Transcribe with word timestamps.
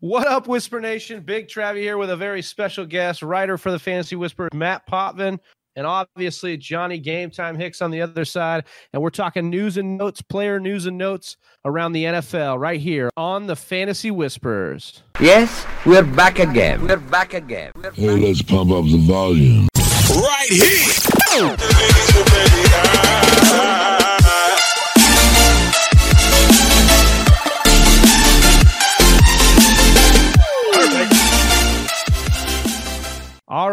What 0.00 0.26
up, 0.26 0.48
Whisper 0.48 0.80
Nation? 0.80 1.20
Big 1.20 1.48
Travie 1.48 1.82
here 1.82 1.98
with 1.98 2.08
a 2.08 2.16
very 2.16 2.40
special 2.40 2.86
guest, 2.86 3.22
writer 3.22 3.58
for 3.58 3.70
the 3.70 3.78
Fantasy 3.78 4.16
Whisper, 4.16 4.48
Matt 4.54 4.86
Potvin, 4.86 5.38
and 5.76 5.86
obviously 5.86 6.56
Johnny 6.56 6.96
Game 6.96 7.30
Time 7.30 7.54
Hicks 7.54 7.82
on 7.82 7.90
the 7.90 8.00
other 8.00 8.24
side. 8.24 8.64
And 8.94 9.02
we're 9.02 9.10
talking 9.10 9.50
news 9.50 9.76
and 9.76 9.98
notes, 9.98 10.22
player 10.22 10.58
news 10.58 10.86
and 10.86 10.96
notes 10.96 11.36
around 11.66 11.92
the 11.92 12.04
NFL 12.04 12.58
right 12.58 12.80
here 12.80 13.10
on 13.18 13.46
the 13.46 13.56
Fantasy 13.56 14.10
Whispers. 14.10 15.02
Yes, 15.20 15.66
we're 15.84 16.02
back 16.02 16.38
again. 16.38 16.86
We're 16.86 16.96
back 16.96 17.34
again. 17.34 17.72
We're 17.74 17.90
Hey, 17.90 18.16
let's 18.16 18.40
pump 18.40 18.70
up 18.70 18.86
the 18.86 19.04
volume. 19.06 19.68
right 20.08 20.48
here. 20.48 21.56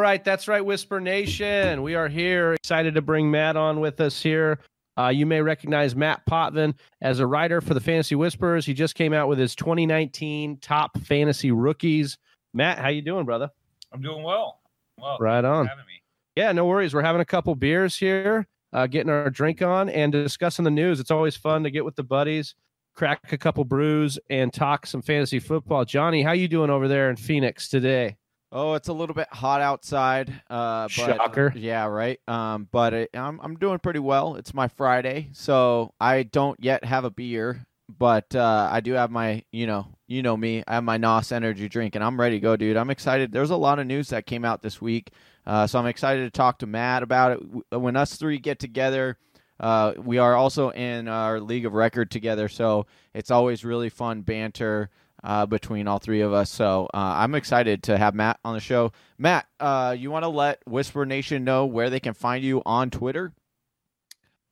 right, 0.07 0.23
that's 0.23 0.47
right, 0.47 0.63
Whisper 0.63 1.02
Nation. 1.02 1.81
We 1.84 1.93
are 1.95 2.07
here, 2.07 2.53
excited 2.53 2.95
to 2.95 3.02
bring 3.02 3.29
Matt 3.29 3.57
on 3.57 3.81
with 3.81 3.99
us 3.99 4.21
here. 4.21 4.59
Uh, 4.97 5.09
you 5.09 5.25
may 5.25 5.41
recognize 5.41 5.95
Matt 5.97 6.25
Potvin 6.25 6.73
as 7.02 7.20
a 7.20 7.27
writer 7.27 7.59
for 7.59 7.73
the 7.73 7.80
Fantasy 7.81 8.16
Whispers. 8.16 8.66
He 8.66 8.73
just 8.73 8.95
came 8.95 9.11
out 9.13 9.27
with 9.27 9.38
his 9.38 9.53
2019 9.53 10.57
top 10.61 10.97
fantasy 10.99 11.52
rookies. 11.52 12.17
Matt, 12.53 12.80
how 12.80 12.88
you 12.88 13.02
doing, 13.02 13.25
brother? 13.25 13.49
I'm 13.91 14.02
doing 14.02 14.23
well. 14.23 14.61
Well, 14.97 15.17
Right 15.20 15.43
on. 15.43 15.66
me. 15.66 16.02
Yeah, 16.38 16.52
no 16.53 16.66
worries. 16.66 16.94
We're 16.94 17.02
having 17.03 17.21
a 17.21 17.25
couple 17.25 17.53
beers 17.55 17.97
here, 17.97 18.47
uh, 18.71 18.88
getting 18.88 19.09
our 19.11 19.30
drink 19.30 19.61
on, 19.61 19.89
and 19.89 20.11
discussing 20.11 20.63
the 20.63 20.71
news. 20.71 20.99
It's 21.02 21.11
always 21.11 21.35
fun 21.35 21.63
to 21.63 21.69
get 21.69 21.83
with 21.83 21.95
the 21.97 22.03
buddies, 22.03 22.55
crack 22.95 23.31
a 23.33 23.38
couple 23.38 23.66
brews, 23.66 24.17
and 24.30 24.53
talk 24.53 24.85
some 24.88 25.02
fantasy 25.02 25.39
football. 25.39 25.83
Johnny, 25.83 26.23
how 26.23 26.31
you 26.31 26.47
doing 26.47 26.69
over 26.69 26.88
there 26.88 27.09
in 27.09 27.17
Phoenix 27.17 27.67
today? 27.67 28.16
Oh, 28.51 28.75
it's 28.75 28.87
a 28.87 28.93
little 28.93 29.13
bit 29.13 29.27
hot 29.31 29.59
outside. 29.61 30.30
Uh, 30.49 30.83
but, 30.83 30.91
Shocker. 30.91 31.53
Yeah, 31.55 31.85
right. 31.85 32.19
Um, 32.27 32.67
but 32.72 32.94
it, 32.94 33.09
I'm 33.13 33.39
I'm 33.41 33.55
doing 33.58 33.80
pretty 33.80 33.99
well. 33.99 34.35
It's 34.35 34.53
my 34.53 34.67
Friday, 34.69 35.30
so 35.33 35.94
I 35.99 36.23
don't 36.23 36.61
yet 36.63 36.85
have 36.85 37.03
a 37.03 37.09
beer, 37.09 37.66
but 37.89 38.33
uh, 38.35 38.69
I 38.72 38.80
do 38.80 38.94
have 38.94 39.11
my 39.11 39.44
you 39.52 39.67
know 39.67 39.88
you 40.07 40.22
know 40.22 40.38
me. 40.38 40.63
I 40.66 40.75
have 40.75 40.83
my 40.85 40.97
Nos 40.97 41.31
energy 41.31 41.67
drink, 41.67 41.95
and 41.95 42.03
I'm 42.03 42.19
ready 42.19 42.38
to 42.38 42.41
go, 42.41 42.55
dude. 42.55 42.77
I'm 42.77 42.89
excited. 42.89 43.33
There's 43.33 43.49
a 43.49 43.57
lot 43.57 43.80
of 43.80 43.88
news 43.88 44.09
that 44.09 44.25
came 44.25 44.45
out 44.45 44.61
this 44.61 44.81
week, 44.81 45.11
uh, 45.45 45.67
so 45.67 45.77
I'm 45.77 45.88
excited 45.88 46.23
to 46.23 46.31
talk 46.31 46.59
to 46.59 46.67
Matt 46.67 47.03
about 47.03 47.33
it. 47.33 47.77
When 47.77 47.95
us 47.95 48.16
three 48.16 48.39
get 48.39 48.59
together. 48.59 49.17
Uh, 49.59 49.94
we 49.97 50.19
are 50.19 50.35
also 50.35 50.69
in 50.69 51.07
our 51.07 51.39
league 51.39 51.66
of 51.66 51.73
record 51.73 52.11
together, 52.11 52.47
so 52.47 52.85
it's 53.16 53.31
always 53.31 53.66
really 53.66 53.89
fun 53.89 54.22
banter 54.22 54.91
uh, 55.28 55.45
between 55.45 55.88
all 55.88 56.00
three 56.00 56.22
of 56.22 56.31
us. 56.33 56.50
So 56.50 56.86
uh, 56.94 56.97
I'm 56.97 57.36
excited 57.36 57.83
to 57.83 57.97
have 57.97 58.16
Matt 58.16 58.39
on 58.45 58.53
the 58.56 58.61
show. 58.61 58.94
Matt, 59.17 59.45
uh, 59.59 59.94
you 59.97 60.09
want 60.09 60.23
to 60.23 60.30
let 60.30 60.61
Whisper 60.66 61.06
Nation 61.06 61.44
know 61.44 61.66
where 61.66 61.89
they 61.89 62.00
can 62.00 62.14
find 62.14 62.44
you 62.44 62.64
on 62.66 62.89
Twitter? 62.89 63.34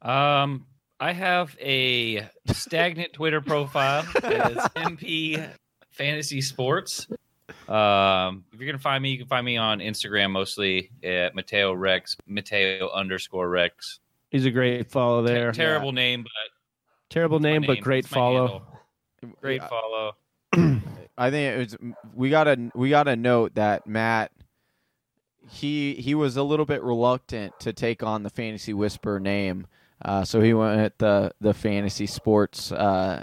Um, 0.02 0.66
I 1.00 1.14
have 1.14 1.56
a 1.59 2.28
stagnant 2.48 3.14
Twitter 3.14 3.40
profile. 3.42 4.06
It's 4.16 4.23
MP 4.76 5.50
Fantasy 5.92 6.42
Sports. 6.42 7.08
Um, 7.70 8.44
if 8.52 8.60
you're 8.60 8.67
gonna 8.67 8.78
find 8.78 9.02
me, 9.02 9.12
you 9.12 9.17
can 9.17 9.28
find 9.28 9.45
me 9.45 9.58
on 9.58 9.80
Instagram 9.80 10.32
mostly 10.32 10.92
at 11.04 11.36
Mateo 11.36 11.73
Rex, 11.73 12.17
Mateo 12.28 12.89
underscore 12.92 13.50
Rex. 13.50 14.00
He's 14.30 14.45
a 14.45 14.52
great 14.52 14.92
follow 14.92 15.26
Te- 15.26 15.32
there. 15.34 15.52
terrible 15.52 15.92
name, 15.92 16.23
but 16.23 16.32
Terrible 17.10 17.39
my 17.39 17.50
name, 17.50 17.62
but 17.62 17.73
name. 17.76 17.84
great 17.84 18.06
follow. 18.06 18.48
handle. 19.22 19.36
great 19.42 19.62
Yeah, 19.62 19.67
follow. 19.67 20.16
I 21.17 21.31
think 21.31 21.56
it 21.56 21.58
was. 21.58 21.94
We 22.14 22.30
gotta 22.30 22.72
we 22.75 22.89
gotta 22.89 23.16
note 23.16 23.56
that 23.56 23.88
Matt. 23.88 24.31
He 25.50 25.94
he 25.95 26.16
was 26.16 26.38
a 26.38 26.44
little 26.44 26.66
bit 26.66 26.81
reluctant 26.81 27.59
to 27.59 27.72
take 27.72 28.02
on 28.02 28.23
the 28.23 28.31
Fantasy 28.31 28.73
Whisper 28.73 29.20
name, 29.20 29.67
uh, 30.04 30.23
so 30.26 30.42
he 30.42 30.54
went 30.54 30.82
at 30.82 30.98
the 30.98 31.32
the 31.39 31.54
Fantasy 31.54 32.08
Sports 32.08 32.71
uh, 32.71 33.21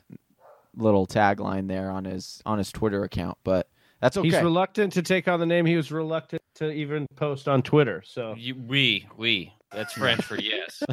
little 0.77 1.07
tagline 1.07 1.67
there 1.67 1.91
on 1.91 2.05
his 2.05 2.41
on 2.47 2.59
his 2.59 2.71
Twitter 2.71 3.03
account. 3.03 3.39
But 3.43 3.69
that's 4.01 4.17
okay. 4.17 4.29
He's 4.31 4.41
reluctant 4.41 4.93
to 4.95 5.03
take 5.03 5.27
on 5.29 5.41
the 5.41 5.47
name. 5.47 5.67
He 5.67 5.77
was 5.77 5.91
reluctant 5.91 6.43
to 6.57 6.71
even 6.71 7.07
post 7.17 7.49
on 7.49 7.63
Twitter. 7.63 8.03
So, 8.07 8.35
You, 8.37 8.55
we 8.55 9.09
we 9.17 9.53
that's 9.73 9.95
French 9.95 10.23
for 10.23 10.39
yes. 10.39 10.83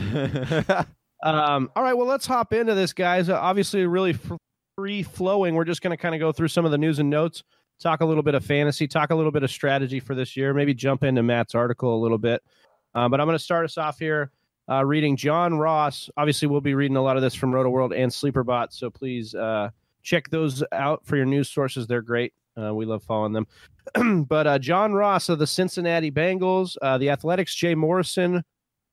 um, 1.23 1.71
all 1.75 1.83
right. 1.83 1.93
Well, 1.93 2.07
let's 2.07 2.25
hop 2.25 2.53
into 2.53 2.75
this, 2.75 2.93
guys. 2.93 3.29
Uh, 3.29 3.39
obviously, 3.39 3.85
really 3.85 4.11
f- 4.11 4.37
free 4.79 5.03
flowing. 5.03 5.55
We're 5.55 5.65
just 5.65 5.81
going 5.81 5.91
to 5.91 6.01
kind 6.01 6.15
of 6.15 6.19
go 6.19 6.31
through 6.31 6.47
some 6.47 6.63
of 6.63 6.71
the 6.71 6.77
news 6.77 6.99
and 6.99 7.09
notes, 7.09 7.43
talk 7.81 7.99
a 7.99 8.05
little 8.05 8.23
bit 8.23 8.33
of 8.33 8.45
fantasy, 8.45 8.87
talk 8.87 9.09
a 9.09 9.15
little 9.15 9.31
bit 9.31 9.43
of 9.43 9.51
strategy 9.51 9.99
for 9.99 10.15
this 10.15 10.37
year, 10.37 10.53
maybe 10.53 10.73
jump 10.73 11.03
into 11.03 11.21
Matt's 11.21 11.53
article 11.53 11.93
a 11.93 11.99
little 11.99 12.17
bit. 12.17 12.41
Uh, 12.95 13.09
but 13.09 13.19
I'm 13.19 13.27
going 13.27 13.37
to 13.37 13.43
start 13.43 13.65
us 13.65 13.77
off 13.77 13.99
here 13.99 14.31
uh, 14.71 14.85
reading 14.85 15.17
John 15.17 15.57
Ross. 15.57 16.09
Obviously, 16.15 16.47
we'll 16.47 16.61
be 16.61 16.75
reading 16.75 16.95
a 16.95 17.01
lot 17.01 17.17
of 17.17 17.21
this 17.21 17.35
from 17.35 17.51
Rotoworld 17.51 17.93
and 17.93 18.09
Sleeperbot. 18.09 18.71
So 18.71 18.89
please 18.89 19.35
uh, 19.35 19.71
check 20.01 20.29
those 20.29 20.63
out 20.71 21.05
for 21.05 21.17
your 21.17 21.25
news 21.25 21.49
sources. 21.49 21.85
They're 21.85 22.01
great. 22.01 22.33
Uh, 22.57 22.73
we 22.73 22.85
love 22.85 23.03
following 23.03 23.33
them. 23.33 24.25
but 24.29 24.47
uh, 24.47 24.59
John 24.59 24.93
Ross 24.93 25.27
of 25.27 25.39
the 25.39 25.47
Cincinnati 25.47 26.09
Bengals, 26.09 26.77
uh, 26.81 26.97
the 26.97 27.09
Athletic's, 27.09 27.53
Jay 27.53 27.75
Morrison 27.75 28.45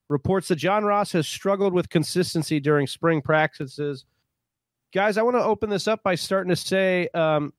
reports 0.09 0.49
that 0.49 0.57
John 0.57 0.83
Ross 0.83 1.13
has 1.13 1.29
struggled 1.29 1.73
with 1.73 1.91
consistency 1.91 2.59
during 2.59 2.89
spring 2.89 3.23
practices. 3.23 4.05
Guys, 4.93 5.19
I 5.19 5.23
want 5.23 5.37
to 5.37 5.45
open 5.45 5.71
this 5.71 5.89
up 5.89 6.03
by 6.03 6.15
starting 6.15 6.51
to 6.51 6.57
say 6.57 7.09
um, 7.15 7.53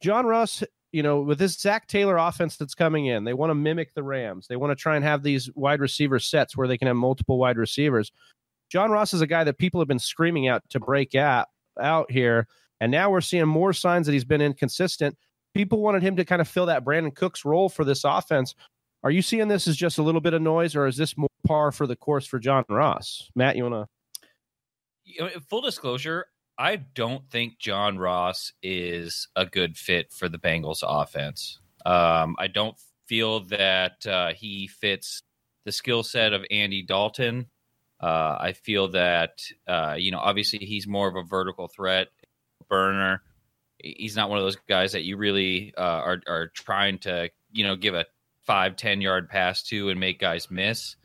John 0.00 0.26
Ross, 0.26 0.62
you 0.92 1.02
know, 1.02 1.20
with 1.20 1.38
this 1.38 1.58
Zac 1.58 1.86
Taylor 1.86 2.16
offense 2.16 2.56
that's 2.56 2.74
coming 2.74 3.06
in, 3.06 3.24
they 3.24 3.34
want 3.34 3.50
to 3.50 3.54
mimic 3.54 3.94
the 3.94 4.02
Rams. 4.02 4.46
They 4.46 4.56
want 4.56 4.70
to 4.70 4.80
try 4.80 4.96
and 4.96 5.04
have 5.04 5.22
these 5.22 5.50
wide 5.54 5.80
receiver 5.80 6.18
sets 6.18 6.56
where 6.56 6.68
they 6.68 6.78
can 6.78 6.88
have 6.88 6.96
multiple 6.96 7.38
wide 7.38 7.58
receivers. 7.58 8.12
John 8.70 8.90
Ross 8.90 9.14
is 9.14 9.20
a 9.20 9.26
guy 9.26 9.44
that 9.44 9.58
people 9.58 9.80
have 9.80 9.88
been 9.88 9.98
screaming 9.98 10.48
out 10.48 10.62
to 10.70 10.80
break 10.80 11.14
out, 11.14 11.48
out 11.80 12.10
here. 12.10 12.46
And 12.80 12.92
now 12.92 13.10
we're 13.10 13.20
seeing 13.20 13.48
more 13.48 13.72
signs 13.72 14.06
that 14.06 14.12
he's 14.12 14.24
been 14.24 14.40
inconsistent. 14.40 15.16
People 15.54 15.80
wanted 15.80 16.02
him 16.02 16.16
to 16.16 16.24
kind 16.24 16.40
of 16.40 16.48
fill 16.48 16.66
that 16.66 16.84
Brandin 16.84 17.14
Cooks 17.14 17.44
role 17.44 17.68
for 17.68 17.84
this 17.84 18.04
offense. 18.04 18.54
Are 19.02 19.10
you 19.10 19.22
seeing 19.22 19.48
this 19.48 19.66
as 19.66 19.76
just 19.76 19.98
a 19.98 20.02
little 20.02 20.20
bit 20.20 20.34
of 20.34 20.42
noise, 20.42 20.76
or 20.76 20.86
is 20.86 20.96
this 20.96 21.16
more 21.16 21.28
par 21.46 21.72
for 21.72 21.86
the 21.86 21.96
course 21.96 22.26
for 22.26 22.38
John 22.38 22.64
Ross? 22.68 23.30
Matt, 23.34 23.56
you 23.56 23.64
want 23.68 23.88
to? 25.14 25.40
full 25.40 25.62
disclosure, 25.62 26.26
I 26.58 26.76
don't 26.76 27.28
think 27.30 27.58
John 27.58 27.98
Ross 27.98 28.52
is 28.62 29.28
a 29.36 29.46
good 29.46 29.76
fit 29.76 30.12
for 30.12 30.28
the 30.28 30.38
Bengals 30.38 30.82
offense. 30.82 31.60
Um, 31.86 32.34
I 32.38 32.48
don't 32.48 32.76
feel 33.06 33.40
that 33.46 34.04
uh, 34.06 34.32
he 34.34 34.66
fits 34.66 35.22
the 35.64 35.72
skill 35.72 36.02
set 36.02 36.32
of 36.32 36.44
Andy 36.50 36.82
Dalton. 36.82 37.46
Uh, 38.00 38.36
I 38.40 38.52
feel 38.52 38.88
that 38.88 39.40
uh, 39.66 39.94
you 39.98 40.10
know, 40.10 40.18
obviously, 40.18 40.60
he's 40.60 40.86
more 40.86 41.08
of 41.08 41.16
a 41.16 41.22
vertical 41.22 41.68
threat 41.68 42.08
burner. 42.68 43.22
He's 43.82 44.16
not 44.16 44.28
one 44.28 44.38
of 44.38 44.44
those 44.44 44.58
guys 44.68 44.92
that 44.92 45.04
you 45.04 45.16
really 45.16 45.72
uh, 45.76 45.80
are 45.80 46.20
are 46.26 46.48
trying 46.48 46.98
to 47.00 47.30
you 47.52 47.64
know 47.64 47.76
give 47.76 47.94
a 47.94 48.06
five 48.46 48.76
ten 48.76 49.00
yard 49.00 49.28
pass 49.28 49.62
to 49.64 49.90
and 49.90 50.00
make 50.00 50.18
guys 50.18 50.50
miss. 50.50 50.96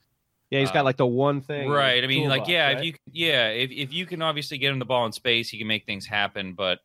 Yeah, 0.53 0.59
he's 0.59 0.71
got 0.71 0.81
Uh, 0.81 0.83
like 0.83 0.97
the 0.97 1.07
one 1.07 1.41
thing. 1.41 1.67
Right. 1.67 2.03
I 2.03 2.07
mean, 2.07 2.29
like, 2.29 2.47
yeah, 2.47 2.67
right? 2.67 2.77
if 2.77 2.85
you, 2.85 2.93
yeah, 3.11 3.47
if, 3.47 3.71
if 3.71 3.91
you 3.91 4.05
can 4.05 4.21
obviously 4.21 4.59
get 4.59 4.71
him 4.71 4.77
the 4.77 4.85
ball 4.85 5.03
in 5.07 5.11
space, 5.11 5.49
he 5.49 5.57
can 5.57 5.65
make 5.65 5.87
things 5.87 6.05
happen. 6.05 6.53
But 6.53 6.79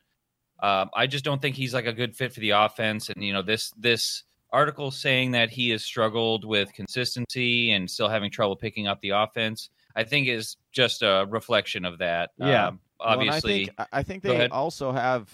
um, 0.63 0.89
I 0.95 1.07
just 1.07 1.23
don't 1.23 1.43
think 1.43 1.55
he's 1.55 1.75
like 1.75 1.85
a 1.85 1.93
good 1.93 2.17
fit 2.17 2.33
for 2.33 2.41
the 2.41 2.51
offense. 2.51 3.11
And 3.11 3.23
you 3.23 3.35
know, 3.35 3.43
this 3.43 3.71
this 3.77 4.25
article 4.51 4.91
saying 4.91 5.33
that 5.33 5.51
he 5.51 5.69
has 5.69 5.85
struggled 5.85 6.47
with 6.47 6.73
consistency 6.73 7.71
and 7.73 7.91
still 7.91 8.09
having 8.09 8.31
trouble 8.31 8.57
picking 8.57 8.87
up 8.87 9.03
the 9.03 9.11
offense, 9.11 9.69
I 9.95 10.05
think 10.05 10.29
is 10.29 10.57
just 10.73 11.03
a 11.03 11.27
reflection 11.29 11.85
of 11.85 11.99
that. 11.99 12.31
Yeah. 12.39 12.69
Um, 12.69 12.81
Well, 12.99 13.09
obviously, 13.11 13.53
I 13.53 13.65
think, 13.67 13.89
I 13.93 14.03
think 14.03 14.23
they 14.23 14.49
also 14.49 14.93
have 14.93 15.29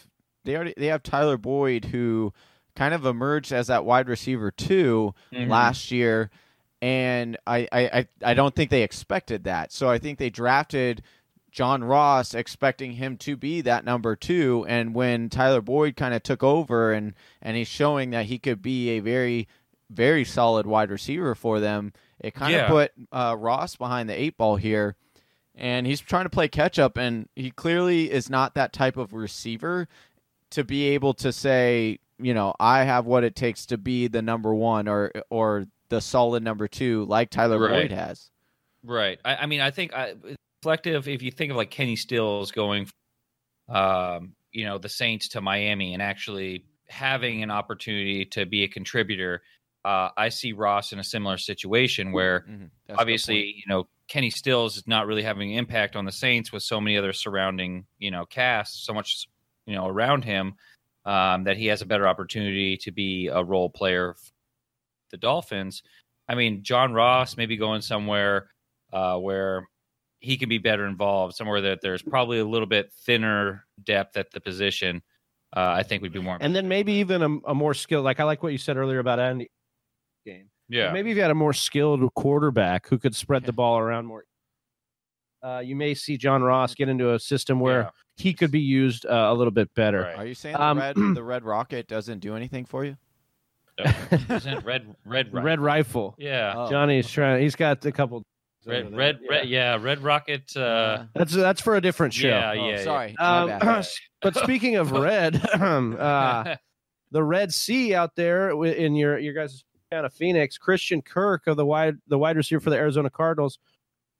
they 0.44 0.56
already 0.56 0.74
they 0.76 0.88
have 0.88 1.04
Tyler 1.04 1.38
Boyd 1.38 1.84
who 1.84 2.32
kind 2.74 2.92
of 2.92 3.06
emerged 3.06 3.52
as 3.52 3.68
that 3.68 3.84
wide 3.84 4.08
receiver 4.08 4.50
too 4.50 5.14
Mhm. 5.32 5.48
last 5.48 5.92
year, 5.92 6.30
and 6.82 7.36
I, 7.46 7.68
I 7.72 8.08
I 8.22 8.34
don't 8.34 8.54
think 8.54 8.70
they 8.70 8.82
expected 8.82 9.44
that. 9.44 9.72
So 9.72 9.88
I 9.88 9.98
think 9.98 10.18
they 10.18 10.30
drafted 10.30 11.02
John 11.50 11.84
Ross 11.84 12.34
expecting 12.34 12.92
him 12.92 13.16
to 13.18 13.36
be 13.36 13.60
that 13.62 13.84
number 13.84 14.16
two, 14.16 14.66
and 14.68 14.94
when 14.94 15.28
Tyler 15.30 15.60
Boyd 15.60 15.96
kind 15.96 16.14
of 16.14 16.22
took 16.22 16.42
over 16.42 16.92
and 16.92 17.14
and 17.40 17.56
he's 17.56 17.68
showing 17.68 18.10
that 18.10 18.26
he 18.26 18.38
could 18.38 18.60
be 18.62 18.90
a 18.90 19.00
very 19.00 19.48
very 19.90 20.24
solid 20.24 20.66
wide 20.66 20.90
receiver 20.90 21.34
for 21.34 21.60
them, 21.60 21.92
it 22.18 22.34
kind 22.34 22.52
Yeah. 22.52 22.64
of 22.64 22.68
put 22.68 22.92
uh, 23.12 23.36
Ross 23.38 23.76
behind 23.76 24.08
the 24.08 24.20
eight 24.20 24.36
ball 24.36 24.56
here 24.56 24.96
and 25.54 25.86
he's 25.86 26.00
trying 26.00 26.24
to 26.24 26.30
play 26.30 26.48
catch 26.48 26.78
up 26.80 26.96
and 26.96 27.28
he 27.36 27.50
clearly 27.50 28.10
is 28.10 28.28
not 28.28 28.54
that 28.54 28.72
type 28.72 28.96
of 28.96 29.12
receiver 29.12 29.86
to 30.50 30.64
be 30.64 30.84
able 30.88 31.14
to 31.14 31.32
say 31.32 31.98
you 32.18 32.34
know 32.34 32.54
i 32.58 32.82
have 32.82 33.06
what 33.06 33.22
it 33.24 33.36
takes 33.36 33.66
to 33.66 33.78
be 33.78 34.08
the 34.08 34.22
number 34.22 34.52
one 34.54 34.88
or 34.88 35.12
or 35.30 35.66
the 35.88 36.00
solid 36.00 36.42
number 36.42 36.66
two 36.68 37.04
like 37.06 37.30
tyler 37.30 37.58
Right. 37.58 37.88
boyd 37.88 37.92
has 37.92 38.30
Right. 38.86 39.18
I, 39.24 39.36
I 39.36 39.46
mean, 39.46 39.60
I 39.62 39.70
think 39.70 39.94
I, 39.94 40.14
reflective. 40.62 41.08
If 41.08 41.22
you 41.22 41.30
think 41.30 41.50
of 41.50 41.56
like 41.56 41.70
Kenny 41.70 41.96
Stills 41.96 42.52
going, 42.52 42.86
um, 43.68 44.34
you 44.52 44.64
know, 44.66 44.76
the 44.76 44.88
Saints 44.90 45.28
to 45.30 45.40
Miami, 45.40 45.94
and 45.94 46.02
actually 46.02 46.66
having 46.88 47.42
an 47.42 47.50
opportunity 47.50 48.26
to 48.26 48.44
be 48.44 48.62
a 48.62 48.68
contributor. 48.68 49.42
Uh, 49.86 50.10
I 50.16 50.28
see 50.28 50.52
Ross 50.52 50.92
in 50.92 50.98
a 50.98 51.04
similar 51.04 51.38
situation 51.38 52.12
where 52.12 52.40
Mhm. 52.40 52.70
Good 52.86 52.96
obviously, 52.98 53.54
you 53.56 53.64
know, 53.68 53.88
Kenny 54.06 54.30
Stills 54.30 54.76
is 54.76 54.86
not 54.86 55.06
really 55.06 55.22
having 55.22 55.52
an 55.52 55.58
impact 55.58 55.96
on 55.96 56.04
the 56.04 56.12
Saints 56.12 56.52
with 56.52 56.62
so 56.62 56.80
many 56.80 56.98
other 56.98 57.12
surrounding, 57.14 57.86
you 57.98 58.10
know, 58.10 58.26
casts, 58.26 58.84
so 58.84 58.92
much, 58.92 59.26
you 59.66 59.74
know, 59.74 59.86
around 59.86 60.24
him 60.24 60.56
um, 61.06 61.44
that 61.44 61.56
he 61.56 61.66
has 61.66 61.80
a 61.80 61.86
better 61.86 62.06
opportunity 62.06 62.76
to 62.78 62.90
be 62.92 63.28
a 63.28 63.42
role 63.42 63.70
player. 63.70 64.14
For 65.14 65.18
the 65.18 65.20
Dolphins. 65.20 65.82
I 66.28 66.34
mean, 66.34 66.62
John 66.64 66.92
Ross 66.92 67.36
maybe 67.36 67.56
going 67.56 67.82
somewhere 67.82 68.48
uh, 68.92 69.16
where 69.18 69.68
he 70.20 70.36
can 70.36 70.48
be 70.48 70.58
better 70.58 70.86
involved, 70.86 71.34
somewhere 71.36 71.60
that 71.60 71.80
there's 71.82 72.02
probably 72.02 72.38
a 72.40 72.44
little 72.44 72.66
bit 72.66 72.90
thinner 73.04 73.64
depth 73.84 74.16
at 74.16 74.30
the 74.32 74.40
position. 74.40 75.02
Uh, 75.54 75.74
I 75.76 75.82
think 75.84 76.02
we'd 76.02 76.12
be 76.12 76.20
more. 76.20 76.38
And 76.40 76.56
then 76.56 76.66
maybe 76.66 76.94
even 76.94 77.22
a, 77.22 77.50
a 77.50 77.54
more 77.54 77.74
skilled, 77.74 78.04
like 78.04 78.18
I 78.18 78.24
like 78.24 78.42
what 78.42 78.50
you 78.52 78.58
said 78.58 78.76
earlier 78.76 78.98
about 78.98 79.20
Andy. 79.20 79.50
Game. 80.26 80.48
yeah, 80.70 80.90
Maybe 80.90 81.10
if 81.10 81.16
you 81.16 81.22
had 81.22 81.30
a 81.30 81.34
more 81.34 81.52
skilled 81.52 82.00
quarterback 82.14 82.88
who 82.88 82.98
could 82.98 83.14
spread 83.14 83.44
the 83.44 83.52
ball 83.52 83.78
around 83.78 84.06
more, 84.06 84.24
uh, 85.44 85.60
you 85.64 85.76
may 85.76 85.92
see 85.94 86.16
John 86.16 86.42
Ross 86.42 86.74
get 86.74 86.88
into 86.88 87.12
a 87.12 87.20
system 87.20 87.60
where 87.60 87.82
Yeah. 87.82 87.90
he 88.16 88.32
could 88.32 88.50
be 88.50 88.60
used 88.60 89.04
uh, 89.04 89.28
a 89.30 89.34
little 89.34 89.50
bit 89.52 89.72
better. 89.74 90.00
Right. 90.00 90.16
Are 90.16 90.26
you 90.26 90.34
saying 90.34 90.56
Um, 90.56 90.78
the 90.78 90.82
red 90.82 90.96
the 91.16 91.22
red 91.22 91.44
rocket 91.44 91.86
doesn't 91.86 92.20
do 92.20 92.34
anything 92.34 92.64
for 92.64 92.84
you? 92.86 92.96
Isn't 93.78 94.64
red 94.64 94.94
red 95.04 95.30
The 95.32 95.36
Ri- 95.38 95.42
Red 95.42 95.60
rifle. 95.60 96.14
Yeah, 96.18 96.52
Oh. 96.56 96.70
Johnny's 96.70 97.10
trying. 97.10 97.42
He's 97.42 97.56
got 97.56 97.84
a 97.84 97.92
couple. 97.92 98.22
red 98.66 98.94
red 98.96 99.18
red 99.28 99.48
yeah 99.48 99.76
red 99.80 100.00
rocket. 100.02 100.56
Uh, 100.56 101.04
That's 101.14 101.32
that's 101.34 101.60
for 101.60 101.76
a 101.76 101.80
different 101.80 102.14
show. 102.14 102.28
yeah, 102.28 102.50
Oh, 102.56 102.68
yeah, 102.70 102.82
sorry. 102.84 103.16
Um, 103.18 103.82
but 104.22 104.36
speaking 104.36 104.76
of 104.76 104.92
red, 104.92 105.36
uh, 105.54 106.56
the 107.10 107.22
Red 107.22 107.52
Sea 107.52 107.94
out 107.94 108.14
there 108.16 108.50
in 108.64 108.94
your 108.94 109.18
your 109.18 109.34
guys' 109.34 109.64
town 109.90 110.04
of 110.04 110.12
Phoenix, 110.14 110.56
Christian 110.56 111.02
Kirk 111.02 111.46
of 111.46 111.56
the 111.56 111.66
wide 111.66 111.96
the 112.08 112.18
wide 112.18 112.36
receiver 112.36 112.60
for 112.60 112.70
the 112.70 112.76
Arizona 112.76 113.10
Cardinals. 113.10 113.58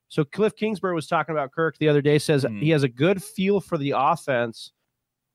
So 0.08 0.24
Kliff 0.24 0.54
Kingsbury 0.56 0.94
was 0.94 1.06
talking 1.06 1.34
about 1.34 1.50
Kirk 1.52 1.76
the 1.78 1.88
other 1.88 2.02
day. 2.02 2.18
Says 2.18 2.44
Mhm. 2.44 2.60
he 2.60 2.70
has 2.70 2.82
a 2.82 2.88
good 2.88 3.22
feel 3.22 3.60
for 3.60 3.78
the 3.78 3.94
offense. 3.96 4.72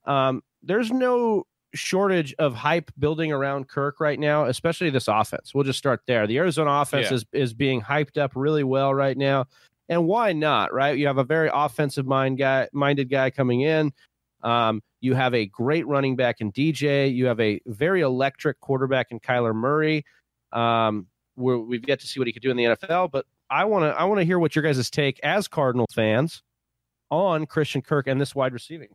Um, 0.05 0.41
there's 0.61 0.91
no 0.91 1.45
shortage 1.73 2.33
of 2.39 2.55
hype 2.55 2.91
building 2.97 3.31
around 3.31 3.67
Kirk 3.67 3.99
right 3.99 4.19
now, 4.19 4.45
especially 4.45 4.89
this 4.89 5.07
offense. 5.07 5.53
We'll 5.53 5.63
just 5.63 5.79
start 5.79 6.01
there. 6.07 6.25
The 6.27 6.37
Arizona 6.37 6.71
offense 6.71 7.07
Yeah. 7.09 7.15
is 7.15 7.25
is 7.33 7.53
being 7.53 7.81
hyped 7.81 8.17
up 8.17 8.31
really 8.35 8.63
well 8.63 8.93
right 8.93 9.17
now. 9.17 9.45
And 9.87 10.05
why 10.05 10.33
not, 10.33 10.73
right? 10.73 10.97
You 10.97 11.07
have 11.07 11.17
a 11.17 11.23
very 11.23 11.49
offensive 11.53 12.05
mind 12.05 12.37
guy 12.37 12.67
minded 12.73 13.09
guy 13.09 13.29
coming 13.29 13.61
in. 13.61 13.91
Um, 14.43 14.81
you 15.01 15.13
have 15.15 15.33
a 15.33 15.45
great 15.47 15.87
running 15.87 16.15
back 16.15 16.41
in 16.41 16.51
DJ. 16.51 17.13
You 17.13 17.25
have 17.27 17.39
a 17.39 17.59
very 17.65 18.01
electric 18.01 18.59
quarterback 18.59 19.07
in 19.11 19.19
Kyler 19.19 19.53
Murray. 19.55 20.05
Um, 20.51 21.07
we're, 21.37 21.57
we've 21.57 21.87
yet 21.87 21.99
to 22.01 22.07
see 22.07 22.19
what 22.19 22.27
he 22.27 22.33
could 22.33 22.41
do 22.41 22.51
in 22.51 22.57
the 22.57 22.65
NFL, 22.65 23.11
but 23.11 23.25
I 23.49 23.65
want 23.65 23.83
to 23.83 23.99
I 23.99 24.03
want 24.05 24.19
to 24.19 24.25
hear 24.25 24.39
what 24.39 24.55
your 24.55 24.63
guys' 24.63 24.89
take 24.89 25.19
as 25.21 25.47
Cardinal 25.47 25.87
fans 25.93 26.43
on 27.09 27.45
Christian 27.47 27.81
Kirk 27.81 28.07
and 28.07 28.19
this 28.21 28.35
wide 28.35 28.53
receiving. 28.53 28.89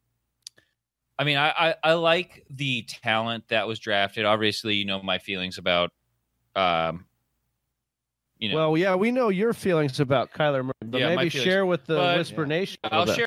I 1.18 1.24
mean, 1.24 1.36
I, 1.36 1.50
I 1.50 1.74
I 1.84 1.92
like 1.94 2.44
the 2.50 2.82
talent 2.82 3.48
that 3.48 3.68
was 3.68 3.78
drafted. 3.78 4.24
Obviously, 4.24 4.74
you 4.74 4.84
know 4.84 5.00
my 5.02 5.18
feelings 5.18 5.58
about, 5.58 5.90
um, 6.56 7.06
you 8.38 8.48
know, 8.48 8.56
Well, 8.56 8.76
yeah, 8.76 8.94
we 8.96 9.12
know 9.12 9.28
your 9.28 9.52
feelings 9.52 10.00
about 10.00 10.32
Kyler 10.32 10.64
Murray, 10.64 10.72
but 10.84 11.00
Yeah, 11.00 11.14
maybe 11.14 11.30
share 11.30 11.66
with 11.66 11.84
the 11.86 11.94
But- 11.96 12.18
Whisper 12.18 12.42
Yeah. 12.42 12.48
Nation. 12.48 12.78
I'll 12.84 13.06
share 13.06 13.26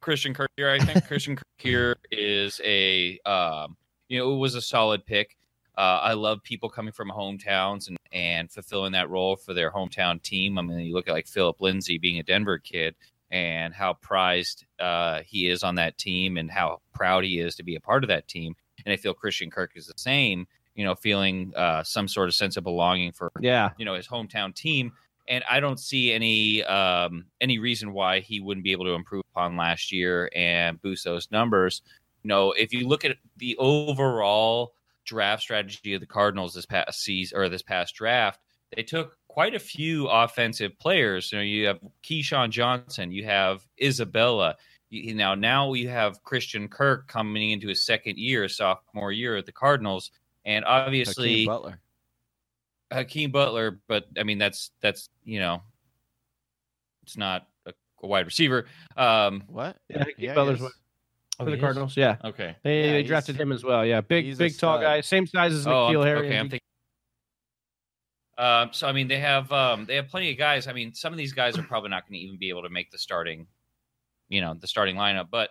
Christian 0.00 0.34
Kirk 0.34 0.50
here. 0.56 0.70
I 0.70 0.78
think 0.78 1.06
Christian 1.06 1.36
Kirk 1.36 1.44
here 1.58 1.96
is 2.12 2.60
a, 2.64 3.18
um, 3.20 3.76
you 4.08 4.18
know, 4.18 4.34
it 4.34 4.36
was 4.36 4.54
a 4.54 4.62
solid 4.62 5.04
pick. 5.04 5.36
Uh, 5.76 6.00
I 6.02 6.12
love 6.12 6.42
people 6.42 6.68
coming 6.70 6.92
from 6.92 7.10
hometowns 7.10 7.88
and, 7.88 7.96
and 8.12 8.50
fulfilling 8.50 8.92
that 8.92 9.10
role 9.10 9.36
for 9.36 9.52
their 9.52 9.70
hometown 9.70 10.22
team. 10.22 10.58
I 10.58 10.62
mean, 10.62 10.78
you 10.80 10.94
look 10.94 11.08
at 11.08 11.12
like 11.12 11.26
Phillip 11.26 11.60
Lindsay 11.60 11.98
being 11.98 12.18
a 12.18 12.22
Denver 12.22 12.58
kid 12.58 12.94
and 13.30 13.74
how 13.74 13.94
prized 13.94 14.64
uh, 14.78 15.20
he 15.26 15.48
is 15.48 15.62
on 15.62 15.76
that 15.76 15.98
team 15.98 16.36
and 16.36 16.50
how 16.50 16.80
proud 16.94 17.24
he 17.24 17.38
is 17.40 17.56
to 17.56 17.62
be 17.62 17.74
a 17.74 17.80
part 17.80 18.04
of 18.04 18.08
that 18.08 18.28
team. 18.28 18.54
And 18.84 18.92
I 18.92 18.96
feel 18.96 19.14
Christian 19.14 19.50
Kirk 19.50 19.72
is 19.74 19.86
the 19.86 19.94
same, 19.96 20.46
you 20.74 20.84
know, 20.84 20.94
feeling 20.94 21.52
uh, 21.56 21.82
some 21.82 22.08
sort 22.08 22.28
of 22.28 22.34
sense 22.34 22.56
of 22.56 22.64
belonging 22.64 23.12
for 23.12 23.32
Yeah, 23.40 23.70
you 23.78 23.84
know 23.84 23.94
his 23.94 24.06
hometown 24.06 24.54
team. 24.54 24.92
And 25.28 25.42
i 25.50 25.58
don't 25.58 25.80
see 25.80 26.12
any 26.12 26.62
um 26.62 27.24
any 27.40 27.58
reason 27.58 27.92
why 27.92 28.20
he 28.20 28.40
wouldn't 28.40 28.62
be 28.62 28.70
able 28.70 28.84
to 28.84 28.92
improve 28.92 29.24
upon 29.32 29.56
last 29.56 29.90
year 29.90 30.30
and 30.34 30.80
boost 30.80 31.04
those 31.04 31.28
numbers. 31.32 31.82
You 32.22 32.28
know 32.28 32.52
if 32.52 32.72
you 32.72 32.86
look 32.86 33.04
at 33.04 33.16
the 33.36 33.56
overall 33.58 34.74
draft 35.04 35.42
strategy 35.42 35.94
of 35.94 36.00
the 36.00 36.06
cardinals 36.06 36.54
this 36.54 36.66
past 36.66 37.00
season 37.00 37.38
or 37.38 37.48
this 37.48 37.62
past 37.62 37.94
draft 37.94 38.40
they 38.74 38.82
took 38.82 39.16
quite 39.36 39.54
a 39.54 39.58
few 39.58 40.06
offensive 40.08 40.78
players 40.78 41.30
you 41.30 41.36
know 41.38 41.42
you 41.44 41.66
have 41.66 41.78
KeeSean 42.02 42.48
Johnson 42.48 43.12
you 43.12 43.22
have 43.26 43.60
isabella 43.82 44.56
you, 44.88 45.14
now 45.14 45.34
now 45.34 45.74
you 45.74 45.90
have 45.90 46.22
christian 46.22 46.68
kirk 46.68 47.06
coming 47.06 47.50
into 47.50 47.68
his 47.68 47.84
second 47.84 48.16
year 48.16 48.48
sophomore 48.48 49.12
year 49.12 49.36
at 49.36 49.44
the 49.44 49.52
cardinals 49.52 50.10
and 50.46 50.64
obviously 50.64 51.30
Hakeem 51.44 51.46
Butler. 51.48 51.80
Hakeem 52.90 53.30
Butler, 53.30 53.80
but 53.88 54.06
I 54.18 54.22
mean 54.22 54.38
that's 54.38 54.70
that's 54.80 55.10
you 55.24 55.40
know, 55.40 55.60
it's 57.02 57.16
not 57.18 57.46
a, 57.66 57.72
a 58.02 58.06
wide 58.06 58.24
receiver. 58.26 58.66
Um, 58.96 59.42
What? 59.48 59.76
yeah, 59.90 59.98
Hakeem 59.98 60.14
Yeah, 60.18 60.34
Butler's 60.34 60.60
what- 60.60 60.72
oh, 61.40 61.44
for 61.44 61.50
the 61.50 61.50
he 61.50 61.56
is? 61.56 61.60
Cardinals. 61.60 61.96
Yeah, 61.96 62.16
Okay. 62.24 62.54
they, 62.62 62.84
Yeah, 62.86 62.92
they 62.92 63.02
drafted 63.02 63.36
him 63.36 63.50
as 63.52 63.64
well. 63.64 63.84
Yeah, 63.84 64.00
big 64.02 64.38
big 64.38 64.56
tall 64.56 64.78
guy, 64.80 65.00
same 65.02 65.26
size 65.26 65.52
as 65.52 65.66
Oh, 65.66 65.70
N'Keal 65.70 65.98
I'm- 65.98 66.06
Harry. 66.06 66.26
okay. 66.28 66.38
I'm 66.38 66.48
thinking. 66.48 66.60
Um, 68.38 68.70
so 68.72 68.86
I 68.86 68.92
mean, 68.92 69.08
they 69.08 69.18
have 69.18 69.50
um, 69.52 69.86
they 69.86 69.96
have 69.96 70.08
plenty 70.08 70.30
of 70.30 70.38
guys. 70.38 70.66
I 70.66 70.72
mean, 70.72 70.94
some 70.94 71.12
of 71.12 71.16
these 71.16 71.32
guys 71.32 71.56
are 71.58 71.62
probably 71.62 71.90
not 71.90 72.04
going 72.04 72.14
to 72.14 72.18
even 72.18 72.38
be 72.38 72.48
able 72.50 72.62
to 72.62 72.68
make 72.68 72.90
the 72.90 72.98
starting, 72.98 73.46
you 74.28 74.40
know, 74.40 74.54
the 74.54 74.66
starting 74.66 74.96
lineup. 74.96 75.28
But 75.30 75.50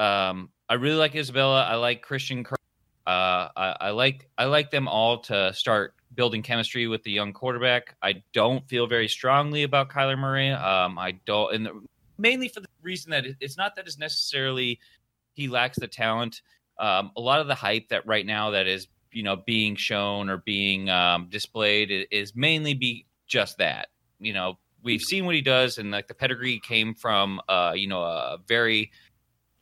um, 0.00 0.50
I 0.68 0.74
really 0.74 0.96
like 0.96 1.14
Isabella. 1.14 1.64
I 1.64 1.76
like 1.76 2.02
Christian. 2.02 2.44
Uh, 3.06 3.48
I, 3.56 3.76
I 3.80 3.90
like 3.90 4.28
I 4.38 4.44
like 4.44 4.70
them 4.70 4.86
all 4.86 5.18
to 5.20 5.52
start 5.54 5.94
building 6.14 6.42
chemistry 6.42 6.86
with 6.86 7.02
the 7.02 7.10
young 7.10 7.32
quarterback. 7.32 7.96
I 8.02 8.22
don't 8.32 8.66
feel 8.68 8.86
very 8.86 9.08
strongly 9.08 9.62
about 9.62 9.88
Kyler 9.88 10.18
Murray. 10.18 10.50
Um, 10.50 10.98
I 10.98 11.12
don't, 11.24 11.54
and 11.54 11.66
the, 11.66 11.80
mainly 12.18 12.48
for 12.48 12.60
the 12.60 12.68
reason 12.82 13.10
that 13.10 13.24
it, 13.26 13.36
it's 13.40 13.56
not 13.56 13.74
that 13.76 13.86
it's 13.86 13.98
necessarily 13.98 14.78
he 15.34 15.48
lacks 15.48 15.78
the 15.78 15.88
talent. 15.88 16.42
Um, 16.78 17.12
a 17.16 17.20
lot 17.20 17.40
of 17.40 17.46
the 17.46 17.54
hype 17.54 17.88
that 17.88 18.06
right 18.06 18.26
now 18.26 18.50
that 18.50 18.66
is 18.66 18.88
you 19.12 19.22
know 19.22 19.36
being 19.36 19.76
shown 19.76 20.28
or 20.28 20.38
being 20.38 20.90
um, 20.90 21.28
displayed 21.30 22.08
is 22.10 22.34
mainly 22.34 22.74
be 22.74 23.06
just 23.26 23.58
that. 23.58 23.88
You 24.18 24.32
know, 24.32 24.58
we've 24.82 25.02
seen 25.02 25.26
what 25.26 25.34
he 25.34 25.40
does, 25.40 25.78
and 25.78 25.90
like 25.90 26.08
the 26.08 26.14
pedigree 26.14 26.60
came 26.60 26.94
from 26.94 27.40
uh, 27.48 27.72
you 27.74 27.88
know 27.88 28.02
a 28.02 28.38
very 28.46 28.90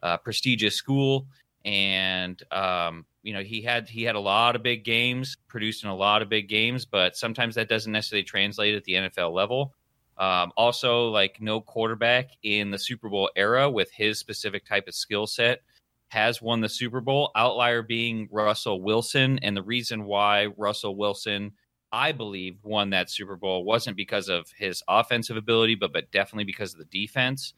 uh, 0.03 0.17
prestigious 0.19 0.77
school, 0.77 1.27
and 1.65 2.43
um, 2.53 3.05
you 3.23 3.33
know 3.33 3.43
he 3.43 3.63
had 3.63 3.89
he 3.89 4.03
had 4.03 4.15
a 4.15 4.21
lot 4.21 4.57
of 4.57 4.63
big 4.63 4.85
games, 4.85 5.37
produced 5.49 5.85
in 5.85 5.91
a 5.91 5.97
lot 5.97 6.23
of 6.23 6.29
big 6.29 6.49
games, 6.49 6.85
but 6.85 7.17
sometimes 7.17 7.55
that 7.55 7.69
doesn't 7.69 7.93
necessarily 7.93 8.25
translate 8.25 8.75
at 8.75 8.85
the 8.85 8.95
NFL 8.95 9.33
level. 9.33 9.75
Um, 10.19 10.53
also, 10.57 11.09
like 11.09 11.41
no 11.41 11.63
quarterback 11.63 12.31
in 12.43 12.71
the 12.71 12.79
Super 12.79 13.09
Bowl 13.09 13.31
era 13.37 13.71
with 13.71 13.91
his 13.91 14.19
specific 14.19 14.67
type 14.67 14.87
of 14.87 14.95
skill 14.95 15.27
set 15.27 15.63
has 16.11 16.43
won 16.43 16.61
the 16.61 16.69
Super 16.69 17.01
Bowl. 17.01 17.31
Outlier 17.37 17.83
being 17.83 18.29
Russell 18.31 18.83
Wilson, 18.83 19.39
and 19.43 19.57
the 19.57 19.63
reason 19.63 20.05
why 20.05 20.47
Russell 20.57 20.97
Wilson, 20.97 21.53
I 21.93 22.13
believe, 22.13 22.59
won 22.63 22.91
that 22.91 23.11
Super 23.11 23.37
Bowl 23.37 23.65
wasn't 23.65 23.97
because 23.97 24.29
of 24.29 24.47
his 24.57 24.83
offensive 24.89 25.37
ability, 25.37 25.77
but 25.77 25.93
but 25.93 26.11
definitely 26.11 26.45
because 26.45 26.75
of 26.75 26.79
the 26.81 26.85
defense. 26.87 27.55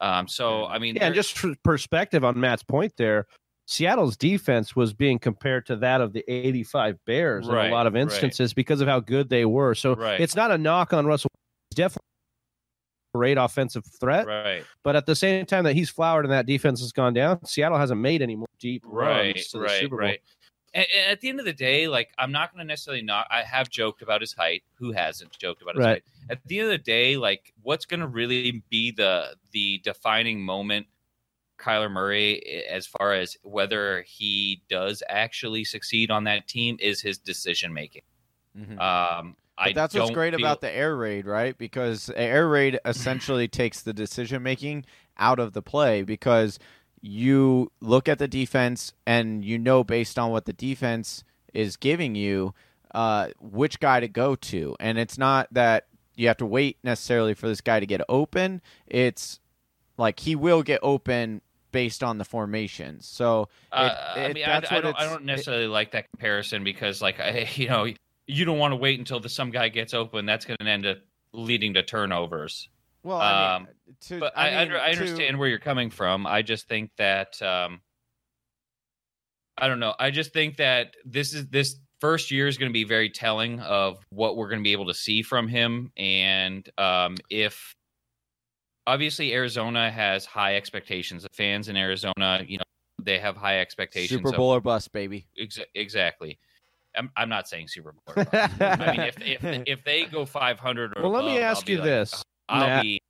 Um, 0.00 0.28
so 0.28 0.66
I 0.66 0.78
mean, 0.78 0.96
Yeah, 0.96 1.06
and 1.06 1.14
just 1.14 1.38
for 1.38 1.54
perspective 1.62 2.24
on 2.24 2.38
Matt's 2.38 2.64
point 2.64 2.92
there, 2.96 3.26
Seattle's 3.66 4.16
defense 4.16 4.76
was 4.76 4.92
being 4.92 5.18
compared 5.18 5.66
to 5.66 5.76
that 5.76 6.00
of 6.00 6.12
the 6.12 6.24
85 6.28 6.98
Bears 7.04 7.48
in 7.48 7.54
a 7.54 7.68
lot 7.70 7.86
of 7.86 7.94
right. 7.94 8.02
instances 8.02 8.52
because 8.52 8.80
of 8.80 8.88
how 8.88 9.00
good 9.00 9.28
they 9.28 9.44
were. 9.44 9.74
So 9.74 9.94
Right. 9.94 10.20
it's 10.20 10.36
not 10.36 10.50
a 10.50 10.58
knock 10.58 10.92
on 10.92 11.06
Russell. 11.06 11.30
Definitely 11.74 12.06
great 13.16 13.38
offensive 13.38 13.84
threat, 14.00 14.26
right, 14.26 14.64
but 14.82 14.94
at 14.96 15.06
the 15.06 15.14
same 15.16 15.46
time 15.46 15.64
that 15.64 15.74
he's 15.74 15.90
flowered 15.90 16.24
and 16.24 16.32
that 16.32 16.46
defense 16.46 16.80
has 16.80 16.92
gone 16.92 17.14
down, 17.14 17.44
Seattle 17.44 17.78
hasn't 17.78 18.00
made 18.00 18.22
any 18.22 18.36
more 18.36 18.48
deep 18.58 18.82
right, 18.86 19.34
runs 19.34 19.48
to 19.48 19.58
the 19.58 19.64
right, 19.64 19.80
Super 19.80 19.96
Bowl. 19.96 20.06
right. 20.06 20.20
And, 20.74 20.86
and 20.94 21.12
at 21.12 21.20
the 21.22 21.28
end 21.30 21.38
of 21.40 21.46
the 21.46 21.52
day, 21.54 21.88
like 21.88 22.10
I'm 22.18 22.32
not 22.32 22.52
going 22.52 22.58
to 22.64 22.68
necessarily 22.68 23.02
not. 23.02 23.26
I 23.30 23.42
have 23.42 23.70
joked 23.70 24.02
about 24.02 24.20
his 24.20 24.34
height. 24.34 24.62
Who 24.74 24.92
hasn't 24.92 25.30
joked 25.38 25.62
about 25.62 25.76
his 25.76 25.84
Right. 25.84 25.92
height? 25.92 26.02
At 26.28 26.40
the 26.46 26.58
end 26.58 26.66
of 26.66 26.72
the 26.72 26.78
day, 26.84 27.16
like 27.16 27.54
what's 27.62 27.86
going 27.86 28.00
to 28.00 28.06
really 28.08 28.62
be 28.68 28.90
the 28.90 29.36
the 29.52 29.78
defining 29.84 30.42
moment, 30.42 30.86
Kyler 31.58 31.90
Murray, 31.90 32.42
as 32.68 32.86
far 32.86 33.14
as 33.14 33.38
whether 33.42 34.02
he 34.02 34.60
does 34.68 35.02
actually 35.08 35.64
succeed 35.64 36.10
on 36.10 36.24
that 36.24 36.46
team, 36.46 36.76
is 36.78 37.00
his 37.00 37.16
decision 37.16 37.72
making. 37.72 38.02
Mhm. 38.58 38.72
Um, 38.72 39.36
I 39.38 39.45
But 39.58 39.74
that's 39.74 39.94
what's 39.94 40.10
great 40.10 40.34
feel- 40.34 40.40
about 40.44 40.60
the 40.60 40.70
air 40.70 40.96
raid, 40.96 41.26
right? 41.26 41.56
Because 41.56 42.10
air 42.14 42.48
raid 42.48 42.78
essentially 42.84 43.48
takes 43.62 43.82
the 43.82 43.92
decision 43.92 44.42
making 44.42 44.84
out 45.18 45.38
of 45.38 45.52
the 45.54 45.62
play 45.62 46.02
because 46.02 46.58
you 47.00 47.70
look 47.80 48.08
at 48.08 48.18
the 48.18 48.28
defense 48.28 48.92
and 49.06 49.44
you 49.44 49.58
know 49.58 49.84
based 49.84 50.18
on 50.18 50.30
what 50.30 50.44
the 50.44 50.52
defense 50.52 51.24
is 51.54 51.76
giving 51.76 52.14
you 52.14 52.52
uh, 52.94 53.28
which 53.40 53.78
guy 53.80 54.00
to 54.00 54.08
go 54.08 54.34
to. 54.36 54.74
And 54.80 54.98
it's 54.98 55.16
not 55.18 55.48
that 55.52 55.86
you 56.16 56.28
have 56.28 56.36
to 56.38 56.46
wait 56.46 56.78
necessarily 56.82 57.34
for 57.34 57.46
this 57.48 57.60
guy 57.60 57.78
to 57.80 57.86
get 57.86 58.00
open. 58.08 58.62
It's 58.86 59.38
like 59.98 60.20
he 60.20 60.34
will 60.34 60.62
get 60.62 60.80
open 60.82 61.42
based 61.72 62.02
on 62.02 62.16
the 62.18 62.24
formations. 62.24 63.06
So 63.06 63.48
Uh, 63.70 63.94
it- 64.16 64.20
I 64.20 64.32
mean, 64.32 64.44
I, 64.44 64.48
that's 64.60 64.72
I 64.72 64.74
what 64.76 64.80
don't, 64.84 64.98
I 64.98 65.04
don't 65.04 65.24
necessarily 65.24 65.66
like 65.66 65.92
that 65.92 66.06
comparison 66.10 66.64
because, 66.64 67.02
like, 67.02 67.20
I, 67.20 67.48
you 67.54 67.68
know, 67.68 67.86
you 68.26 68.44
don't 68.44 68.58
want 68.58 68.72
to 68.72 68.76
wait 68.76 68.98
until 68.98 69.20
the 69.20 69.28
some 69.28 69.50
guy 69.50 69.68
gets 69.68 69.94
open. 69.94 70.26
That's 70.26 70.44
going 70.44 70.56
to 70.60 70.66
end 70.68 70.86
up 70.86 70.98
leading 71.32 71.74
to 71.74 71.82
turnovers. 71.82 72.68
well, 73.02 73.20
I 73.20 73.58
mean, 73.58 73.68
um, 73.68 73.74
to, 74.08 74.20
But 74.20 74.32
I, 74.36 74.46
I, 74.46 74.50
mean, 74.50 74.58
under- 74.58 74.80
I 74.80 74.92
to- 74.92 75.00
understand 75.00 75.38
where 75.38 75.48
you're 75.48 75.58
coming 75.58 75.90
from. 75.90 76.26
I 76.26 76.42
just 76.42 76.68
think 76.68 76.90
that 76.98 77.40
um, 77.42 77.80
I 79.58 79.68
don't 79.68 79.80
know. 79.80 79.94
I 79.98 80.10
just 80.10 80.32
think 80.32 80.56
that 80.56 80.94
this 81.04 81.34
is 81.34 81.46
this 81.48 81.76
first 82.00 82.30
year 82.30 82.46
is 82.46 82.58
going 82.58 82.70
to 82.70 82.74
be 82.74 82.84
very 82.84 83.08
telling 83.10 83.60
of 83.60 83.98
what 84.10 84.36
we're 84.36 84.48
going 84.48 84.60
to 84.60 84.64
be 84.64 84.72
able 84.72 84.86
to 84.86 84.94
see 84.94 85.22
from 85.22 85.48
him, 85.48 85.92
and 85.96 86.68
um, 86.78 87.16
if 87.30 87.74
obviously 88.86 89.32
Arizona 89.32 89.90
has 89.90 90.24
high 90.26 90.56
expectations. 90.56 91.22
The 91.22 91.28
fans 91.32 91.68
in 91.68 91.76
Arizona, 91.76 92.44
you 92.46 92.58
know, 92.58 92.64
they 93.02 93.18
have 93.18 93.36
high 93.36 93.60
expectations. 93.60 94.10
Super 94.18 94.28
of- 94.30 94.36
Bowl 94.36 94.50
or 94.54 94.60
bust, 94.60 94.92
baby. 94.92 95.26
Exa- 95.40 95.64
exactly. 95.74 96.38
I'm, 96.96 97.10
I'm 97.16 97.28
not 97.28 97.48
saying 97.48 97.68
Super 97.68 97.92
Bowl. 97.92 98.24
I 98.26 98.96
mean, 98.96 99.00
if 99.00 99.20
if 99.20 99.44
if 99.66 99.84
they 99.84 100.04
go 100.04 100.24
500 100.24 100.96
or 100.96 101.02
well, 101.02 101.12
let 101.12 101.24
me 101.24 101.38
above, 101.38 101.50
ask 101.50 101.68
you 101.68 101.76
like, 101.76 101.84
this. 101.84 102.22
I'll 102.48 102.66
Matt. 102.66 102.82
be 102.82 103.00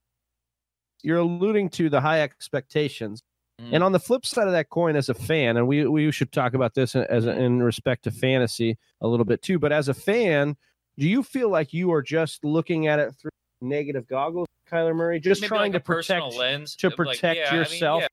You're 1.03 1.19
alluding 1.19 1.71
to 1.71 1.89
the 1.89 2.01
high 2.01 2.23
expectations. 2.23 3.23
Mm. 3.61 3.71
And 3.73 3.85
on 3.85 3.93
the 3.93 4.01
flip 4.01 4.27
side 4.27 4.47
of 4.47 4.53
that 4.53 4.69
coin, 4.69 4.97
as 4.97 5.09
a 5.09 5.15
fan, 5.15 5.57
and 5.57 5.67
we 5.67 5.87
we 5.87 6.11
should 6.11 6.31
talk 6.31 6.55
about 6.55 6.75
this 6.75 6.95
as 6.95 7.27
a, 7.27 7.39
in 7.39 7.63
respect 7.63 8.05
to 8.05 8.11
fantasy 8.11 8.77
a 9.01 9.09
little 9.09 9.25
bit 9.25 9.41
too. 9.41 9.59
But 9.59 9.73
as 9.73 9.89
a 9.89 9.95
fan, 9.95 10.57
do 10.99 11.09
you 11.09 11.23
feel 11.23 11.49
like 11.49 11.73
you 11.73 11.93
are 11.93 12.03
just 12.03 12.45
looking 12.45 12.87
at 12.87 12.99
it 12.99 13.15
through 13.15 13.31
negative 13.63 14.07
goggles, 14.09 14.47
Kyler 14.71 14.95
Murray, 14.95 15.21
just 15.21 15.41
maybe 15.41 15.49
trying 15.49 15.73
like 15.73 15.85
to 15.85 15.87
protect? 15.87 16.35
lens 16.35 16.77
to 16.77 16.89
of, 16.89 16.99
like, 16.99 17.09
protect 17.19 17.39
yeah, 17.39 17.49
I 17.49 17.53
mean, 17.53 17.61
yourself? 17.61 18.03
yeah. 18.03 18.09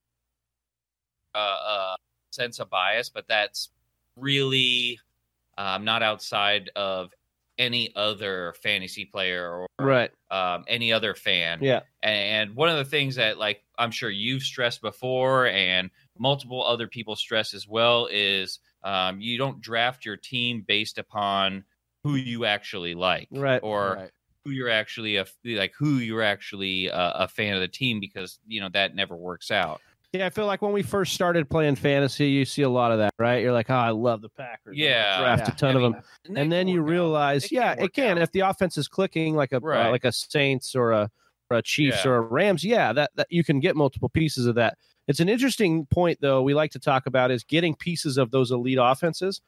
uh, 1.36 1.38
uh, 1.38 1.96
sense 2.32 2.60
of 2.60 2.70
bias, 2.70 3.10
but 3.10 3.27
that's 3.27 3.70
really 4.18 5.00
um, 5.57 5.83
not 5.86 6.03
outside 6.03 6.69
of 6.75 7.13
any 7.57 7.93
other 7.95 8.53
fantasy 8.62 9.05
player 9.05 9.50
or 9.51 9.67
Right. 9.79 10.12
um, 10.31 10.65
any 10.67 10.91
other 10.91 11.13
fan. 11.15 11.62
Yeah. 11.62 11.81
And 12.01 12.55
one 12.55 12.69
of 12.69 12.77
the 12.77 12.86
things 12.86 13.15
that, 13.15 13.38
like, 13.38 13.63
I'm 13.77 13.91
sure 13.91 14.10
you've 14.10 14.43
stressed 14.43 14.81
before, 14.81 15.48
and 15.48 15.89
multiple 16.17 16.63
other 16.65 16.88
people 16.88 17.15
stress 17.15 17.53
as 17.53 17.67
well, 17.67 18.07
is 18.12 18.60
um, 18.83 19.22
you 19.22 19.38
don't 19.38 19.62
draft 19.62 20.05
your 20.05 20.17
team 20.17 20.63
based 20.67 20.98
upon 20.98 21.63
who 22.03 22.15
you 22.15 22.45
actually 22.45 22.95
like, 22.95 23.29
Right. 23.31 23.63
Or 23.63 23.95
Right. 23.95 24.12
who 24.43 24.51
you're 24.51 24.69
actually 24.69 25.15
a 25.15 25.25
like 25.45 25.74
who 25.77 25.98
you're 26.00 26.22
actually 26.22 26.88
a, 26.88 27.12
a 27.15 27.27
fan 27.29 27.53
of 27.55 27.62
the 27.62 27.67
team 27.69 28.01
because 28.01 28.39
you 28.45 28.60
know 28.60 28.69
that 28.69 28.93
never 28.95 29.15
works 29.15 29.51
out. 29.51 29.81
Yeah, 30.13 30.27
I 30.27 30.29
feel 30.29 30.46
like 30.46 30.62
when 30.62 30.74
we 30.74 30.84
first 30.84 31.13
started 31.15 31.50
playing 31.50 31.75
fantasy, 31.75 32.27
you 32.29 32.46
see 32.46 32.62
a 32.62 32.70
lot 32.70 32.91
of 32.91 33.00
that, 33.00 33.15
right? 33.17 33.41
You're 33.41 33.51
like, 33.51 33.72
oh, 33.72 33.75
I 33.75 33.89
love 33.89 34.22
the 34.22 34.29
Packers. 34.29 34.74
I'm 34.74 34.75
Yeah. 34.75 35.20
draft 35.20 35.48
Yeah. 35.48 35.53
a 35.53 35.58
ton 35.58 35.70
I 35.72 35.74
of 35.74 35.82
them, 35.93 36.03
they 36.29 36.39
and 36.41 36.51
then 36.51 36.67
you 36.67 36.82
work 36.82 36.88
out. 36.88 36.91
realize, 36.91 37.46
It 37.46 37.51
yeah, 37.53 37.70
work 37.72 37.79
it 37.86 37.93
can 37.93 38.17
out. 38.17 38.22
if 38.22 38.32
the 38.32 38.41
offense 38.41 38.77
is 38.77 38.88
clicking 38.88 39.36
like 39.36 39.51
a 39.53 39.58
uh, 39.58 39.89
like 39.89 40.05
a 40.05 40.12
Saints 40.12 40.75
or 40.75 40.91
a 40.91 41.10
or 41.50 41.58
a 41.58 41.62
Chiefs 41.63 42.05
Yeah. 42.05 42.12
or 42.12 42.15
a 42.17 42.22
Rams. 42.22 42.63
Yeah, 42.63 42.93
that, 42.93 43.10
that 43.15 43.27
you 43.32 43.43
can 43.43 43.60
get 43.60 43.75
multiple 43.75 44.08
pieces 44.08 44.46
of 44.46 44.53
that. 44.55 44.77
It's 45.08 45.20
an 45.20 45.29
interesting 45.29 45.88
point 45.88 46.20
though. 46.22 46.43
We 46.43 46.53
like 46.53 46.72
to 46.72 46.79
talk 46.79 47.08
about 47.08 47.32
is 47.32 47.43
getting 47.43 47.74
pieces 47.75 48.17
of 48.20 48.29
those 48.29 48.51
elite 48.51 48.77
offenses. 48.79 49.41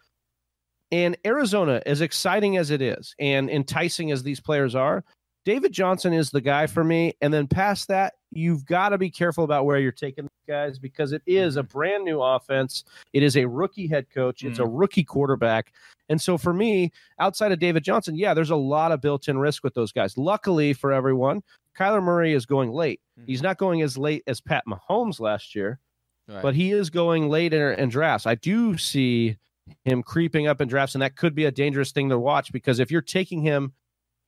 And 0.91 1.15
Arizona, 1.25 1.81
as 1.85 2.01
exciting 2.01 2.57
as 2.57 2.71
it 2.71 2.81
is 2.81 3.13
and 3.19 3.49
enticing 3.51 4.09
as 4.11 4.23
these 4.23 4.39
players 4.39 4.73
are, 4.75 5.03
David 5.45 5.71
Johnson 5.71 6.11
is 6.11 6.31
the 6.31 6.41
guy 6.41 6.65
for 6.65 6.83
me. 6.83 7.13
And 7.21 7.33
then 7.33 7.47
past 7.47 7.87
that, 7.87 8.15
you've 8.31 8.65
got 8.65 8.89
to 8.89 8.97
be 8.97 9.11
careful 9.11 9.43
about 9.43 9.65
where 9.65 9.77
you're 9.77 9.91
taking 9.91 10.25
these 10.25 10.47
guys 10.47 10.79
because 10.79 11.13
it 11.13 11.21
is 11.27 11.55
a 11.55 11.61
mm-hmm. 11.61 11.71
brand 11.71 12.03
new 12.03 12.21
offense. 12.21 12.83
It 13.13 13.23
is 13.23 13.37
a 13.37 13.45
rookie 13.45 13.87
head 13.87 14.09
coach. 14.09 14.43
It's 14.43 14.59
a 14.59 14.63
mm. 14.63 14.71
rookie 14.71 15.03
quarterback. 15.03 15.71
And 16.09 16.19
so 16.19 16.37
for 16.37 16.51
me, 16.51 16.91
outside 17.19 17.51
of 17.51 17.59
David 17.59 17.83
Johnson, 17.83 18.15
yeah, 18.15 18.33
there's 18.33 18.49
a 18.49 18.55
lot 18.55 18.91
of 18.91 19.01
built-in 19.01 19.37
risk 19.37 19.63
with 19.63 19.75
those 19.75 19.91
guys. 19.91 20.17
Luckily 20.17 20.73
for 20.73 20.91
everyone, 20.91 21.43
Kyler 21.77 22.03
Murray 22.03 22.33
is 22.33 22.45
going 22.45 22.71
late. 22.71 22.99
He's 23.25 23.39
mm-hmm. 23.39 23.47
not 23.47 23.57
going 23.57 23.81
as 23.81 23.97
late 23.97 24.23
as 24.27 24.41
Pat 24.41 24.63
Mahomes 24.67 25.19
last 25.19 25.55
year, 25.55 25.79
Right. 26.27 26.41
but 26.41 26.55
he 26.55 26.71
is 26.71 26.89
going 26.89 27.29
late 27.29 27.53
in, 27.53 27.61
in 27.61 27.89
drafts. 27.89 28.25
I 28.25 28.33
do 28.33 28.77
see 28.77 29.37
him 29.83 30.01
creeping 30.01 30.47
up 30.47 30.59
in 30.59 30.67
drafts, 30.67 30.95
and 30.95 31.01
that 31.03 31.15
could 31.15 31.35
be 31.35 31.45
a 31.45 31.51
dangerous 31.51 31.91
thing 31.91 32.09
to 32.09 32.17
watch 32.17 32.51
because 32.51 32.79
if 32.79 32.89
you're 32.89 33.01
taking 33.01 33.41
him, 33.41 33.73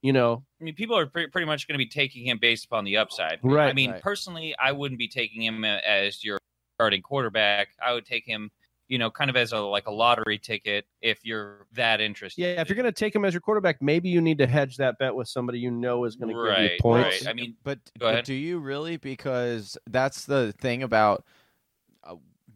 you 0.02 0.14
know, 0.14 0.44
I 0.62 0.64
mean, 0.64 0.76
people 0.76 0.98
are 0.98 1.06
pretty, 1.06 1.30
pretty 1.30 1.46
much 1.46 1.68
going 1.68 1.76
to 1.76 1.84
be 1.84 1.90
taking 1.90 2.26
him 2.26 2.38
based 2.40 2.66
upon 2.66 2.84
the 2.86 2.98
upside. 2.98 3.40
Right. 3.44 3.70
I 3.70 3.74
mean, 3.74 3.92
Right. 3.92 4.02
personally, 4.02 4.56
I 4.58 4.72
wouldn't 4.72 5.00
be 5.00 5.08
taking 5.08 5.42
him 5.42 5.64
as 5.66 6.24
your 6.24 6.40
starting 6.76 7.02
quarterback. 7.02 7.70
I 7.84 7.94
would 7.94 8.06
take 8.06 8.26
him, 8.26 8.52
you 8.88 8.98
know, 8.98 9.10
kind 9.10 9.30
of 9.30 9.36
as 9.36 9.52
a 9.52 9.60
like 9.60 9.88
a 9.88 9.92
lottery 9.92 10.38
ticket 10.38 10.86
if 11.02 11.26
you're 11.26 11.66
that 11.74 12.02
interested. 12.02 12.42
yeah, 12.42 12.62
if 12.62 12.70
you're 12.70 12.76
going 12.76 12.86
to 12.86 12.92
take 12.92 13.16
him 13.16 13.26
as 13.26 13.34
your 13.34 13.42
quarterback, 13.42 13.82
maybe 13.82 14.10
you 14.10 14.22
need 14.22 14.38
to 14.38 14.48
hedge 14.48 14.78
that 14.78 14.98
bet 15.00 15.16
with 15.16 15.28
somebody 15.28 15.60
you 15.60 15.72
know 15.72 16.06
is 16.06 16.16
going 16.16 16.30
to 16.30 16.34
give 16.34 16.44
you 16.44 16.50
Right, 16.50 16.80
points. 16.80 17.22
right. 17.26 17.28
I 17.30 17.34
mean, 17.34 17.56
but, 17.64 17.80
go 18.00 18.12
but 18.14 18.26
do 18.26 18.34
you 18.34 18.60
really? 18.60 18.98
Because 18.98 19.78
that's 19.88 20.26
the 20.26 20.54
thing 20.60 20.84
about 20.84 21.20
uh, 21.20 21.24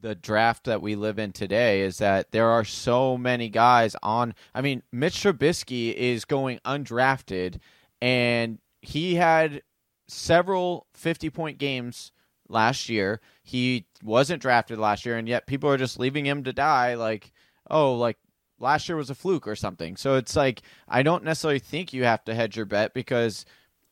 the 0.02 0.16
draft 0.16 0.66
that 0.66 0.82
we 0.82 0.96
live 0.96 1.20
in 1.20 1.32
today 1.32 1.82
is 1.82 2.00
that 2.00 2.32
there 2.32 2.50
are 2.50 2.64
so 2.64 3.18
many 3.18 3.50
guys 3.50 3.96
on. 4.02 4.34
I 4.54 4.62
mean, 4.62 4.84
Mitch 4.92 5.16
Trubisky 5.16 5.94
is 5.94 6.26
going 6.26 6.60
undrafted, 6.66 7.60
and 8.02 8.60
he 8.82 9.16
had 9.16 9.62
several 10.08 10.88
50 10.94 11.30
point 11.30 11.58
games 11.58 12.12
last 12.50 12.90
year. 12.90 13.22
He 13.44 13.86
wasn't 14.04 14.42
drafted 14.42 14.80
last 14.80 15.06
year, 15.06 15.18
and 15.18 15.28
yet 15.28 15.48
people 15.48 15.70
are 15.70 15.78
just 15.78 16.00
leaving 16.00 16.26
him 16.26 16.44
to 16.44 16.54
die. 16.54 16.96
Like, 16.96 17.32
oh, 17.70 17.94
like 17.96 18.18
last 18.60 18.88
year 18.90 18.96
was 18.96 19.10
a 19.10 19.16
fluke 19.16 19.48
or 19.48 19.56
something. 19.56 19.98
So 19.98 20.16
it's 20.16 20.36
like 20.36 20.62
I 20.88 21.04
don't 21.04 21.24
necessarily 21.24 21.60
think 21.60 21.94
you 21.94 22.04
have 22.04 22.24
to 22.26 22.34
hedge 22.34 22.58
your 22.58 22.66
bet 22.66 22.94
because 22.94 23.46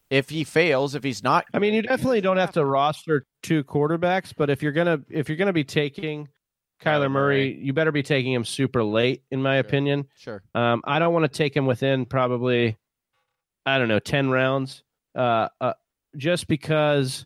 if 0.10 0.30
he 0.30 0.44
fails, 0.44 0.96
if 0.96 1.04
he's 1.04 1.24
not, 1.24 1.46
I 1.54 1.60
mean, 1.60 1.74
you 1.74 1.82
definitely 1.82 2.22
don't 2.22 2.38
have 2.38 2.54
to 2.54 2.66
roster 2.66 3.26
two 3.44 3.64
quarterbacks, 3.64 4.34
but 4.36 4.50
if 4.50 4.64
you're 4.64 4.72
gonna 4.72 5.02
if 5.10 5.30
you're 5.30 5.38
gonna 5.38 5.54
be 5.54 5.64
taking 5.64 6.28
Kyler 6.82 7.12
Murray, 7.12 7.58
you 7.62 7.74
better 7.74 7.92
be 7.92 8.02
taking 8.04 8.32
him 8.34 8.46
super 8.46 8.84
late, 8.84 9.22
in 9.32 9.42
my 9.42 9.56
Sure. 9.56 9.60
opinion. 9.60 10.08
Sure. 10.18 10.42
Um, 10.56 10.82
I 10.86 10.98
don't 11.00 11.14
want 11.14 11.26
to 11.32 11.38
take 11.38 11.56
him 11.56 11.66
within 11.66 12.06
probably, 12.06 12.78
I 13.66 13.78
don't 13.78 13.88
know, 13.90 14.00
ten 14.00 14.30
rounds. 14.30 14.84
Uh, 15.16 15.50
uh, 15.60 15.74
just 16.16 16.48
because, 16.48 17.26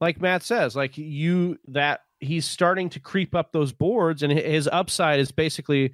like 0.00 0.20
Matt 0.20 0.42
says, 0.42 0.74
like 0.74 0.96
you 0.96 1.58
that 1.68 2.00
he's 2.20 2.46
starting 2.46 2.88
to 2.90 3.00
creep 3.00 3.34
up 3.34 3.52
those 3.52 3.72
boards, 3.72 4.22
and 4.22 4.32
his 4.32 4.66
upside 4.72 5.20
is 5.20 5.30
basically, 5.30 5.92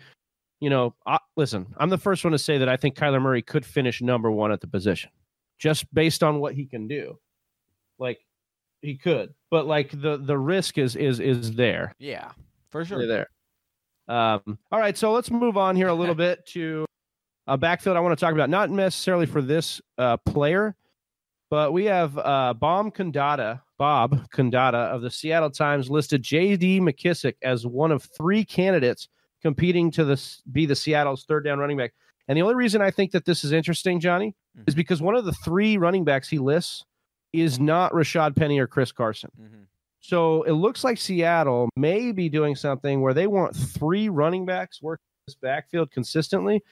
you 0.61 0.71
know, 0.71 0.95
uh, 1.05 1.19
listen, 1.37 1.67
I'm 1.79 1.91
the 1.91 1.99
first 1.99 2.23
one 2.25 2.31
to 2.33 2.39
say 2.39 2.59
that 2.59 2.69
I 2.69 2.77
think 2.77 2.95
Kyler 2.95 3.21
Murray 3.21 3.43
could 3.43 3.67
finish 3.67 4.01
number 4.01 4.31
one 4.31 4.53
at 4.53 4.61
the 4.61 4.69
position, 4.69 5.11
just 5.61 5.93
based 5.95 6.25
on 6.25 6.41
what 6.41 6.55
he 6.55 6.67
can 6.67 6.89
do. 6.89 7.19
Like 7.99 8.19
he 8.83 8.97
could, 8.97 9.35
but 9.51 9.67
like 9.67 9.91
the 9.93 10.17
the 10.17 10.37
risk 10.37 10.79
is 10.79 10.97
is 10.97 11.21
is 11.21 11.53
there 11.53 11.95
Yeah, 11.99 12.33
for 12.71 12.85
sure 12.85 13.01
sure. 13.01 13.07
there. 13.07 13.31
Um, 14.09 14.59
all 14.73 14.81
right, 14.81 14.97
so 14.97 15.13
let's 15.13 15.31
move 15.31 15.57
on 15.57 15.77
here 15.77 15.89
a 15.89 15.95
little 15.95 16.15
bit 16.27 16.45
to 16.47 16.85
a 17.47 17.57
backfield 17.57 17.97
I 17.97 18.01
want 18.01 18.19
to 18.19 18.25
talk 18.25 18.33
about, 18.33 18.51
not 18.51 18.71
necessarily 18.71 19.27
for 19.27 19.43
this 19.43 19.81
uh, 19.99 20.17
player, 20.19 20.75
but 21.51 21.73
we 21.73 21.85
have 21.85 22.17
uh, 22.17 22.55
Bob 22.55 22.95
Condotta, 22.95 23.61
Bob 23.79 24.29
Condotta 24.31 24.87
of 24.95 25.03
the 25.03 25.11
Seattle 25.11 25.51
Times 25.51 25.91
listed 25.91 26.23
J.D. 26.23 26.81
McKissic 26.81 27.35
as 27.43 27.67
one 27.67 27.93
of 27.93 28.03
three 28.17 28.45
candidates 28.45 29.09
competing 29.43 29.91
to 29.93 30.05
the, 30.05 30.21
be 30.53 30.65
the 30.65 30.77
Seattle's 30.77 31.25
third 31.25 31.45
down 31.45 31.59
running 31.59 31.77
back. 31.77 31.93
And 32.31 32.37
the 32.37 32.43
only 32.43 32.55
reason 32.55 32.81
I 32.81 32.93
think 32.93 33.11
that 33.11 33.25
this 33.25 33.43
is 33.43 33.51
interesting, 33.51 33.99
Johnny, 33.99 34.37
is 34.69 34.75
because 34.77 35.03
one 35.03 35.17
of 35.17 35.25
the 35.25 35.33
three 35.33 35.77
running 35.79 36.05
backs 36.05 36.29
he 36.29 36.39
lists 36.39 36.85
is 37.33 37.59
not 37.59 37.91
Rashad 37.91 38.37
Penny 38.37 38.61
or 38.61 38.69
Chris 38.69 38.93
Carson. 38.93 39.31
Mhm. 39.37 39.67
So 39.99 40.45
it 40.45 40.53
looks 40.53 40.85
like 40.85 40.97
Seattle 40.99 41.69
may 41.75 42.13
be 42.13 42.29
doing 42.29 42.55
something 42.55 43.01
where 43.01 43.15
they 43.15 43.27
want 43.27 43.57
three 43.57 44.09
running 44.09 44.47
backs 44.47 44.81
working 44.81 45.03
this 45.27 45.35
backfield 45.35 45.91
consistently, 45.91 46.63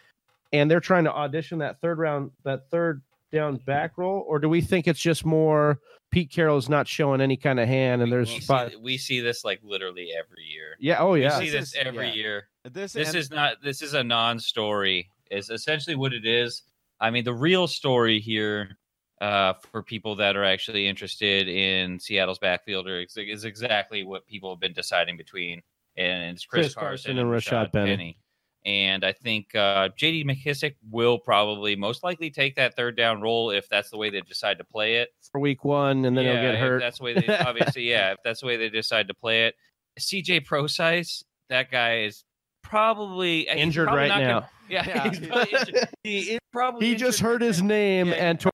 and 0.53 0.71
they're 0.71 0.79
trying 0.79 1.03
to 1.05 1.12
audition 1.12 1.59
that 1.59 1.81
third 1.81 1.99
round, 1.99 2.31
that 2.45 2.71
third 2.71 3.03
down 3.33 3.57
back 3.57 3.99
roll. 3.99 4.25
Or 4.29 4.38
do 4.38 4.49
we 4.49 4.61
think 4.61 4.87
it's 4.87 5.00
just 5.00 5.25
more 5.27 5.81
Pete 6.12 6.31
Carroll's 6.31 6.69
not 6.69 6.87
showing 6.87 7.21
any 7.21 7.37
kind 7.37 7.59
of 7.59 7.67
hand, 7.67 8.00
and 8.00 8.11
we, 8.12 8.17
there's 8.17 8.33
we, 8.33 8.41
five? 8.41 8.71
see, 8.71 8.77
we 8.77 8.97
see 8.97 9.21
this 9.21 9.45
like 9.45 9.59
literally 9.65 10.11
every 10.17 10.45
year. 10.45 10.77
Yeah. 10.79 11.00
Oh 11.00 11.15
yeah. 11.15 11.37
We 11.41 11.47
see 11.47 11.50
This 11.50 11.73
this 11.73 11.81
is- 11.81 11.87
every 11.87 12.07
yeah. 12.09 12.15
year. 12.15 12.49
This, 12.65 12.93
This 12.93 13.09
and- 13.09 13.17
is 13.19 13.31
not. 13.33 13.57
This 13.62 13.83
is 13.83 13.95
a 13.95 14.05
non-story. 14.05 15.11
Is 15.31 15.51
essentially 15.51 15.97
what 15.97 16.13
it 16.13 16.27
is. 16.27 16.63
I 17.01 17.11
mean, 17.11 17.25
the 17.25 17.35
real 17.35 17.67
story 17.67 18.19
here 18.21 18.77
uh, 19.21 19.55
for 19.71 19.83
people 19.83 20.17
that 20.17 20.37
are 20.37 20.45
actually 20.45 20.87
interested 20.87 21.49
in 21.49 21.99
Seattle's 21.99 22.39
backfielder 22.39 23.05
is, 23.05 23.17
is 23.17 23.45
exactly 23.45 24.05
what 24.05 24.27
people 24.27 24.51
have 24.51 24.61
been 24.61 24.73
deciding 24.73 25.17
between, 25.17 25.63
and 25.97 26.35
it's 26.35 26.45
Chris, 26.45 26.67
Chris 26.67 26.75
Carson, 26.75 27.17
Carson 27.17 27.19
and 27.19 27.29
Rashad 27.29 27.73
Penny. 27.73 28.19
And 28.65 29.05
I 29.05 29.13
think 29.13 29.55
uh, 29.55 29.89
J.D. 29.97 30.25
McKissic 30.25 30.75
will 30.91 31.19
probably 31.19 31.77
most 31.77 32.03
likely 32.03 32.31
take 32.31 32.57
that 32.57 32.77
third 32.77 32.97
down 32.97 33.21
role 33.21 33.51
if 33.51 33.69
that's 33.69 33.89
the 33.89 33.97
way 33.97 34.11
they 34.11 34.21
decide 34.21 34.59
to 34.59 34.65
play 34.65 34.97
it. 34.97 35.11
for 35.31 35.41
week 35.41 35.65
one, 35.65 36.05
and 36.05 36.17
then 36.17 36.25
yeah, 36.25 36.33
he'll 36.33 36.51
get 36.53 36.61
hurt. 36.61 36.81
That's 36.81 36.99
the 36.99 37.05
way 37.05 37.15
they 37.15 37.39
obviously, 37.39 37.89
yeah. 37.89 38.13
If 38.13 38.19
that's 38.25 38.41
the 38.41 38.47
way 38.47 38.57
they 38.57 38.69
decide 38.69 39.09
to 39.09 39.15
play 39.15 39.47
it, 39.47 39.55
CJ 39.99 40.45
Prosise, 40.45 41.25
that 41.49 41.71
guy 41.71 42.01
is 42.01 42.25
probably 42.63 43.49
Injured 43.49 43.87
probably 43.87 44.09
right 44.09 44.21
now. 44.21 44.41
Gonna, 44.41 44.51
yeah, 44.69 44.87
Yeah. 44.87 45.11
he's 45.11 45.19
probably 45.29 45.81
he 46.05 46.39
probably 46.53 46.87
He 46.87 46.95
just 46.95 47.21
heard 47.21 47.43
his 47.43 47.63
name 47.63 48.09
Yeah, 48.09 48.15
and 48.15 48.41
tore 48.41 48.53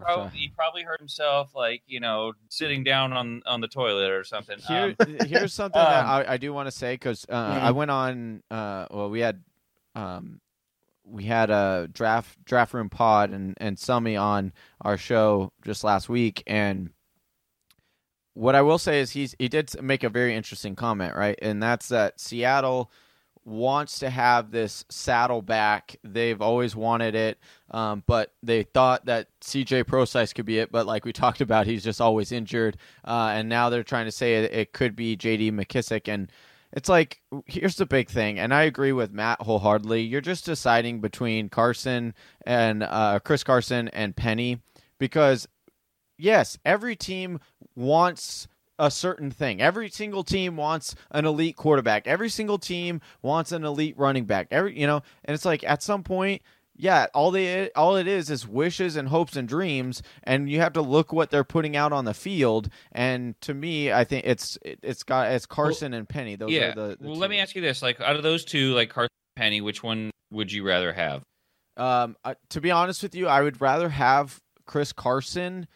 Probably, 0.00 0.36
he 0.38 0.48
probably 0.48 0.82
hurt 0.82 0.98
himself, 0.98 1.54
like 1.54 1.82
you 1.86 2.00
know, 2.00 2.32
sitting 2.48 2.82
down 2.82 3.12
on 3.12 3.42
on 3.46 3.60
the 3.60 3.68
toilet 3.68 4.10
or 4.10 4.24
something. 4.24 4.58
Here, 4.58 4.96
Um, 4.98 5.16
here's 5.26 5.54
something 5.54 5.80
that 5.80 6.00
um, 6.04 6.10
I, 6.10 6.32
I 6.32 6.36
do 6.36 6.52
want 6.52 6.66
to 6.66 6.72
say 6.72 6.94
because 6.94 7.24
uh, 7.28 7.54
Mhm. 7.54 7.62
I 7.62 7.70
went 7.70 7.90
on. 7.92 8.42
Uh, 8.50 8.86
well, 8.90 9.08
we 9.10 9.20
had 9.20 9.42
um, 9.94 10.40
we 11.04 11.24
had 11.24 11.50
a 11.50 11.88
draft 11.92 12.44
draft 12.44 12.74
room 12.74 12.90
pod 12.90 13.30
and 13.30 13.54
and 13.58 13.76
Summy 13.76 14.20
on 14.20 14.52
our 14.80 14.98
show 14.98 15.52
just 15.64 15.84
last 15.84 16.08
week, 16.08 16.42
and 16.48 16.90
what 18.34 18.56
I 18.56 18.62
will 18.62 18.78
say 18.78 19.00
is 19.00 19.12
he's 19.12 19.36
he 19.38 19.48
did 19.48 19.80
make 19.80 20.02
a 20.02 20.08
very 20.10 20.34
interesting 20.34 20.74
comment, 20.74 21.14
right? 21.14 21.38
And 21.40 21.62
that's 21.62 21.88
that 21.88 22.18
Seattle 22.18 22.90
wants 23.44 23.98
to 23.98 24.10
have 24.10 24.50
this 24.50 24.84
satellite 24.88 25.46
back. 25.46 25.96
They've 26.02 26.40
always 26.40 26.74
wanted 26.74 27.14
it, 27.14 27.38
um, 27.70 28.02
but 28.06 28.32
they 28.42 28.62
thought 28.62 29.06
that 29.06 29.28
CJ 29.40 29.86
Prosise 29.86 30.32
could 30.32 30.46
be 30.46 30.58
it. 30.58 30.72
But 30.72 30.86
like 30.86 31.04
we 31.04 31.12
talked 31.14 31.40
about, 31.40 31.66
he's 31.66 31.84
just 31.84 32.00
always 32.00 32.32
injured, 32.32 32.76
uh, 33.04 33.32
and 33.34 33.48
now 33.48 33.70
they're 33.70 33.82
trying 33.82 34.06
to 34.06 34.12
say 34.12 34.36
it, 34.36 34.52
it 34.52 34.72
could 34.72 34.96
be 34.96 35.16
JD 35.16 35.52
McKissic. 35.52 36.12
And 36.12 36.30
it's 36.72 36.88
like 36.88 37.20
here's 37.46 37.76
the 37.76 37.86
big 37.86 38.08
thing, 38.08 38.38
and 38.38 38.52
I 38.52 38.62
agree 38.62 38.92
with 38.92 39.12
Matt 39.12 39.42
wholeheartedly. 39.42 40.02
You're 40.02 40.20
just 40.20 40.44
deciding 40.44 41.00
between 41.00 41.48
Carson 41.48 42.14
and 42.46 42.82
uh, 42.82 43.20
Chris 43.24 43.44
Carson 43.44 43.88
and 43.88 44.16
Penny 44.16 44.60
because 44.98 45.46
yes, 46.18 46.58
every 46.64 46.96
team 46.96 47.40
wants 47.76 48.48
a 48.78 48.90
certain 48.90 49.30
thing. 49.30 49.60
Every 49.60 49.88
single 49.88 50.24
team 50.24 50.56
wants 50.56 50.94
an 51.10 51.24
elite 51.24 51.56
quarterback. 51.56 52.06
Every 52.06 52.28
single 52.28 52.58
team 52.58 53.00
wants 53.22 53.52
an 53.52 53.64
elite 53.64 53.96
running 53.96 54.24
back. 54.24 54.48
Every 54.50 54.78
you 54.78 54.86
know, 54.86 55.02
and 55.24 55.34
it's 55.34 55.44
like 55.44 55.64
at 55.64 55.82
some 55.82 56.02
point, 56.02 56.42
yeah, 56.76 57.06
all 57.14 57.30
they 57.30 57.70
all 57.72 57.96
it 57.96 58.08
is 58.08 58.30
is 58.30 58.48
wishes 58.48 58.96
and 58.96 59.08
hopes 59.08 59.36
and 59.36 59.48
dreams, 59.48 60.02
and 60.24 60.50
you 60.50 60.60
have 60.60 60.72
to 60.74 60.82
look 60.82 61.12
what 61.12 61.30
they're 61.30 61.44
putting 61.44 61.76
out 61.76 61.92
on 61.92 62.04
the 62.04 62.14
field. 62.14 62.68
And 62.92 63.40
to 63.42 63.54
me, 63.54 63.92
I 63.92 64.04
think 64.04 64.26
it's 64.26 64.58
it, 64.62 64.80
it's 64.82 65.02
got 65.02 65.30
it's 65.30 65.46
Carson 65.46 65.94
and 65.94 66.08
Penny. 66.08 66.36
Those 66.36 66.50
yeah. 66.50 66.70
are 66.70 66.74
the, 66.74 66.96
the 67.00 67.08
well, 67.08 67.16
let 67.16 67.30
me 67.30 67.38
ask 67.38 67.54
you 67.54 67.62
this: 67.62 67.80
like, 67.82 68.00
out 68.00 68.16
of 68.16 68.22
those 68.22 68.44
two, 68.44 68.74
like 68.74 68.90
Carson 68.90 69.10
and 69.36 69.42
Penny, 69.42 69.60
which 69.60 69.82
one 69.82 70.10
would 70.32 70.50
you 70.50 70.64
rather 70.66 70.92
have? 70.92 71.22
Um, 71.76 72.16
uh, 72.24 72.34
to 72.50 72.60
be 72.60 72.70
honest 72.70 73.02
with 73.02 73.14
you, 73.14 73.28
I 73.28 73.42
would 73.42 73.60
rather 73.60 73.88
have 73.88 74.40
Chris 74.66 74.92
Carson 74.92 75.68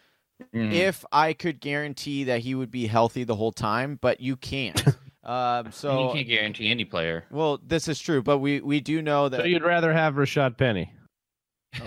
Mm. 0.55 0.73
if 0.73 1.05
I 1.11 1.33
could 1.33 1.61
guarantee 1.61 2.25
that 2.25 2.41
he 2.41 2.55
would 2.55 2.71
be 2.71 2.87
healthy 2.87 3.25
the 3.25 3.35
whole 3.35 3.53
time, 3.53 3.99
but 4.01 4.21
you 4.21 4.37
can't. 4.37 4.81
um, 5.25 5.67
you 5.67 6.11
can't 6.13 6.29
guarantee 6.29 6.71
any 6.71 6.85
player. 6.85 7.25
well, 7.31 7.59
this 7.65 7.89
is 7.89 7.99
true, 7.99 8.23
but 8.23 8.39
we 8.39 8.61
we 8.61 8.81
do 8.81 9.03
know 9.03 9.29
that. 9.29 9.41
So 9.41 9.45
you'd 9.47 9.65
rather 9.65 9.93
have 9.93 10.15
Rashad 10.15 10.57
Penny. 10.57 10.93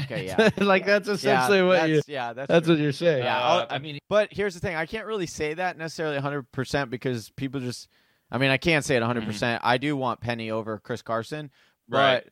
okay, 0.01 0.25
yeah, 0.38 0.50
like 0.58 0.86
that's 0.86 1.08
essentially 1.08 1.60
yeah, 1.60 1.65
what 1.65 1.79
that's, 1.79 1.89
you. 1.89 2.01
Yeah, 2.08 2.34
that's, 2.34 2.48
that's 2.50 2.67
what 2.67 2.77
you're 2.77 2.91
saying. 2.91 3.24
Yeah, 3.24 3.38
Uh, 3.38 3.41
I'll- 3.41 3.67
I 3.70 3.79
mean, 3.79 4.00
But 4.10 4.29
here's 4.31 4.53
the 4.53 4.60
thing: 4.60 4.75
I 4.75 4.86
can't 4.86 5.08
really 5.08 5.27
say 5.27 5.53
that 5.53 5.77
necessarily 5.77 6.15
100 6.15 6.51
percent 6.51 6.89
because 6.89 7.29
people 7.31 7.60
just. 7.62 7.88
I 8.34 8.38
mean, 8.38 8.50
I 8.50 8.58
can't 8.58 8.86
say 8.86 8.96
it 8.96 9.01
100. 9.01 9.25
percent 9.25 9.62
I 9.63 9.77
do 9.77 9.96
want 9.98 10.22
Penny 10.22 10.51
over 10.51 10.77
Chris 10.77 11.01
Carson, 11.01 11.51
but 11.89 11.98
Right. 11.98 12.27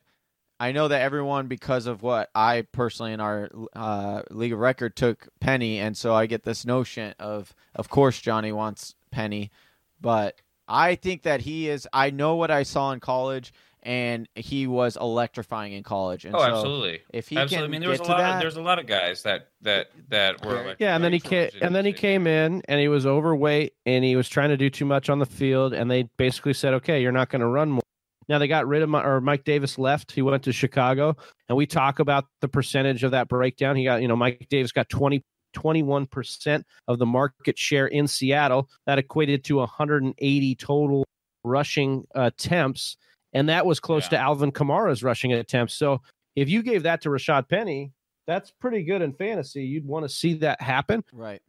I 0.60 0.72
know 0.72 0.88
that 0.88 1.00
everyone, 1.00 1.46
because 1.46 1.86
of 1.86 2.02
what 2.02 2.28
I 2.34 2.66
personally 2.70 3.14
in 3.14 3.20
our 3.20 3.48
uh, 3.74 4.22
league 4.30 4.52
of 4.52 4.58
record 4.58 4.94
took 4.94 5.26
Penny, 5.40 5.78
and 5.78 5.96
so 5.96 6.14
I 6.14 6.26
get 6.26 6.44
this 6.44 6.66
notion 6.66 7.14
of, 7.18 7.54
of 7.74 7.88
course, 7.88 8.20
Johnny 8.20 8.52
wants 8.52 8.94
Penny, 9.10 9.50
but 10.02 10.36
I 10.68 10.96
think 10.96 11.22
that 11.22 11.40
he 11.40 11.70
is. 11.70 11.88
I 11.94 12.10
know 12.10 12.36
what 12.36 12.50
I 12.50 12.64
saw 12.64 12.92
in 12.92 13.00
college, 13.00 13.54
and 13.82 14.28
he 14.34 14.66
was 14.66 14.96
electrifying 14.96 15.72
in 15.72 15.82
college. 15.82 16.26
And 16.26 16.34
oh, 16.34 16.38
so 16.40 16.44
absolutely. 16.44 17.00
If 17.10 17.28
he 17.28 17.38
Absolutely. 17.38 17.66
I 17.66 17.70
mean, 17.70 17.80
there 17.80 17.88
was 17.88 18.00
a 18.00 18.04
to 18.04 18.10
lot. 18.10 18.18
that, 18.18 18.34
Of, 18.34 18.40
there's 18.42 18.56
a 18.56 18.62
lot 18.62 18.78
of 18.78 18.86
guys 18.86 19.22
that 19.22 19.48
that 19.62 19.90
that 20.10 20.44
were. 20.44 20.56
Very- 20.62 20.76
Yeah, 20.78 20.94
and 20.94 21.02
then 21.02 21.14
he 21.14 21.20
came, 21.20 21.48
and 21.62 21.74
then 21.74 21.86
he 21.86 21.94
came 21.94 22.26
in, 22.26 22.62
and 22.68 22.78
he 22.78 22.88
was 22.88 23.06
overweight, 23.06 23.72
and 23.86 24.04
he 24.04 24.14
was 24.14 24.28
trying 24.28 24.50
to 24.50 24.58
do 24.58 24.68
too 24.68 24.84
much 24.84 25.08
on 25.08 25.18
the 25.20 25.26
field, 25.26 25.72
and 25.72 25.90
they 25.90 26.02
basically 26.18 26.52
said, 26.52 26.74
"Okay, 26.74 27.00
you're 27.00 27.12
not 27.12 27.30
going 27.30 27.40
to 27.40 27.46
run 27.46 27.70
more." 27.70 27.82
Now 28.30 28.38
they 28.38 28.48
got 28.48 28.66
rid 28.66 28.80
of 28.82 28.88
my, 28.88 29.02
or 29.04 29.20
Mike 29.20 29.44
Davis 29.44 29.76
left. 29.76 30.12
He 30.12 30.22
went 30.22 30.44
to 30.44 30.52
Chicago, 30.52 31.16
and 31.48 31.58
we 31.58 31.66
talk 31.66 31.98
about 31.98 32.26
the 32.40 32.48
percentage 32.48 33.02
of 33.04 33.10
that 33.10 33.28
breakdown. 33.28 33.74
He 33.76 33.84
got, 33.84 34.00
you 34.00 34.08
know, 34.08 34.14
Mike 34.16 34.46
Davis 34.48 34.70
got 34.72 34.88
20, 34.88 35.22
21 35.52 36.06
percent 36.06 36.64
of 36.86 36.98
the 37.00 37.06
market 37.06 37.58
share 37.58 37.88
in 37.88 38.06
Seattle. 38.06 38.70
That 38.86 38.98
equated 39.00 39.42
to 39.46 39.56
180 39.56 40.54
total 40.54 41.04
rushing 41.42 42.04
attempts, 42.14 42.96
and 43.32 43.48
that 43.48 43.66
was 43.66 43.80
close 43.80 44.04
Yeah. 44.04 44.10
to 44.10 44.18
Alvin 44.18 44.52
Kamara's 44.52 45.02
rushing 45.02 45.32
attempts. 45.32 45.74
So 45.74 46.00
if 46.36 46.48
you 46.48 46.62
gave 46.62 46.84
that 46.84 47.00
to 47.02 47.08
Rashad 47.08 47.48
Penny, 47.48 47.90
that's 48.28 48.52
pretty 48.52 48.84
good 48.84 49.02
in 49.02 49.12
fantasy. 49.12 49.64
You'd 49.64 49.84
want 49.86 50.04
to 50.04 50.08
see 50.08 50.34
that 50.34 50.62
happen. 50.62 51.02
right. 51.12 51.42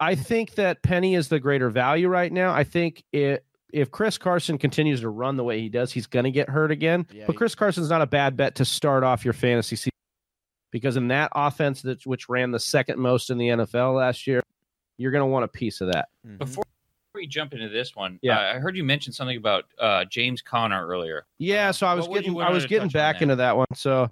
I 0.00 0.14
think 0.16 0.54
that 0.54 0.82
Penny 0.82 1.14
is 1.14 1.28
the 1.28 1.38
greater 1.38 1.68
value 1.70 2.08
right 2.08 2.32
now. 2.32 2.52
I 2.52 2.64
think 2.64 3.04
it, 3.12 3.44
if 3.72 3.90
Chris 3.90 4.18
Carson 4.18 4.58
continues 4.58 5.00
to 5.00 5.08
run 5.08 5.36
the 5.36 5.44
way 5.44 5.60
he 5.60 5.68
does, 5.68 5.92
he's 5.92 6.06
going 6.06 6.24
to 6.24 6.30
get 6.30 6.48
hurt 6.48 6.70
again. 6.70 7.06
Yeah, 7.12 7.24
but 7.26 7.32
he- 7.32 7.38
Chris 7.38 7.54
Carson's 7.54 7.90
not 7.90 8.02
a 8.02 8.06
bad 8.06 8.36
bet 8.36 8.54
to 8.56 8.64
start 8.64 9.02
off 9.04 9.24
your 9.24 9.34
fantasy 9.34 9.76
season 9.76 9.90
because 10.70 10.96
in 10.96 11.08
that 11.08 11.30
offense 11.34 11.82
that 11.82 12.04
which 12.06 12.28
ran 12.28 12.50
the 12.50 12.60
second 12.60 12.98
most 12.98 13.30
in 13.30 13.38
the 13.38 13.48
NFL 13.48 13.96
last 13.96 14.26
year, 14.26 14.42
you're 14.98 15.10
going 15.12 15.22
to 15.22 15.26
want 15.26 15.44
a 15.44 15.48
piece 15.48 15.80
of 15.80 15.92
that. 15.92 16.08
Mhm. 16.26 16.38
Before 16.38 16.64
we 17.14 17.26
jump 17.26 17.52
into 17.54 17.68
this 17.68 17.96
one, 17.96 18.18
Yeah. 18.22 18.38
uh, 18.38 18.54
I 18.54 18.58
heard 18.58 18.76
you 18.76 18.84
mention 18.84 19.12
something 19.12 19.36
about 19.36 19.64
uh, 19.78 20.04
James 20.04 20.42
Conner 20.42 20.86
earlier. 20.86 21.26
Yeah, 21.38 21.70
so 21.72 21.86
I 21.86 21.94
was 21.94 22.06
what 22.08 22.22
getting 22.22 22.40
I 22.40 22.50
was 22.50 22.66
getting 22.66 22.88
back 22.88 23.16
that? 23.16 23.22
into 23.22 23.36
that 23.36 23.56
one. 23.56 23.66
So 23.74 24.10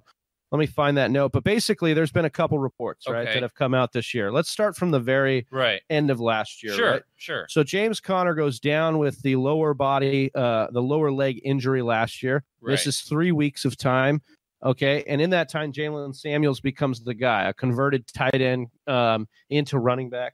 let 0.51 0.59
me 0.59 0.65
find 0.65 0.97
that 0.97 1.11
note. 1.11 1.31
But 1.31 1.43
basically, 1.43 1.93
there's 1.93 2.11
been 2.11 2.25
a 2.25 2.29
couple 2.29 2.57
reports 2.59 3.07
right 3.07 3.21
Okay. 3.27 3.33
that 3.35 3.43
have 3.43 3.53
come 3.53 3.73
out 3.73 3.91
this 3.93 4.13
year. 4.13 4.31
Let's 4.31 4.49
start 4.49 4.75
from 4.75 4.91
the 4.91 4.99
very 4.99 5.45
Right. 5.51 5.81
end 5.89 6.09
of 6.09 6.19
last 6.19 6.63
year. 6.63 6.73
Sure. 6.73 6.91
right? 6.91 7.03
Sure. 7.17 7.45
So 7.49 7.63
James 7.63 7.99
Conner 7.99 8.33
goes 8.33 8.59
down 8.59 8.97
with 8.97 9.21
the 9.21 9.35
lower 9.35 9.73
body, 9.73 10.31
uh, 10.33 10.67
the 10.71 10.81
lower 10.81 11.11
leg 11.11 11.39
injury 11.43 11.81
last 11.81 12.23
year. 12.23 12.43
Right. 12.61 12.85
is 12.85 13.01
three 13.01 13.31
weeks 13.31 13.63
of 13.65 13.77
time. 13.77 14.21
Okay, 14.61 15.05
and 15.07 15.21
in 15.21 15.29
that 15.29 15.47
time, 15.49 15.71
Jaylen 15.71 16.13
Samuels 16.13 16.59
becomes 16.59 17.01
the 17.01 17.13
guy, 17.13 17.47
a 17.47 17.53
converted 17.53 18.05
tight 18.07 18.41
end 18.41 18.67
um, 18.87 19.27
into 19.49 19.79
running 19.79 20.09
back, 20.09 20.33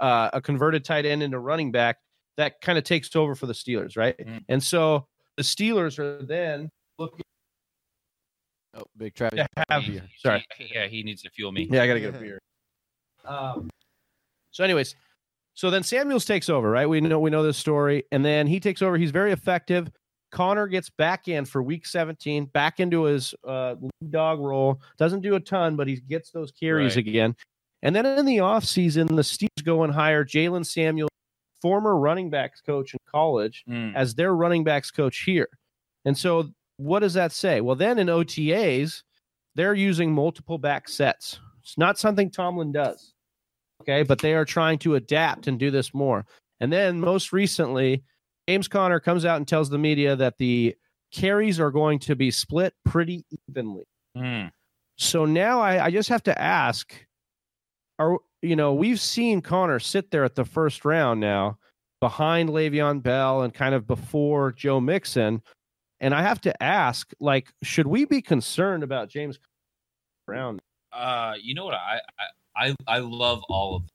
uh, 0.00 0.28
a 0.34 0.42
converted 0.42 0.84
tight 0.84 1.06
end 1.06 1.22
into 1.22 1.38
running 1.38 1.72
back. 1.72 1.96
That 2.36 2.60
kind 2.60 2.76
of 2.76 2.84
takes 2.84 3.14
over 3.16 3.34
for 3.34 3.46
the 3.46 3.54
Steelers, 3.54 3.96
right? 3.96 4.18
Mhm. 4.18 4.44
And 4.50 4.62
so 4.62 5.06
the 5.38 5.42
Steelers 5.42 5.98
are 5.98 6.22
then 6.22 6.70
looking 6.98 7.22
Oh, 8.76 8.84
big 8.96 9.14
Travis. 9.14 9.38
to 9.56 9.64
have 9.70 9.82
He- 9.82 9.92
you. 9.92 10.00
he- 10.00 10.06
Sorry, 10.18 10.44
yeah, 10.72 10.86
he 10.86 11.02
needs 11.02 11.22
to 11.22 11.30
fuel 11.30 11.52
me. 11.52 11.68
yeah, 11.70 11.82
I 11.82 11.86
gotta 11.86 12.00
get 12.00 12.14
a 12.14 12.18
beer. 12.18 12.38
Um, 13.24 13.70
so, 14.50 14.62
anyways, 14.64 14.96
so 15.54 15.70
then 15.70 15.82
Samuels 15.82 16.26
takes 16.26 16.50
over, 16.50 16.68
right? 16.70 16.86
We 16.86 17.00
know 17.00 17.18
we 17.18 17.30
know 17.30 17.42
this 17.42 17.56
story, 17.56 18.04
and 18.12 18.22
then 18.22 18.46
he 18.46 18.60
takes 18.60 18.82
over. 18.82 18.98
He's 18.98 19.12
very 19.12 19.32
effective. 19.32 19.90
Conner 20.30 20.66
gets 20.66 20.90
back 20.90 21.26
in 21.28 21.44
for 21.46 21.62
week 21.62 21.86
17, 21.86 22.44
back 22.46 22.80
into 22.80 23.04
his 23.04 23.34
uh, 23.48 23.76
lead 23.80 24.10
dog 24.10 24.40
role. 24.40 24.80
Doesn't 24.98 25.22
do 25.22 25.36
a 25.36 25.40
ton, 25.40 25.74
but 25.76 25.88
he 25.88 25.96
gets 25.96 26.32
those 26.32 26.50
carries 26.52 26.96
Right. 26.96 27.06
again. 27.06 27.34
And 27.82 27.94
then 27.96 28.04
in 28.04 28.26
the 28.26 28.38
offseason, 28.38 29.08
the 29.08 29.22
Steelers 29.22 29.64
go 29.64 29.84
and 29.84 29.94
hire 29.94 30.24
Jaylen 30.24 30.66
Samuel, 30.66 31.08
former 31.62 31.96
running 31.96 32.28
backs 32.30 32.60
coach 32.60 32.92
in 32.92 32.98
college, 33.10 33.64
Mm. 33.68 33.94
as 33.94 34.16
their 34.16 34.34
running 34.34 34.64
backs 34.64 34.90
coach 34.90 35.20
here. 35.22 35.48
And 36.04 36.18
so 36.18 36.50
what 36.84 37.00
does 37.00 37.14
that 37.14 37.32
say? 37.32 37.60
Well, 37.60 37.76
then 37.76 37.98
in 37.98 38.08
OTAs, 38.08 39.02
they're 39.54 39.74
using 39.74 40.12
multiple 40.12 40.58
back 40.58 40.88
sets. 40.88 41.40
It's 41.62 41.78
not 41.78 41.98
something 41.98 42.30
Tomlin 42.30 42.72
does. 42.72 43.14
Okay, 43.82 44.02
but 44.02 44.18
they 44.18 44.34
are 44.34 44.44
trying 44.44 44.78
to 44.80 44.94
adapt 44.94 45.46
and 45.46 45.58
do 45.58 45.70
this 45.70 45.94
more. 45.94 46.26
And 46.60 46.72
then 46.72 47.00
most 47.00 47.32
recently, 47.32 48.04
James 48.48 48.68
Conner 48.68 49.00
comes 49.00 49.24
out 49.24 49.38
and 49.38 49.48
tells 49.48 49.70
the 49.70 49.78
media 49.78 50.14
that 50.16 50.38
the 50.38 50.74
carries 51.12 51.58
are 51.58 51.70
going 51.70 51.98
to 52.00 52.14
be 52.14 52.30
split 52.30 52.74
pretty 52.84 53.24
evenly. 53.48 53.84
Mm. 54.16 54.50
So 54.96 55.24
now 55.24 55.60
I, 55.60 55.86
I 55.86 55.90
just 55.90 56.08
have 56.08 56.22
to 56.24 56.40
ask 56.40 56.94
are 57.98 58.18
you 58.42 58.56
know, 58.56 58.74
we've 58.74 59.00
seen 59.00 59.40
Conner 59.40 59.78
sit 59.78 60.10
there 60.10 60.24
at 60.24 60.34
the 60.34 60.44
first 60.44 60.84
round 60.84 61.18
now 61.18 61.56
behind 62.00 62.50
Le'Veon 62.50 63.02
Bell 63.02 63.42
and 63.42 63.54
kind 63.54 63.74
of 63.74 63.86
before 63.86 64.52
Joe 64.52 64.80
Mixon. 64.80 65.40
And 66.04 66.14
I 66.14 66.20
have 66.20 66.42
to 66.42 66.62
ask, 66.62 67.14
like, 67.18 67.48
should 67.62 67.86
we 67.86 68.04
be 68.04 68.20
concerned 68.20 68.82
about 68.82 69.08
James 69.08 69.38
Brown? 70.26 70.60
Uh, 70.92 71.32
you 71.40 71.54
know 71.54 71.64
what 71.64 71.72
I, 71.72 71.98
I 72.54 72.74
I 72.86 72.98
love 72.98 73.40
all 73.48 73.76
of. 73.76 73.82
Them. 73.84 73.90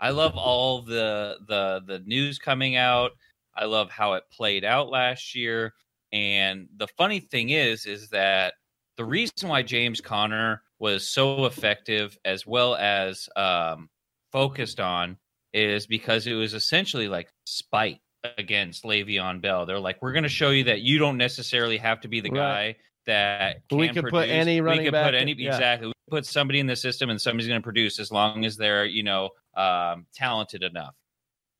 I 0.00 0.10
love 0.10 0.34
all 0.34 0.82
the 0.82 1.36
the 1.46 1.80
the 1.86 2.00
news 2.00 2.40
coming 2.40 2.74
out. 2.74 3.12
I 3.54 3.66
love 3.66 3.88
how 3.88 4.14
it 4.14 4.24
played 4.32 4.64
out 4.64 4.88
last 4.88 5.36
year. 5.36 5.74
And 6.10 6.66
the 6.76 6.88
funny 6.98 7.20
thing 7.20 7.50
is, 7.50 7.86
is 7.86 8.08
that 8.08 8.54
the 8.96 9.04
reason 9.04 9.48
why 9.48 9.62
James 9.62 10.00
Conner 10.00 10.64
was 10.80 11.06
so 11.06 11.44
effective 11.44 12.18
as 12.24 12.48
well 12.48 12.74
as 12.74 13.28
um, 13.36 13.88
focused 14.32 14.80
on 14.80 15.16
is 15.54 15.86
because 15.86 16.26
it 16.26 16.34
was 16.34 16.52
essentially 16.52 17.06
like 17.06 17.28
spite 17.44 18.00
against 18.38 18.84
Le'Veon 18.84 19.40
Bell. 19.40 19.66
They're 19.66 19.78
like, 19.80 20.00
we're 20.02 20.12
going 20.12 20.22
to 20.22 20.28
show 20.28 20.50
you 20.50 20.64
that 20.64 20.80
you 20.80 20.98
don't 20.98 21.16
necessarily 21.16 21.76
have 21.78 22.00
to 22.02 22.08
be 22.08 22.20
the 22.20 22.30
Right. 22.30 22.72
guy 22.72 22.76
that 23.06 23.68
can 23.68 23.78
We 23.78 23.88
could 23.88 24.06
put 24.08 24.28
any 24.28 24.60
running 24.60 24.80
we 24.80 24.84
could 24.86 24.92
back 24.92 25.06
put 25.06 25.14
in- 25.14 25.22
any 25.22 25.32
yeah. 25.34 25.48
exactly. 25.48 25.88
We 25.88 25.92
put 26.10 26.26
somebody 26.26 26.60
in 26.60 26.66
the 26.66 26.76
system 26.76 27.10
and 27.10 27.20
somebody's 27.20 27.48
going 27.48 27.60
to 27.60 27.64
produce 27.64 27.98
as 27.98 28.12
long 28.12 28.44
as 28.44 28.56
they're 28.56 28.84
you 28.84 29.02
know 29.02 29.30
um, 29.56 30.06
talented 30.14 30.62
enough. 30.62 30.94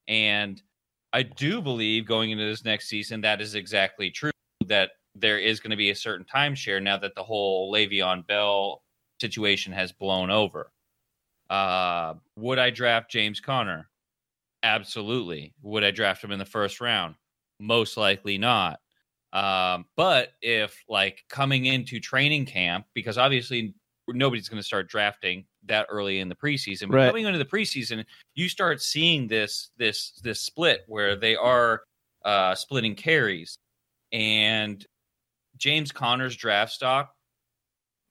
And 0.06 0.60
I 1.12 1.24
do 1.24 1.60
believe 1.60 2.06
going 2.06 2.30
into 2.30 2.44
this 2.44 2.64
next 2.64 2.88
season 2.88 3.22
that 3.22 3.40
is 3.40 3.54
exactly 3.54 4.10
true. 4.10 4.30
That 4.66 4.90
there 5.16 5.38
is 5.38 5.58
going 5.60 5.72
to 5.72 5.76
be 5.76 5.90
a 5.90 5.96
certain 5.96 6.24
timeshare 6.24 6.80
now 6.82 6.96
that 6.98 7.14
the 7.16 7.22
whole 7.24 7.72
Le'Veon 7.72 8.26
Bell 8.26 8.82
situation 9.20 9.72
has 9.72 9.92
blown 9.92 10.30
over. 10.30 10.70
Uh, 11.50 12.14
would 12.38 12.58
I 12.58 12.70
draft 12.70 13.10
James 13.10 13.40
Conner? 13.40 13.88
Absolutely. 14.62 15.54
Would 15.62 15.84
I 15.84 15.90
draft 15.90 16.22
him 16.22 16.30
in 16.32 16.38
the 16.38 16.44
first 16.44 16.80
round? 16.80 17.16
Most 17.58 17.96
likely 17.96 18.38
not. 18.38 18.80
Um, 19.32 19.86
but 19.96 20.30
if 20.42 20.84
like 20.88 21.24
coming 21.28 21.64
into 21.66 21.98
training 22.00 22.46
camp, 22.46 22.86
because 22.94 23.18
obviously 23.18 23.74
nobody's 24.08 24.48
going 24.48 24.60
to 24.60 24.66
start 24.66 24.88
drafting 24.88 25.46
that 25.64 25.86
early 25.90 26.20
in 26.20 26.28
the 26.28 26.34
preseason, 26.34 26.90
but 26.90 26.96
Right. 26.96 27.02
coming 27.02 27.24
into 27.24 27.38
the 27.38 27.44
preseason, 27.44 28.04
you 28.34 28.48
start 28.48 28.82
seeing 28.82 29.28
this 29.28 29.70
this 29.76 30.12
this 30.22 30.40
split 30.42 30.82
where 30.86 31.16
they 31.16 31.34
are 31.34 31.84
uh, 32.24 32.54
splitting 32.54 32.94
carries, 32.94 33.58
and 34.12 34.86
James 35.56 35.92
Conner's 35.92 36.36
draft 36.36 36.72
stock, 36.72 37.14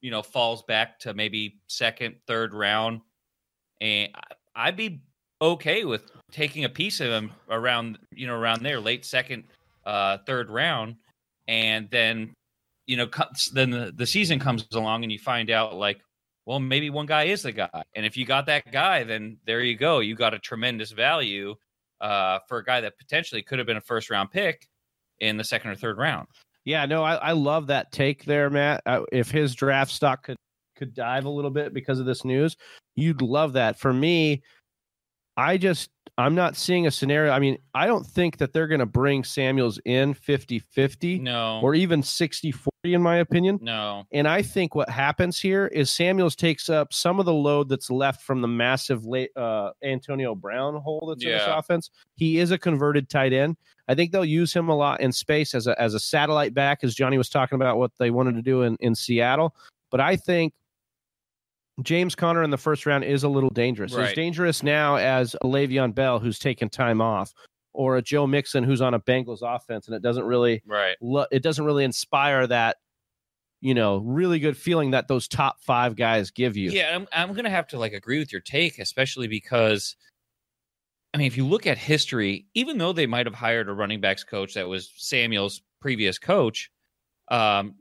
you 0.01 0.11
know, 0.11 0.21
falls 0.23 0.63
back 0.63 0.99
to 0.99 1.13
maybe 1.13 1.61
second, 1.67 2.17
third 2.27 2.53
round, 2.53 3.01
and 3.81 4.11
I'd 4.55 4.77
be 4.77 5.03
okay 5.41 5.85
with 5.85 6.11
taking 6.31 6.63
a 6.63 6.69
piece 6.69 6.99
of 6.99 7.07
him 7.07 7.31
around, 7.49 7.97
you 8.13 8.27
know, 8.27 8.35
around 8.35 8.61
there, 8.61 8.79
late 8.79 9.05
second, 9.05 9.43
uh, 9.85 10.17
third 10.25 10.49
round, 10.49 10.95
and 11.47 11.89
then, 11.89 12.33
you 12.85 12.97
know, 12.97 13.09
then 13.53 13.69
the, 13.69 13.91
the 13.95 14.05
season 14.05 14.39
comes 14.39 14.67
along 14.73 15.03
and 15.03 15.11
you 15.11 15.19
find 15.19 15.49
out 15.49 15.75
like, 15.75 15.99
well, 16.45 16.59
maybe 16.59 16.89
one 16.89 17.05
guy 17.05 17.23
is 17.23 17.43
the 17.43 17.51
guy, 17.51 17.83
and 17.95 18.05
if 18.05 18.17
you 18.17 18.25
got 18.25 18.45
that 18.45 18.71
guy, 18.71 19.03
then 19.03 19.37
there 19.45 19.61
you 19.61 19.75
go, 19.75 19.99
you 19.99 20.15
got 20.15 20.33
a 20.33 20.39
tremendous 20.39 20.91
value 20.91 21.55
uh, 22.01 22.39
for 22.47 22.59
a 22.59 22.63
guy 22.63 22.81
that 22.81 22.97
potentially 22.97 23.43
could 23.43 23.59
have 23.59 23.67
been 23.67 23.77
a 23.77 23.81
first 23.81 24.09
round 24.09 24.31
pick 24.31 24.67
in 25.19 25.37
the 25.37 25.43
second 25.43 25.71
or 25.71 25.75
third 25.75 25.97
round. 25.97 26.27
Yeah, 26.65 26.85
no, 26.85 27.03
I, 27.03 27.15
I 27.15 27.31
love 27.31 27.67
that 27.67 27.91
take 27.91 28.25
there, 28.25 28.49
Matt. 28.49 28.81
Uh, 28.85 29.01
if 29.11 29.31
his 29.31 29.55
draft 29.55 29.91
stock 29.91 30.23
could 30.23 30.37
could 30.75 30.93
dive 30.95 31.25
a 31.25 31.29
little 31.29 31.51
bit 31.51 31.75
because 31.75 31.99
of 31.99 32.07
this 32.07 32.25
news, 32.25 32.55
you'd 32.95 33.21
love 33.21 33.53
that. 33.53 33.79
For 33.79 33.93
me, 33.93 34.41
I 35.41 35.57
just 35.57 35.89
I'm 36.17 36.35
not 36.35 36.55
seeing 36.55 36.85
a 36.85 36.91
scenario. 36.91 37.31
I 37.31 37.39
mean, 37.39 37.57
I 37.73 37.87
don't 37.87 38.05
think 38.05 38.37
that 38.37 38.53
they're 38.53 38.67
going 38.67 38.79
to 38.79 38.85
bring 38.85 39.23
Samuels 39.23 39.79
in 39.85 40.13
50-50 40.13 41.21
No, 41.21 41.59
or 41.63 41.73
even 41.73 42.01
60-40 42.01 42.67
in 42.83 43.01
my 43.01 43.17
opinion. 43.17 43.59
no, 43.61 44.03
And 44.11 44.27
I 44.27 44.41
think 44.41 44.75
what 44.75 44.89
happens 44.89 45.39
here 45.39 45.67
is 45.67 45.89
Samuels 45.89 46.35
takes 46.35 46.69
up 46.69 46.93
some 46.93 47.19
of 47.19 47.25
the 47.25 47.33
load 47.33 47.69
that's 47.69 47.89
left 47.89 48.21
from 48.23 48.41
the 48.41 48.47
massive 48.47 49.05
late, 49.05 49.29
uh, 49.35 49.71
Antonio 49.83 50.35
Brown 50.35 50.75
hole 50.75 51.07
that's 51.09 51.23
in 51.23 51.29
this 51.31 51.47
offense. 51.47 51.89
He 52.15 52.37
is 52.39 52.51
a 52.51 52.57
converted 52.57 53.09
tight 53.09 53.33
end. 53.33 53.57
I 53.87 53.95
think 53.95 54.11
they'll 54.11 54.25
use 54.25 54.53
him 54.53 54.69
a 54.69 54.75
lot 54.75 55.01
in 55.01 55.11
space 55.11 55.55
as 55.55 55.65
a 55.67 55.79
as 55.81 55.93
a 55.93 55.99
satellite 55.99 56.53
back, 56.53 56.83
as 56.83 56.93
Johnny 56.93 57.17
was 57.17 57.29
talking 57.29 57.55
about 57.55 57.77
what 57.77 57.91
they 57.99 58.11
wanted 58.11 58.35
to 58.35 58.41
do 58.41 58.61
in, 58.61 58.77
in 58.79 58.95
Seattle. 58.95 59.55
But 59.89 60.01
I 60.01 60.15
think 60.15 60.53
James 61.83 62.15
Conner 62.15 62.43
in 62.43 62.49
the 62.49 62.57
first 62.57 62.85
round 62.85 63.03
is 63.03 63.23
a 63.23 63.29
little 63.29 63.49
dangerous. 63.49 63.91
As 63.93 63.97
Right. 63.97 64.15
dangerous 64.15 64.63
now 64.63 64.95
as 64.95 65.35
a 65.35 65.45
Le'Veon 65.45 65.93
Bell 65.93 66.19
who's 66.19 66.39
taken 66.39 66.69
time 66.69 67.01
off, 67.01 67.33
or 67.73 67.97
a 67.97 68.01
Joe 68.01 68.27
Mixon 68.27 68.63
who's 68.63 68.81
on 68.81 68.93
a 68.93 68.99
Bengals 68.99 69.39
offense, 69.41 69.87
and 69.87 69.95
it 69.95 70.01
doesn't 70.01 70.25
really 70.25 70.61
right. 70.65 70.95
lo- 71.01 71.27
it 71.31 71.41
doesn't 71.43 71.63
really 71.65 71.83
inspire 71.83 72.45
that 72.47 72.77
you 73.61 73.73
know 73.73 73.97
really 73.97 74.39
good 74.39 74.57
feeling 74.57 74.91
that 74.91 75.07
those 75.07 75.27
top 75.27 75.61
five 75.61 75.95
guys 75.95 76.31
give 76.31 76.57
you 76.57 76.71
Yeah, 76.71 76.95
I'm 76.95 77.07
I'm 77.13 77.33
gonna 77.33 77.49
have 77.49 77.67
to 77.69 77.77
like 77.79 77.93
agree 77.93 78.19
with 78.19 78.31
your 78.31 78.41
take, 78.41 78.79
especially 78.79 79.27
because 79.27 79.95
I 81.13 81.17
mean, 81.17 81.27
if 81.27 81.35
you 81.35 81.45
look 81.45 81.67
at 81.67 81.77
history, 81.77 82.45
even 82.53 82.77
though 82.77 82.93
they 82.93 83.05
might 83.05 83.25
have 83.25 83.35
hired 83.35 83.67
a 83.67 83.73
running 83.73 83.99
backs 83.99 84.23
coach 84.23 84.53
that 84.53 84.67
was 84.67 84.91
Samuel's 84.95 85.61
previous 85.81 86.17
coach, 86.17 86.71
um, 87.29 87.75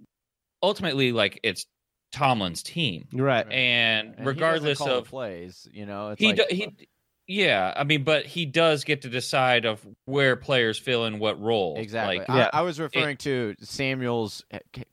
ultimately, 0.62 1.12
like 1.12 1.38
it's 1.42 1.66
Tomlin's 2.12 2.62
team, 2.62 3.06
right 3.12 3.46
and, 3.50 4.08
And 4.08 4.18
he 4.20 4.24
regardless 4.24 4.78
call 4.78 4.90
of 4.98 5.06
plays, 5.08 5.68
you 5.72 5.86
know, 5.86 6.10
it's 6.10 6.20
he 6.20 6.28
like, 6.28 6.36
do, 6.36 6.44
he, 6.50 6.88
yeah, 7.26 7.72
I 7.76 7.84
mean, 7.84 8.02
but 8.02 8.26
he 8.26 8.44
does 8.44 8.82
get 8.82 9.02
to 9.02 9.08
decide 9.08 9.64
of 9.64 9.86
where 10.06 10.34
players 10.34 10.78
fill 10.78 11.04
in 11.06 11.20
what 11.20 11.40
role. 11.40 11.76
Exactly. 11.78 12.18
Like, 12.18 12.28
I, 12.28 12.38
Yeah. 12.38 12.50
I 12.52 12.62
was 12.62 12.80
referring 12.80 13.18
to 13.18 13.54
Samuel's 13.60 14.44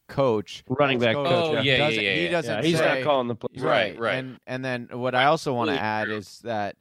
coach, 0.08 0.64
running 0.70 1.00
back 1.00 1.16
coach, 1.16 1.28
Oh, 1.28 1.56
coach 1.56 1.66
yeah, 1.66 1.72
yeah, 1.74 1.78
doesn't- 1.88 2.04
yeah, 2.04 2.14
He 2.16 2.28
doesn't. 2.28 2.56
yeah, 2.58 2.62
he's 2.64 2.78
say, 2.78 2.96
not 2.96 3.04
calling 3.04 3.28
the 3.28 3.36
plays 3.36 3.60
Right, 3.64 3.98
right. 4.00 4.16
And 4.16 4.40
and 4.46 4.64
then 4.64 4.90
what 4.92 5.16
I 5.16 5.26
also 5.26 5.52
want 5.54 5.72
to 5.72 5.80
add 5.82 6.10
is 6.10 6.40
that 6.44 6.76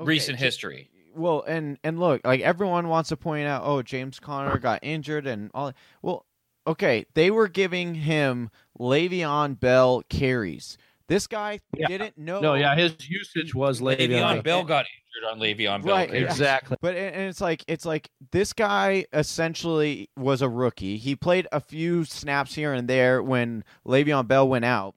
okay, 0.00 0.08
recent 0.08 0.38
J- 0.38 0.44
history. 0.46 0.88
Well, 1.14 1.44
and 1.46 1.78
and 1.84 2.00
look, 2.00 2.22
like 2.24 2.40
everyone 2.40 2.88
wants 2.88 3.10
to 3.10 3.18
point 3.18 3.46
out, 3.46 3.62
oh, 3.66 3.82
James 3.82 4.18
Conner 4.18 4.56
got 4.58 4.80
injured 4.82 5.26
and 5.26 5.50
all. 5.52 5.72
Well, 6.00 6.24
okay, 6.66 7.04
they 7.14 7.30
were 7.30 7.48
giving 7.48 7.94
him 7.94 8.50
Le'Veon 8.78 9.58
Bell 9.58 10.02
carries. 10.08 10.76
This 11.08 11.26
guy 11.26 11.60
Yeah. 11.76 11.88
didn't 11.88 12.16
know. 12.16 12.40
no 12.40 12.54
yeah 12.54 12.74
his 12.74 12.94
usage 13.08 13.54
was 13.54 13.80
Le'Veon 13.80 14.08
Le'Veon 14.08 14.42
Bell 14.42 14.64
got 14.64 14.86
injured 14.86 15.30
on 15.32 15.38
Le'Veon 15.40 15.84
Bell. 15.84 15.94
Right, 15.96 16.08
carries. 16.08 16.24
exactly 16.24 16.76
But 16.80 16.94
and 16.96 17.14
and 17.14 17.24
it's 17.28 17.40
like 17.40 17.64
it's 17.68 17.84
like 17.84 18.08
this 18.30 18.52
guy 18.52 19.04
essentially 19.12 20.08
was 20.16 20.40
a 20.42 20.48
rookie. 20.48 20.96
He 20.96 21.14
played 21.16 21.46
a 21.52 21.60
few 21.60 22.04
snaps 22.04 22.54
here 22.54 22.72
and 22.72 22.88
there 22.88 23.22
when 23.22 23.64
Le'Veon 23.86 24.26
Bell 24.26 24.48
went 24.48 24.64
out. 24.64 24.94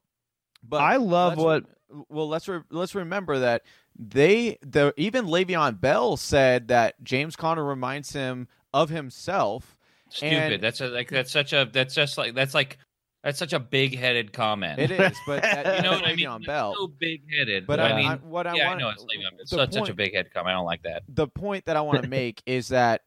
But 0.62 0.80
I 0.80 0.96
love 0.96 1.36
let's- 1.38 1.44
what 1.44 2.06
well 2.08 2.28
let's 2.28 2.48
re- 2.48 2.62
let's 2.70 2.94
remember 2.94 3.38
that 3.40 3.62
they 3.98 4.56
the 4.62 4.94
even 4.96 5.26
Le'Veon 5.26 5.80
Bell 5.80 6.16
said 6.16 6.68
that 6.68 7.02
James 7.04 7.36
Conner 7.36 7.64
reminds 7.64 8.12
him 8.12 8.48
of 8.72 8.88
himself. 8.90 9.75
Stupid. 10.10 10.52
And- 10.52 10.62
that's 10.62 10.80
a, 10.80 10.88
like 10.88 11.08
that's 11.10 11.32
such 11.32 11.52
a 11.52 11.68
that's 11.72 11.94
just 11.94 12.16
like 12.18 12.34
that's 12.34 12.54
like 12.54 12.78
that's 13.24 13.38
such 13.38 13.52
a 13.52 13.58
big 13.58 13.98
headed 13.98 14.32
comment. 14.32 14.78
It 14.78 14.92
is, 14.92 15.16
but 15.26 15.42
that, 15.42 15.66
uh, 15.66 15.72
you 15.76 15.82
know 15.82 15.90
what 15.92 16.04
I 16.04 16.14
mean? 16.14 16.26
Le'Veon 16.26 16.36
It's 16.38 16.46
Bell. 16.46 16.74
so 16.76 16.86
big 16.86 17.22
headed. 17.36 17.66
But 17.66 17.80
I 17.80 17.90
I, 17.90 17.96
mean, 17.96 18.06
I, 18.06 18.14
what 18.16 18.46
I 18.46 18.54
yeah, 18.54 18.68
want 18.68 18.80
I 18.80 18.82
know 18.84 18.90
it's 18.90 19.02
Le'Veon. 19.02 19.40
It's 19.40 19.50
the 19.50 19.56
such, 19.56 19.72
such 19.72 19.88
a 19.88 19.94
big 19.94 20.14
head 20.14 20.32
comment. 20.32 20.50
I 20.50 20.58
don't 20.58 20.64
like 20.64 20.82
that. 20.82 21.02
the 21.08 21.26
point 21.26 21.64
that 21.64 21.76
I 21.76 21.80
want 21.80 22.02
to 22.02 22.08
make 22.20 22.40
is 22.46 22.68
that 22.68 23.02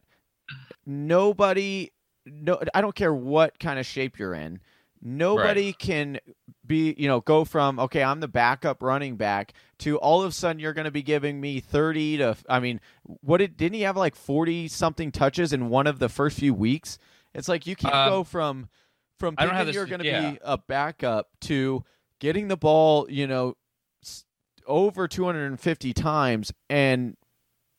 nobody 0.86 1.90
no 2.26 2.60
I 2.74 2.80
don't 2.80 2.94
care 2.94 3.14
what 3.14 3.58
kind 3.58 3.78
of 3.78 3.86
shape 3.86 4.18
you're 4.18 4.34
in. 4.34 4.60
Nobody 5.02 5.72
can 5.72 6.18
be, 6.70 6.94
you 6.96 7.06
know, 7.08 7.20
go 7.20 7.44
from 7.44 7.78
okay, 7.78 8.02
I'm 8.02 8.20
the 8.20 8.28
backup 8.28 8.82
running 8.82 9.16
back 9.16 9.52
to 9.80 9.98
all 9.98 10.22
of 10.22 10.30
a 10.30 10.32
sudden 10.32 10.58
you're 10.58 10.72
going 10.72 10.86
to 10.86 10.90
be 10.90 11.02
giving 11.02 11.40
me 11.40 11.60
30 11.60 12.18
to 12.18 12.36
I 12.48 12.60
mean, 12.60 12.80
what 13.04 13.38
did 13.38 13.56
didn't 13.58 13.74
he 13.74 13.82
have 13.82 13.96
like 13.96 14.14
40 14.14 14.68
something 14.68 15.12
touches 15.12 15.52
in 15.52 15.68
one 15.68 15.86
of 15.86 15.98
the 15.98 16.08
first 16.08 16.38
few 16.38 16.54
weeks? 16.54 16.96
It's 17.34 17.48
like 17.48 17.66
you 17.66 17.76
can't 17.76 17.94
Um, 17.94 18.08
go 18.08 18.24
from 18.24 18.68
from 19.18 19.34
I 19.36 19.44
don't 19.44 19.54
have 19.54 19.66
thinking 19.66 19.66
this- 19.66 19.74
you're 19.76 19.86
going 19.86 20.00
to 20.00 20.06
yeah. 20.06 20.30
be 20.32 20.38
a 20.42 20.56
backup 20.56 21.28
to 21.42 21.84
getting 22.20 22.48
the 22.48 22.56
ball, 22.56 23.06
you 23.10 23.26
know, 23.26 23.56
over 24.66 25.08
250 25.08 25.92
times 25.92 26.52
and 26.68 27.16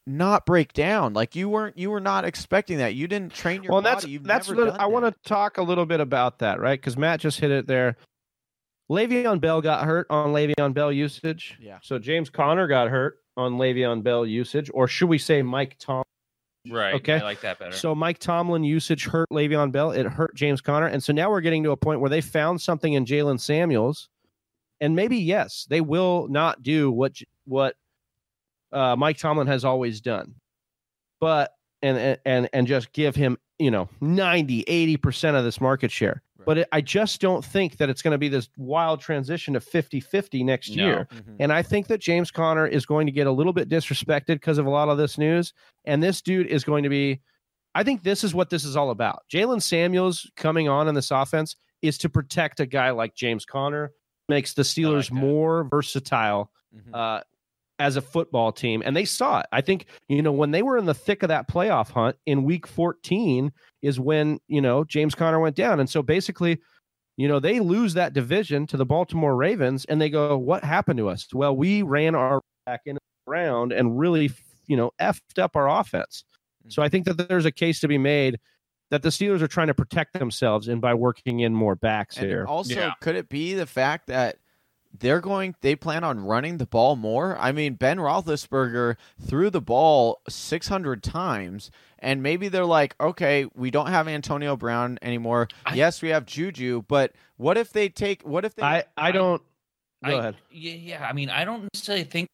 not 0.08 0.46
break 0.46 0.74
down. 0.74 1.14
Like 1.14 1.36
you 1.36 1.48
weren't 1.48 1.78
you 1.78 1.90
were 1.92 2.00
not 2.00 2.26
expecting 2.26 2.80
that. 2.80 2.96
You 2.96 3.08
didn't 3.08 3.34
train 3.34 3.64
your 3.64 3.72
well 3.72 3.82
body. 3.82 3.94
that's 3.96 4.08
You've 4.08 4.24
that's 4.24 4.50
never 4.50 4.66
what 4.66 4.72
done 4.72 4.80
I 4.82 4.88
want 4.88 5.06
to 5.06 5.30
talk 5.30 5.58
a 5.58 5.62
little 5.62 5.86
bit 5.86 6.00
about 6.00 6.40
that 6.40 6.60
right 6.60 6.80
because 6.80 6.98
Matt 6.98 7.20
just 7.20 7.40
hit 7.40 7.52
it 7.52 7.68
there 7.68 7.96
Le'Veon 8.92 9.40
Bell 9.40 9.62
got 9.62 9.86
hurt 9.86 10.06
on 10.10 10.34
Le'Veon 10.34 10.74
Bell 10.74 10.92
usage 10.92 11.58
Yeah. 11.62 11.80
so 11.82 11.98
James 11.98 12.30
Conner 12.30 12.68
got 12.68 12.90
hurt 12.90 13.20
on 13.38 13.54
Le'Veon 13.54 14.04
Bell 14.04 14.26
usage 14.26 14.70
or 14.74 14.88
should 14.88 15.08
we 15.10 15.18
say 15.18 15.42
Mike 15.42 15.78
Tom 15.80 16.04
Right. 16.70 16.94
Okay. 16.96 17.16
I 17.16 17.24
like 17.24 17.42
that 17.42 17.58
better. 17.58 17.76
So 17.76 17.96
Mike 17.96 18.20
Tomlin 18.20 18.64
usage 18.64 19.06
hurt 19.06 19.28
Le'Veon 19.32 19.72
Bell. 19.72 19.92
It 19.92 20.06
hurt 20.06 20.36
James 20.36 20.62
Conner. 20.62 20.86
And 20.88 21.02
so 21.02 21.12
now 21.12 21.30
we're 21.32 21.42
getting 21.42 21.64
to 21.64 21.72
a 21.72 21.78
point 21.78 22.02
where 22.02 22.10
they 22.10 22.22
found 22.22 22.62
something 22.62 22.94
in 22.94 23.06
Jaylen 23.06 23.40
Samuels. 23.40 24.10
And 24.80 24.96
maybe, 24.96 25.18
yes, 25.18 25.66
they 25.70 25.82
will 25.82 26.28
not 26.28 26.62
do 26.62 26.92
what 26.92 27.18
what 27.46 27.76
uh, 28.72 28.96
Mike 28.96 29.18
Tomlin 29.18 29.48
has 29.48 29.66
always 29.66 30.02
done. 30.02 30.36
But 31.20 31.52
and 31.82 32.20
and 32.26 32.50
and 32.54 32.68
just 32.68 32.92
give 32.94 33.16
him, 33.16 33.38
you 33.58 33.72
know, 33.72 33.90
90, 34.02 34.64
80% 34.98 35.36
of 35.36 35.44
this 35.44 35.60
market 35.62 35.92
share. 35.92 36.22
But 36.46 36.58
it, 36.60 36.68
I 36.72 36.82
just 36.82 37.22
don't 37.22 37.44
think 37.44 37.78
that 37.78 37.90
it's 37.90 38.02
going 38.02 38.12
to 38.14 38.18
be 38.18 38.30
this 38.30 38.50
wild 38.58 39.00
transition 39.02 39.54
to 39.54 39.60
50-50 39.60 40.44
next 40.44 40.76
No. 40.76 40.84
year. 40.86 41.08
Mhm. 41.12 41.36
And 41.40 41.54
I 41.54 41.62
think 41.62 41.88
that 41.88 42.00
James 42.00 42.32
Conner 42.32 42.68
is 42.68 42.86
going 42.86 43.06
to 43.08 43.12
get 43.12 43.28
a 43.28 43.32
little 43.32 43.54
bit 43.54 43.70
disrespected 43.70 44.28
because 44.36 44.58
of 44.58 44.66
a 44.66 44.70
lot 44.70 44.90
of 44.90 44.98
this 44.98 45.18
news. 45.18 45.54
And 45.86 46.02
this 46.02 46.22
dude 46.22 46.48
is 46.48 46.64
going 46.64 46.84
to 46.84 46.90
be, 46.90 47.22
I 47.76 47.84
think 47.84 48.04
this 48.04 48.24
is 48.24 48.34
what 48.34 48.50
this 48.50 48.64
is 48.66 48.76
all 48.76 48.90
about. 48.92 49.24
Jaylen 49.32 49.62
Samuels 49.62 50.30
coming 50.36 50.68
on 50.68 50.88
in 50.88 50.96
this 50.96 51.12
offense 51.12 51.56
is 51.82 51.98
to 52.00 52.10
protect 52.10 52.60
a 52.60 52.66
guy 52.66 52.92
like 52.92 53.16
James 53.16 53.46
Conner, 53.46 53.92
makes 54.30 54.54
the 54.54 54.62
Steelers 54.62 55.10
that. 55.10 55.16
more 55.16 55.64
versatile 55.66 56.52
Mhm. 56.76 56.94
uh, 56.96 57.22
as 57.82 57.96
a 57.98 58.02
football 58.02 58.52
team. 58.52 58.84
And 58.86 58.96
they 58.96 59.06
saw 59.06 59.40
it. 59.40 59.48
I 59.52 59.62
think, 59.62 59.88
you 60.08 60.22
know, 60.22 60.32
when 60.32 60.52
they 60.52 60.62
were 60.62 60.78
in 60.78 60.86
the 60.86 60.94
thick 60.94 61.24
of 61.24 61.30
that 61.30 61.50
playoff 61.50 61.90
hunt 61.90 62.16
in 62.28 62.44
week 62.44 62.68
14 62.68 63.52
is 63.82 64.00
when, 64.00 64.40
you 64.48 64.62
know, 64.62 64.84
James 64.84 65.16
Conner 65.16 65.40
went 65.40 65.56
down. 65.56 65.80
And 65.80 65.90
so 65.90 66.04
basically, 66.04 66.60
you 67.18 67.28
know, 67.28 67.40
they 67.40 67.60
lose 67.60 67.96
that 67.96 68.14
division 68.14 68.68
to 68.68 68.78
the 68.78 68.86
Baltimore 68.86 69.36
Ravens 69.36 69.86
and 69.86 70.00
they 70.00 70.10
go, 70.12 70.38
what 70.38 70.64
happened 70.64 70.98
to 71.00 71.10
us? 71.10 71.28
Well, 71.34 71.56
we 71.56 71.82
ran 71.82 72.14
our 72.14 72.40
back 72.68 72.82
in 72.86 72.96
the 72.96 73.02
round 73.26 73.72
and 73.72 73.98
really, 73.98 74.30
you 74.68 74.78
know, 74.78 74.92
effed 75.02 75.40
up 75.40 75.56
our 75.56 75.68
offense. 75.68 76.24
So 76.68 76.84
I 76.84 76.90
think 76.90 77.06
that 77.06 77.28
there's 77.28 77.46
a 77.46 77.52
case 77.52 77.80
to 77.80 77.88
be 77.88 77.98
made 77.98 78.40
that 78.92 79.02
the 79.02 79.10
Steelers 79.10 79.42
are 79.42 79.48
trying 79.48 79.68
to 79.68 79.74
protect 79.74 80.14
themselves 80.14 80.68
and 80.68 80.80
by 80.80 80.94
working 80.94 81.40
in 81.40 81.56
more 81.56 81.76
backs 81.76 82.18
And 82.18 82.28
here. 82.28 82.46
also, 82.46 82.76
Yeah. 82.76 82.94
could 83.02 83.16
it 83.16 83.28
be 83.30 83.56
the 83.56 83.66
fact 83.66 84.06
that 84.08 84.36
they're 84.98 85.22
going? 85.22 85.56
They 85.62 85.76
plan 85.76 86.04
on 86.04 86.20
running 86.20 86.58
the 86.58 86.66
ball 86.66 86.96
more. 86.96 87.38
I 87.38 87.52
mean, 87.52 87.76
Ben 87.76 87.98
Roethlisberger 87.98 88.96
threw 89.20 89.50
the 89.50 89.62
ball 89.62 90.22
600 90.30 91.02
times, 91.04 91.72
and 92.00 92.22
maybe 92.22 92.48
they're 92.50 92.66
like, 92.66 92.96
okay, 93.00 93.48
we 93.56 93.72
don't 93.72 93.88
have 93.88 94.08
Antonio 94.08 94.56
Brown 94.56 95.00
anymore. 95.02 95.48
I- 95.66 95.76
yes, 95.76 96.02
we 96.02 96.10
have 96.10 96.26
Juju, 96.26 96.84
but 96.88 97.14
what 97.38 97.58
if 97.58 97.72
they 97.74 97.90
take? 97.90 98.22
What 98.24 98.46
if 98.46 98.56
they? 98.56 98.64
I, 98.64 98.84
I 98.98 99.12
don't. 99.12 99.42
Go 100.06 100.16
I- 100.16 100.20
ahead. 100.20 100.36
Yeah, 100.52 100.74
yeah. 100.74 101.08
I 101.08 101.14
mean, 101.14 101.30
I 101.30 101.46
don't 101.46 101.68
necessarily 101.74 102.04
think 102.04 102.28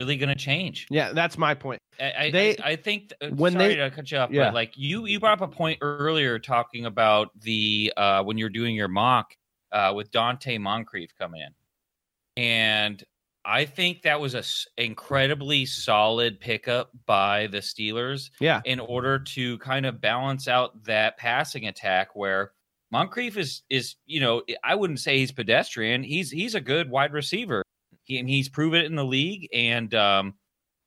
really 0.00 0.16
going 0.16 0.28
to 0.28 0.34
change. 0.36 0.86
Yeah, 0.90 1.12
that's 1.12 1.36
my 1.36 1.54
point. 1.54 1.80
I, 2.00 2.12
I, 2.26 2.30
They- 2.30 2.56
I, 2.58 2.70
I 2.70 2.76
think 2.76 3.12
uh, 3.20 3.28
when 3.30 3.54
sorry 3.54 3.68
they- 3.68 3.76
to 3.76 3.90
cut 3.90 4.10
you 4.12 4.18
off, 4.18 4.30
Yeah. 4.30 4.44
but 4.44 4.54
like 4.54 4.72
you, 4.76 5.06
you 5.06 5.18
brought 5.18 5.40
up 5.42 5.50
a 5.50 5.52
point 5.52 5.78
earlier 5.80 6.38
talking 6.38 6.86
about 6.86 7.30
the 7.40 7.92
uh, 7.96 8.22
when 8.22 8.38
you're 8.38 8.48
doing 8.48 8.76
your 8.76 8.86
mock 8.88 9.34
uh, 9.72 9.92
with 9.94 10.10
Donte 10.10 10.60
Moncrief 10.60 11.10
coming 11.18 11.40
in, 11.42 12.42
and 12.42 13.02
I 13.44 13.64
think 13.64 14.02
that 14.02 14.20
was 14.20 14.34
a 14.34 14.38
s- 14.38 14.66
incredibly 14.76 15.64
solid 15.64 16.38
pickup 16.40 16.90
by 17.06 17.46
the 17.46 17.58
Steelers 17.58 18.30
Yeah. 18.40 18.60
in 18.64 18.78
order 18.80 19.18
to 19.20 19.58
kind 19.58 19.86
of 19.86 20.00
balance 20.00 20.48
out 20.48 20.84
that 20.84 21.16
passing 21.16 21.66
attack 21.66 22.14
where 22.14 22.52
Moncrief 22.90 23.36
is 23.36 23.62
is 23.70 23.96
you 24.06 24.20
know 24.20 24.42
I 24.64 24.74
wouldn't 24.74 25.00
say 25.00 25.18
he's 25.18 25.32
pedestrian. 25.32 26.02
He's 26.02 26.30
he's 26.30 26.54
a 26.54 26.60
good 26.60 26.90
wide 26.90 27.12
receiver. 27.12 27.62
He, 28.04 28.18
and 28.18 28.28
he's 28.28 28.48
proven 28.48 28.80
it 28.80 28.86
in 28.86 28.96
the 28.96 29.04
league, 29.04 29.48
and 29.52 29.92
um, 29.94 30.34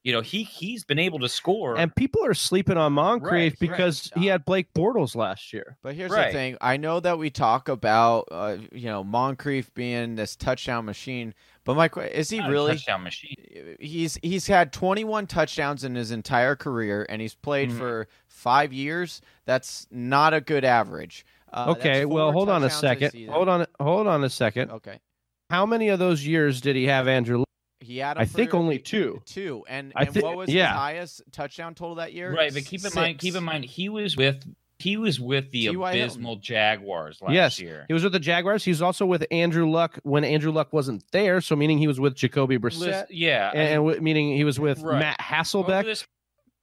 you 0.03 0.11
know 0.11 0.21
he 0.21 0.43
he's 0.43 0.83
been 0.83 0.99
able 0.99 1.19
to 1.19 1.29
score. 1.29 1.77
And 1.77 1.95
people 1.95 2.25
are 2.25 2.33
sleeping 2.33 2.77
on 2.77 2.93
Moncrief 2.93 3.31
Right, 3.31 3.43
right. 3.43 3.59
because 3.59 4.11
he 4.15 4.27
had 4.27 4.45
Blake 4.45 4.73
Bortles 4.73 5.15
last 5.15 5.53
year. 5.53 5.77
But 5.83 5.95
here's 5.95 6.11
Right. 6.11 6.27
the 6.27 6.33
thing. 6.33 6.57
I 6.61 6.77
know 6.77 6.99
that 6.99 7.17
we 7.17 7.29
talk 7.29 7.69
about, 7.69 8.27
uh, 8.31 8.57
you 8.71 8.87
know, 8.87 9.03
Moncrief 9.03 9.73
being 9.73 10.15
this 10.15 10.35
touchdown 10.35 10.85
machine, 10.85 11.33
but 11.65 11.75
my 11.75 11.87
que- 11.87 12.03
is 12.11 12.29
he 12.29 12.39
Not 12.39 12.49
a 12.49 12.51
really? 12.51 12.71
touchdown 12.73 13.03
machine? 13.03 13.35
He's 13.79 14.17
he's 14.23 14.47
had 14.47 14.73
21 14.73 15.27
touchdowns 15.27 15.83
in 15.83 15.95
his 15.95 16.11
entire 16.11 16.55
career, 16.55 17.05
and 17.09 17.21
he's 17.21 17.35
played 17.35 17.69
Mhm. 17.69 17.77
for 17.77 18.07
five 18.27 18.73
years. 18.73 19.21
That's 19.45 19.85
not 19.91 20.33
a 20.33 20.41
good 20.41 20.65
average. 20.65 21.25
Uh, 21.53 21.75
okay, 21.77 22.05
well, 22.05 22.31
hold 22.31 22.47
on 22.49 22.63
a 22.63 22.69
second. 22.69 23.11
season. 23.11 23.33
Hold 23.33 23.49
on, 23.49 23.67
hold 23.79 24.07
on 24.07 24.23
a 24.23 24.29
second. 24.29 24.71
Okay, 24.71 24.99
How 25.49 25.65
many 25.65 25.89
of 25.89 25.99
those 25.99 26.25
years 26.25 26.61
did 26.61 26.77
he 26.77 26.85
have 26.85 27.09
Andrew? 27.09 27.43
Luck? 27.81 27.87
he 27.87 27.97
had. 27.97 28.17
I 28.17 28.21
him 28.21 28.27
think 28.27 28.53
only 28.53 28.79
two. 28.79 29.21
Two, 29.25 29.63
and, 29.67 29.91
I 29.95 30.03
and 30.03 30.13
thi- 30.13 30.21
what 30.21 30.37
was 30.37 30.49
yeah. 30.49 30.67
his 30.69 30.75
highest 30.77 31.21
touchdown 31.31 31.75
total 31.75 31.95
that 31.95 32.13
year? 32.13 32.33
Right, 32.35 32.53
but 32.53 32.65
keep 32.65 32.85
in 32.85 32.91
mind, 32.93 33.19
keep 33.19 33.35
in 33.35 33.43
mind, 33.43 33.65
he 33.65 33.89
was 33.89 34.15
with 34.17 34.43
he 34.79 34.97
was 34.97 35.19
with 35.19 35.51
the 35.51 35.67
T.Y. 35.67 35.93
Hilton. 35.93 36.01
abysmal 36.15 36.35
Jaguars 36.37 37.21
last 37.21 37.33
Yes, 37.33 37.59
year. 37.59 37.85
He 37.87 37.93
was 37.93 38.03
with 38.03 38.13
the 38.13 38.19
Jaguars. 38.19 38.63
He 38.63 38.71
was 38.71 38.81
also 38.81 39.05
with 39.05 39.23
Andrew 39.29 39.69
Luck 39.69 39.99
when 40.03 40.23
Andrew 40.23 40.51
Luck 40.51 40.73
wasn't 40.73 41.03
there. 41.11 41.39
So 41.39 41.55
meaning 41.55 41.77
he 41.77 41.87
was 41.87 41.99
with 41.99 42.15
Jacoby 42.15 42.57
Brissett, 42.57 42.79
Listen- 42.79 43.05
yeah, 43.11 43.51
and, 43.53 43.87
and 43.87 44.01
meaning 44.01 44.35
he 44.35 44.43
was 44.43 44.59
with 44.59 44.81
Right. 44.81 44.97
Matt 44.99 45.19
Hasselbeck. 45.19 45.83
this 45.83 46.07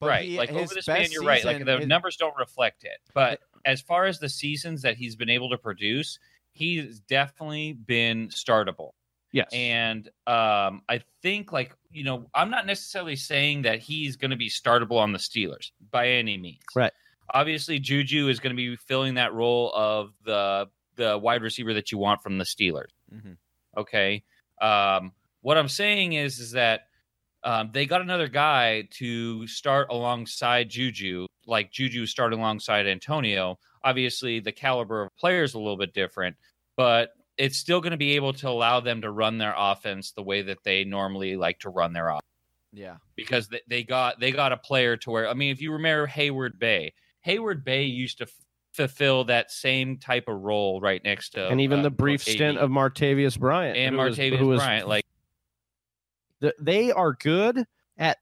right, 0.03 0.25
he- 0.29 0.37
like 0.39 0.51
over 0.51 0.75
this 0.75 0.85
span, 0.85 0.99
best 1.03 1.13
you're 1.13 1.23
right. 1.23 1.45
Like 1.45 1.65
the 1.65 1.79
his- 1.79 1.87
numbers 1.87 2.17
don't 2.17 2.37
reflect 2.37 2.83
it, 2.85 2.99
but 3.15 3.41
as 3.65 3.81
far 3.81 4.07
as 4.07 4.19
the 4.19 4.29
seasons 4.29 4.83
that 4.83 4.97
he's 4.97 5.15
been 5.15 5.31
able 5.31 5.51
to 5.51 5.59
produce, 5.59 6.19
he's 6.53 6.99
definitely 7.01 7.73
been 7.75 8.29
startable. 8.29 8.91
Yes, 9.33 9.49
And 9.53 10.07
um, 10.27 10.83
I 10.89 11.03
think, 11.23 11.53
like, 11.53 11.75
you 11.91 12.05
know, 12.05 12.29
I'm 12.35 12.51
not 12.51 12.67
necessarily 12.67 13.17
saying 13.17 13.63
that 13.63 13.79
he's 13.81 14.17
going 14.17 14.31
to 14.31 14.37
be 14.37 14.49
startable 14.49 14.99
on 14.99 15.13
the 15.13 15.19
Steelers 15.19 15.71
by 15.91 16.09
any 16.09 16.37
means. 16.39 16.63
Right. 16.75 16.93
Obviously, 17.35 17.79
Juju 17.79 18.29
is 18.29 18.41
going 18.41 18.55
to 18.55 18.57
be 18.57 18.77
filling 18.77 19.15
that 19.15 19.33
role 19.35 19.73
of 19.75 20.13
the 20.25 20.67
the 20.97 21.17
wide 21.17 21.43
receiver 21.43 21.73
that 21.75 21.93
you 21.93 21.99
want 21.99 22.23
from 22.23 22.39
the 22.39 22.45
Steelers. 22.45 22.89
Mhm. 23.15 23.37
Okay. 23.77 24.25
Um, 24.61 25.13
what 25.43 25.57
I'm 25.57 25.69
saying 25.69 26.15
is, 26.15 26.41
is 26.41 26.53
that 26.53 26.89
um, 27.45 27.71
they 27.73 27.87
got 27.87 28.01
another 28.01 28.29
guy 28.29 28.89
to 28.93 29.47
start 29.47 29.89
alongside 29.91 30.69
Juju, 30.69 31.27
like 31.47 31.71
Juju 31.71 32.07
started 32.07 32.37
alongside 32.37 32.87
Antonio. 32.87 33.59
Obviously, 33.85 34.41
the 34.41 34.51
caliber 34.51 35.03
of 35.03 35.17
player 35.17 35.45
is 35.45 35.55
a 35.55 35.59
little 35.59 35.77
bit 35.77 35.95
different, 35.95 36.37
but 36.77 37.11
it's 37.39 37.57
still 37.57 37.81
going 37.81 37.93
to 37.93 37.97
be 37.97 38.17
able 38.17 38.33
to 38.35 38.49
allow 38.49 38.81
them 38.81 39.01
to 39.03 39.11
run 39.11 39.39
their 39.39 39.55
offense 39.57 40.13
the 40.13 40.23
way 40.23 40.43
that 40.43 40.59
they 40.65 40.85
normally 40.85 41.37
like 41.37 41.61
to 41.61 41.71
run 41.71 41.93
their 41.93 42.09
offense 42.09 42.23
Yeah, 42.73 42.97
because 43.17 43.49
they, 43.49 43.61
they 43.69 43.83
got 43.85 44.19
they 44.21 44.33
got 44.33 44.53
a 44.53 44.57
player 44.57 44.97
to 44.99 45.11
where 45.11 45.29
I 45.29 45.35
mean, 45.35 45.53
if 45.53 45.61
you 45.63 45.73
remember 45.73 46.07
Heyward-Bey, 46.09 46.93
Hayward 47.21 47.65
Bay 47.65 47.85
used 47.85 48.19
to 48.19 48.25
f- 48.25 48.31
fulfill 48.73 49.25
that 49.25 49.51
same 49.51 49.97
type 49.99 50.29
of 50.29 50.41
role 50.41 50.81
right 50.81 51.03
next 51.05 51.31
to 51.31 51.49
and 51.49 51.61
even 51.61 51.81
uh, 51.81 51.83
the 51.85 51.91
brief 51.91 52.27
AD. 52.29 52.35
stint 52.35 52.59
of 52.59 52.71
Martavis 52.71 53.39
Bryant 53.39 53.77
and 53.77 53.95
who 53.97 54.03
was- 54.03 54.19
Martavis 54.19 54.39
who 54.39 54.47
was- 54.49 54.61
Bryant, 54.61 54.89
like 54.89 55.05
the, 56.41 56.55
they 56.61 56.93
are 56.93 57.15
good 57.15 57.65
at 57.97 58.19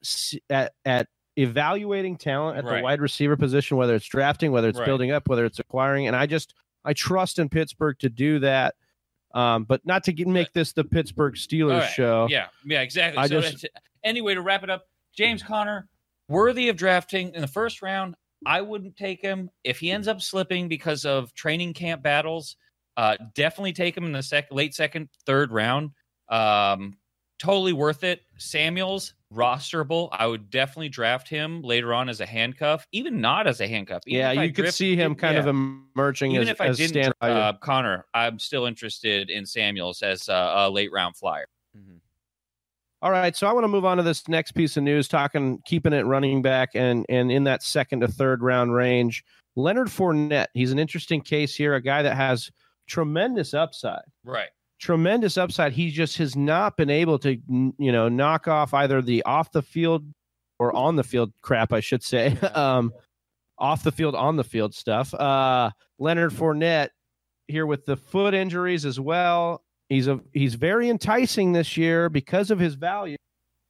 at 0.49 0.73
at 0.85 1.07
evaluating 1.35 2.17
talent 2.17 2.57
at 2.57 2.65
the 2.65 2.81
wide 2.81 2.99
receiver 2.99 3.37
position, 3.37 3.77
whether 3.77 3.93
it's 3.93 4.07
drafting, 4.07 4.51
whether 4.51 4.69
it's 4.69 4.79
Right. 4.79 4.85
building 4.87 5.11
up, 5.11 5.27
whether 5.29 5.45
it's 5.45 5.59
acquiring. 5.59 6.07
And 6.07 6.15
I 6.15 6.25
just 6.25 6.55
I 6.83 6.93
trust 6.93 7.37
in 7.37 7.47
Pittsburgh 7.49 7.97
to 7.99 8.09
do 8.09 8.39
that. 8.39 8.73
Um, 9.33 9.65
but 9.65 9.85
not 9.85 10.03
to 10.05 10.13
get, 10.13 10.27
make 10.27 10.53
this 10.53 10.73
the 10.73 10.83
Pittsburgh 10.83 11.35
Steelers 11.35 11.81
right. 11.81 11.91
show. 11.91 12.27
Yeah, 12.29 12.47
yeah, 12.65 12.81
exactly. 12.81 13.21
I 13.21 13.27
so 13.27 13.41
just- 13.41 13.67
anyway, 14.03 14.33
to 14.33 14.41
wrap 14.41 14.63
it 14.63 14.69
up, 14.69 14.85
James 15.15 15.43
Conner, 15.43 15.89
worthy 16.29 16.69
of 16.69 16.77
drafting 16.77 17.33
in 17.33 17.41
the 17.41 17.47
first 17.47 17.81
round. 17.81 18.15
I 18.45 18.61
wouldn't 18.61 18.95
take 18.95 19.21
him 19.21 19.49
if 19.63 19.79
he 19.79 19.91
ends 19.91 20.07
up 20.07 20.21
slipping 20.21 20.67
because 20.67 21.05
of 21.05 21.33
training 21.33 21.73
camp 21.73 22.03
battles. 22.03 22.55
Uh, 22.95 23.17
definitely 23.35 23.73
take 23.73 23.95
him 23.95 24.05
in 24.05 24.11
the 24.11 24.23
sec- 24.23 24.51
late 24.51 24.73
second, 24.73 25.09
third 25.25 25.51
round. 25.51 25.91
Um, 26.29 26.97
totally 27.39 27.73
worth 27.73 28.03
it. 28.03 28.21
Samuels 28.37 29.13
rosterable. 29.33 30.09
I 30.11 30.25
would 30.27 30.49
definitely 30.49 30.89
draft 30.89 31.27
him 31.27 31.61
later 31.61 31.93
on 31.93 32.09
as 32.09 32.21
a 32.21 32.25
handcuff, 32.25 32.87
even 32.91 33.19
not 33.19 33.47
as 33.47 33.59
a 33.61 33.67
handcuff. 33.67 34.03
Even 34.07 34.19
Yeah, 34.19 34.31
if 34.31 34.37
I 34.39 34.43
you 34.43 34.49
could 34.53 34.61
drift- 34.63 34.77
see 34.77 34.95
him 34.95 35.15
kind 35.15 35.37
of 35.37 35.47
emerging 35.47 36.31
Even 36.31 36.43
as, 36.47 36.51
if 36.51 36.61
I 36.61 36.67
as 36.67 36.77
didn't 36.77 36.91
stand. 36.91 37.13
uh, 37.21 37.53
Conner, 37.53 38.05
I'm 38.13 38.39
still 38.39 38.65
interested 38.65 39.29
in 39.29 39.45
Samuels 39.45 40.01
as 40.01 40.29
a, 40.29 40.53
a 40.55 40.69
late 40.69 40.91
round 40.91 41.15
flyer. 41.17 41.47
Mhm. 41.77 41.99
All 43.01 43.11
right, 43.11 43.35
so 43.35 43.45
I 43.47 43.53
want 43.53 43.63
to 43.63 43.67
move 43.67 43.85
on 43.85 43.97
to 43.97 44.03
this 44.03 44.27
next 44.27 44.53
piece 44.53 44.75
of 44.77 44.83
news, 44.83 45.07
talking 45.07 45.61
keeping 45.65 45.93
it 45.93 46.05
running 46.05 46.41
back 46.41 46.69
and 46.73 47.05
and 47.09 47.31
in 47.31 47.43
that 47.43 47.61
second 47.63 47.99
to 47.99 48.07
third 48.07 48.41
round 48.41 48.73
range. 48.73 49.23
Leonard 49.55 49.87
Fournette, 49.87 50.47
he's 50.53 50.71
an 50.71 50.79
interesting 50.79 51.21
case 51.21 51.55
here, 51.55 51.73
a 51.75 51.81
guy 51.81 52.01
that 52.01 52.15
has 52.15 52.49
tremendous 52.87 53.53
upside. 53.53 54.01
Right. 54.23 54.49
Tremendous 54.79 55.37
upside. 55.37 55.73
He 55.73 55.89
just 55.91 56.17
has 56.17 56.35
not 56.35 56.77
been 56.77 56.89
able 56.89 57.17
to, 57.19 57.35
you 57.49 57.91
know, 57.91 58.09
knock 58.09 58.47
off 58.47 58.73
either 58.73 59.01
the 59.01 59.23
off 59.23 59.51
the 59.51 59.61
field 59.63 60.05
or 60.59 60.71
on 60.75 60.95
the 60.95 61.03
field 61.03 61.33
crap, 61.41 61.73
I 61.73 61.79
should 61.79 62.03
say. 62.03 62.37
Um, 62.55 62.93
off 63.59 63.81
the 63.83 63.91
field, 63.91 64.13
on 64.13 64.35
the 64.35 64.43
field 64.43 64.75
stuff. 64.75 65.13
Uh, 65.15 65.71
Leonard 65.97 66.31
Fournette 66.31 66.89
here 67.47 67.65
with 67.65 67.85
the 67.85 67.97
foot 67.97 68.35
injuries 68.35 68.85
as 68.85 68.99
well. 68.99 69.63
He's 69.89 70.07
a 70.07 70.19
he's 70.33 70.53
very 70.53 70.89
enticing 70.89 71.53
this 71.53 71.75
year 71.75 72.07
because 72.09 72.51
of 72.51 72.59
his 72.59 72.75
value, 72.75 73.15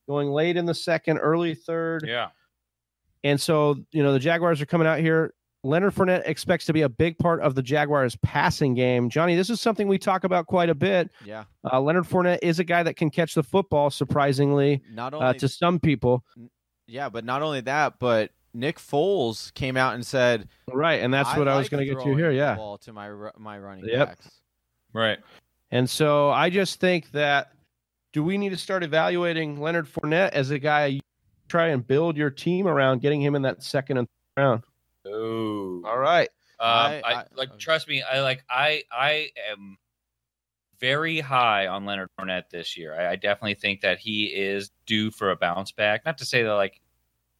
going 0.09 0.29
late 0.29 0.57
in 0.57 0.65
the 0.65 0.73
second, 0.73 1.19
early 1.19 1.55
third, 1.55 2.03
Yeah. 2.05 2.29
and 3.23 3.39
so 3.39 3.77
you 3.91 4.03
know 4.03 4.11
the 4.11 4.19
Jaguars 4.19 4.59
are 4.61 4.65
coming 4.65 4.87
out 4.87 4.99
here. 4.99 5.33
Leonard 5.67 5.93
Fournette 5.93 6.23
expects 6.25 6.65
to 6.65 6.73
be 6.73 6.83
a 6.83 6.89
big 6.89 7.17
part 7.17 7.41
of 7.41 7.53
the 7.53 7.61
Jaguars' 7.61 8.15
passing 8.17 8.73
game. 8.73 9.09
Johnny, 9.09 9.35
this 9.35 9.49
is 9.49 9.59
something 9.59 9.87
we 9.87 9.97
talk 9.97 10.23
about 10.23 10.47
quite 10.47 10.69
a 10.69 10.75
bit. 10.75 11.11
yeah. 11.25 11.43
Uh, 11.71 11.81
Leonard 11.81 12.05
Fournette 12.05 12.39
is 12.41 12.59
a 12.59 12.63
guy 12.63 12.83
that 12.83 12.95
can 12.95 13.09
catch 13.09 13.33
the 13.35 13.43
football, 13.43 13.89
surprisingly 13.89 14.81
Not 14.91 15.13
only 15.13 15.25
uh, 15.27 15.33
to 15.33 15.47
some 15.49 15.79
people. 15.79 16.23
Yeah, 16.87 17.09
but 17.09 17.25
not 17.25 17.41
only 17.41 17.59
that, 17.61 17.99
but 17.99 18.31
Nick 18.53 18.79
Foles 18.79 19.53
came 19.53 19.75
out 19.75 19.93
and 19.95 20.05
said, 20.05 20.47
Right, 20.71 21.01
and 21.01 21.13
that's 21.13 21.35
what 21.35 21.47
I 21.49 21.57
was 21.57 21.65
like 21.65 21.71
going 21.71 21.85
to 21.85 21.93
get 21.93 22.01
to 22.03 22.15
here. 22.15 22.31
Yeah, 22.31 22.55
ball 22.55 22.77
to 22.79 22.93
my 22.93 23.11
my 23.37 23.59
running 23.59 23.85
Yep. 23.85 24.07
backs. 24.07 24.31
Right. 24.93 25.19
and 25.69 25.87
so 25.89 26.29
I 26.29 26.49
just 26.49 26.79
think 26.79 27.11
that 27.11 27.51
do 28.13 28.23
we 28.23 28.37
need 28.37 28.49
to 28.49 28.57
start 28.57 28.83
evaluating 28.83 29.59
Leonard 29.59 29.85
Fournette 29.85 30.29
as 30.29 30.49
a 30.49 30.57
guy 30.57 30.85
you 30.85 31.01
try 31.49 31.67
and 31.67 31.85
build 31.85 32.15
your 32.15 32.29
team 32.29 32.67
around, 32.67 33.01
getting 33.01 33.21
him 33.21 33.35
in 33.35 33.41
that 33.41 33.61
second 33.61 33.97
and 33.97 34.07
third 34.07 34.41
round? 34.41 34.63
Oh. 35.07 35.81
All 35.85 35.97
right. 35.97 36.29
Um, 36.59 36.67
I- 36.69 37.01
I, 37.05 37.13
I- 37.21 37.25
like 37.35 37.57
trust 37.59 37.87
me. 37.87 38.01
I 38.01 38.21
like 38.21 38.43
I 38.49 38.83
I 38.91 39.29
am 39.51 39.77
very 40.79 41.19
high 41.19 41.67
on 41.67 41.85
Leonard 41.85 42.09
Fournette 42.19 42.49
this 42.51 42.77
year. 42.77 42.93
I, 42.99 43.11
I 43.11 43.15
definitely 43.15 43.55
think 43.55 43.81
that 43.81 43.97
he 43.99 44.25
is 44.25 44.71
due 44.85 45.09
for 45.11 45.31
a 45.31 45.35
bounce 45.35 45.71
back. 45.71 46.05
Not 46.05 46.17
to 46.19 46.25
say 46.25 46.43
that 46.43 46.53
like 46.53 46.81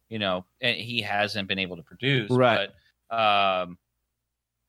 you 0.08 0.18
know 0.18 0.44
he 0.60 1.02
hasn't 1.02 1.48
been 1.48 1.58
able 1.58 1.76
to 1.76 1.82
produce, 1.82 2.30
Right. 2.30 2.68
But 3.10 3.16
um, 3.16 3.78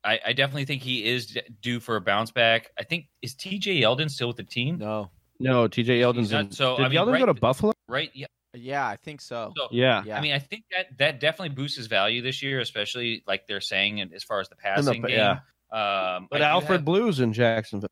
I, 0.03 0.19
I 0.27 0.33
definitely 0.33 0.65
think 0.65 0.81
he 0.81 1.05
is 1.05 1.37
due 1.61 1.79
for 1.79 1.95
a 1.95 2.01
bounce 2.01 2.31
back. 2.31 2.71
I 2.77 2.83
think 2.83 3.07
is 3.21 3.33
T.J. 3.35 3.81
Yeldon 3.81 4.09
still 4.09 4.27
with 4.27 4.37
the 4.37 4.43
team? 4.43 4.77
No, 4.77 5.09
No, 5.39 5.67
T.J. 5.67 5.99
Yeldon's 5.99 6.31
not- 6.31 6.45
in. 6.45 6.51
so, 6.51 6.77
did 6.77 6.85
I 6.85 6.89
mean, 6.89 6.97
Yeldon 6.99 7.11
right- 7.13 7.19
go 7.19 7.25
to 7.27 7.33
Buffalo? 7.33 7.73
Right. 7.87 8.09
Yeah. 8.13 8.27
Yeah, 8.53 8.87
I 8.87 8.95
think 8.95 9.21
so. 9.21 9.53
So, 9.57 9.67
Yeah. 9.71 10.03
Yeah. 10.05 10.17
I 10.17 10.21
mean, 10.21 10.33
I 10.33 10.39
think 10.39 10.63
that 10.75 10.97
that 10.97 11.19
definitely 11.19 11.55
boosts 11.55 11.77
his 11.77 11.87
value 11.87 12.21
this 12.21 12.41
year, 12.41 12.59
especially 12.59 13.23
like 13.27 13.47
they're 13.47 13.61
saying 13.61 14.01
as 14.15 14.23
far 14.23 14.39
as 14.39 14.49
the 14.49 14.55
In 14.55 14.57
the- 14.85 14.91
passing 14.91 15.01
game. 15.03 15.11
yeah. 15.17 15.39
Um, 15.71 16.27
But 16.31 16.41
I 16.41 16.49
Alfred 16.49 16.79
have- 16.79 16.85
Blues 16.85 17.19
in 17.19 17.31
Jacksonville. 17.33 17.89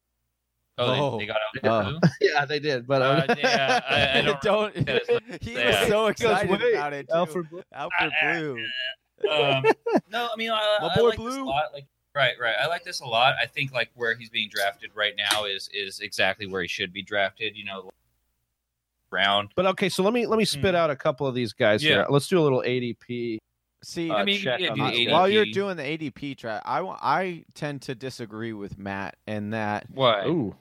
Oh, 0.79 1.13
Oh. 1.15 1.17
they 1.19 1.25
got 1.25 1.37
Oh. 1.63 1.69
Alfred 1.69 1.99
Blue. 2.01 2.09
Yeah, 2.21 2.45
they 2.45 2.59
did. 2.59 2.85
But 2.87 3.01
um, 3.01 3.23
Uh, 3.29 3.35
yeah, 3.37 3.81
I, 3.87 4.19
I 4.19 4.21
don't. 4.41 4.41
Don't. 4.41 4.85
that 4.85 5.01
is- 5.09 5.37
he 5.41 5.53
yeah. 5.53 5.79
was 5.81 5.87
so 5.89 6.01
Goes, 6.07 6.09
excited 6.11 6.49
"Wait, 6.51 6.73
about 6.73 6.93
it. 6.93 7.07
Too. 7.07 7.15
Alfred 7.15 7.49
Blue. 7.49 7.63
Alfred 7.73 8.11
Uh, 8.21 8.31
Blue. 8.31 8.65
um, 9.31 9.65
no, 10.11 10.29
I 10.31 10.35
mean, 10.37 10.51
I, 10.51 10.77
My 10.81 10.89
I 10.89 10.95
boy 10.95 11.09
like 11.09 11.17
this 11.17 11.25
a 11.27 11.29
Blue. 11.37 11.45
lot. 11.47 11.73
Like, 11.73 11.85
right, 12.15 12.33
right. 12.39 12.55
I 12.59 12.67
like 12.67 12.83
this 12.83 12.99
a 13.01 13.05
lot. 13.05 13.35
I 13.41 13.45
think 13.47 13.71
like 13.73 13.89
where 13.95 14.15
he's 14.15 14.29
being 14.29 14.49
drafted 14.51 14.91
right 14.95 15.13
now 15.17 15.45
is 15.45 15.69
is 15.73 15.99
exactly 15.99 16.45
where 16.47 16.61
he 16.61 16.67
should 16.67 16.93
be 16.93 17.01
drafted. 17.03 17.55
You 17.55 17.65
know, 17.65 17.89
round. 19.11 19.49
But 19.55 19.65
okay, 19.67 19.89
so 19.89 20.03
let 20.03 20.13
me 20.13 20.25
let 20.27 20.37
me 20.37 20.45
spit 20.45 20.71
Hmm. 20.71 20.75
out 20.75 20.89
a 20.89 20.95
couple 20.95 21.27
of 21.27 21.33
these 21.35 21.53
guys 21.53 21.83
Yeah. 21.83 21.89
here. 21.89 22.05
Let's 22.09 22.27
do 22.27 22.39
a 22.39 22.41
little 22.43 22.61
ADP. 22.63 23.39
See, 23.83 24.09
Uh, 24.09 24.15
I 24.15 24.23
mean, 24.25 24.39
check 24.39 24.59
yeah, 24.59 24.69
on 24.71 24.77
do 24.77 24.83
that. 24.85 24.93
the 24.93 25.07
while 25.11 25.29
you're 25.29 25.45
doing 25.45 25.77
the 25.77 25.83
ADP 25.83 26.35
track, 26.35 26.63
I 26.65 26.81
wa- 26.81 26.97
I 27.01 27.45
tend 27.53 27.83
to 27.83 27.95
disagree 27.95 28.51
with 28.53 28.77
Matt 28.77 29.15
in 29.27 29.51
that 29.51 29.85
Why? 29.93 30.25
Ooh, 30.27 30.55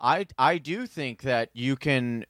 I 0.00 0.26
I 0.38 0.58
do 0.58 0.86
think 0.86 1.22
that 1.22 1.50
you 1.54 1.76
can. 1.76 2.24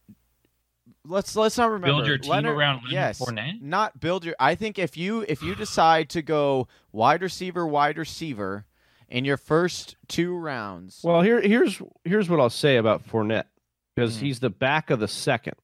Let's 1.05 1.35
let's 1.37 1.59
not 1.59 1.67
remember 1.67 1.87
Build 1.97 2.07
your 2.07 2.19
team 2.19 2.31
Leonard- 2.31 2.57
around 2.57 2.77
Leonard 2.77 2.93
yes, 2.93 3.21
Fournette? 3.21 3.61
not 3.61 3.99
build 4.01 4.25
your. 4.25 4.35
I 4.39 4.55
think 4.55 4.79
if 4.79 4.97
you 4.97 5.25
if 5.29 5.43
you 5.43 5.55
decide 5.55 6.09
to 6.11 6.23
go 6.23 6.69
wide 6.93 7.23
receiver, 7.23 7.67
wide 7.67 7.99
receiver 7.99 8.67
in 9.09 9.25
your 9.25 9.37
first 9.37 9.97
two 10.09 10.35
rounds, 10.37 11.01
well 11.05 11.23
here 11.23 11.41
here's 11.41 11.81
here's 12.05 12.29
what 12.31 12.41
I'll 12.41 12.51
say 12.51 12.77
about 12.77 13.07
Fournette 13.07 13.45
because 13.95 14.19
Hmm. 14.19 14.25
he's 14.27 14.41
the 14.41 14.51
back 14.51 14.91
of 14.91 15.01
the 15.01 15.09
second. 15.09 15.55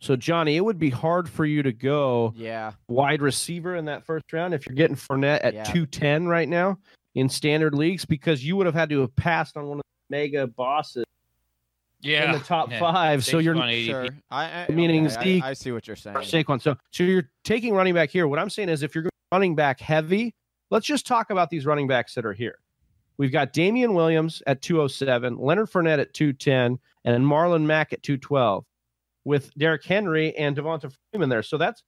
So 0.00 0.16
Johnny, 0.16 0.56
it 0.56 0.64
would 0.64 0.78
be 0.78 0.90
hard 0.90 1.28
for 1.28 1.44
you 1.44 1.62
to 1.62 1.72
go 1.72 2.32
yeah, 2.36 2.72
wide 2.88 3.20
receiver 3.20 3.76
in 3.76 3.84
that 3.86 4.04
first 4.04 4.32
round 4.32 4.54
if 4.54 4.66
you're 4.66 4.74
getting 4.74 4.96
Fournette 4.96 5.40
at 5.44 5.54
Yeah. 5.54 5.64
210 5.64 6.26
right 6.26 6.48
now 6.48 6.78
in 7.14 7.28
standard 7.28 7.74
leagues 7.74 8.04
because 8.04 8.44
you 8.44 8.56
would 8.56 8.66
have 8.66 8.74
had 8.74 8.88
to 8.90 9.00
have 9.00 9.14
passed 9.16 9.56
on 9.56 9.66
one 9.66 9.78
of 9.78 9.82
the 10.08 10.16
mega 10.16 10.46
bosses 10.46 11.04
Yeah, 12.00 12.24
in 12.26 12.32
the 12.32 12.38
top 12.38 12.70
yeah. 12.70 12.78
five. 12.78 13.24
So 13.26 13.38
you're 13.38 13.54
on 13.56 13.68
ADP. 13.68 13.86
sure. 13.86 14.06
I, 14.30 14.66
I 14.68 14.72
Meaning 14.72 15.06
okay, 15.06 15.34
Zeke- 15.36 15.44
I, 15.44 15.50
I 15.50 15.52
see 15.52 15.70
what 15.72 15.86
you're 15.86 15.96
saying. 15.96 16.16
Saquon. 16.16 16.62
So, 16.62 16.76
so 16.92 17.02
you're 17.04 17.30
taking 17.44 17.74
running 17.74 17.92
back 17.94 18.08
here. 18.10 18.26
What 18.26 18.38
I'm 18.38 18.48
saying 18.50 18.70
is, 18.70 18.82
if 18.82 18.94
you're 18.94 19.04
running 19.32 19.54
back 19.54 19.80
heavy, 19.80 20.34
let's 20.70 20.86
just 20.86 21.06
talk 21.06 21.28
about 21.28 21.50
these 21.50 21.66
running 21.66 21.88
backs 21.88 22.14
that 22.14 22.24
are 22.24 22.32
here. 22.32 22.56
We've 23.20 23.30
got 23.30 23.52
Damien 23.52 23.92
Williams 23.92 24.42
at 24.46 24.62
207, 24.62 25.36
Leonard 25.36 25.70
Fournette 25.70 25.98
at 25.98 26.14
210, 26.14 26.78
and 27.04 27.22
Marlon 27.22 27.66
Mack 27.66 27.92
at 27.92 28.02
212, 28.02 28.64
with 29.26 29.52
Derrick 29.58 29.84
Henry 29.84 30.34
and 30.38 30.56
Devonta 30.56 30.90
Freeman 31.12 31.28
there. 31.28 31.42
So 31.42 31.58
that's 31.58 31.82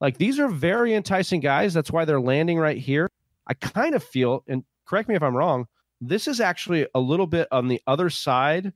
like 0.00 0.18
these 0.18 0.40
are 0.40 0.48
very 0.48 0.92
enticing 0.94 1.38
guys. 1.38 1.72
That's 1.72 1.92
why 1.92 2.04
they're 2.04 2.20
landing 2.20 2.58
right 2.58 2.76
here. 2.76 3.08
I 3.46 3.54
kind 3.54 3.94
of 3.94 4.02
feel, 4.02 4.42
and 4.48 4.64
correct 4.84 5.08
me 5.08 5.14
if 5.14 5.22
I'm 5.22 5.36
wrong, 5.36 5.66
this 6.00 6.26
is 6.26 6.40
actually 6.40 6.88
a 6.96 6.98
little 6.98 7.28
bit 7.28 7.46
on 7.52 7.68
the 7.68 7.80
other 7.86 8.10
side 8.10 8.72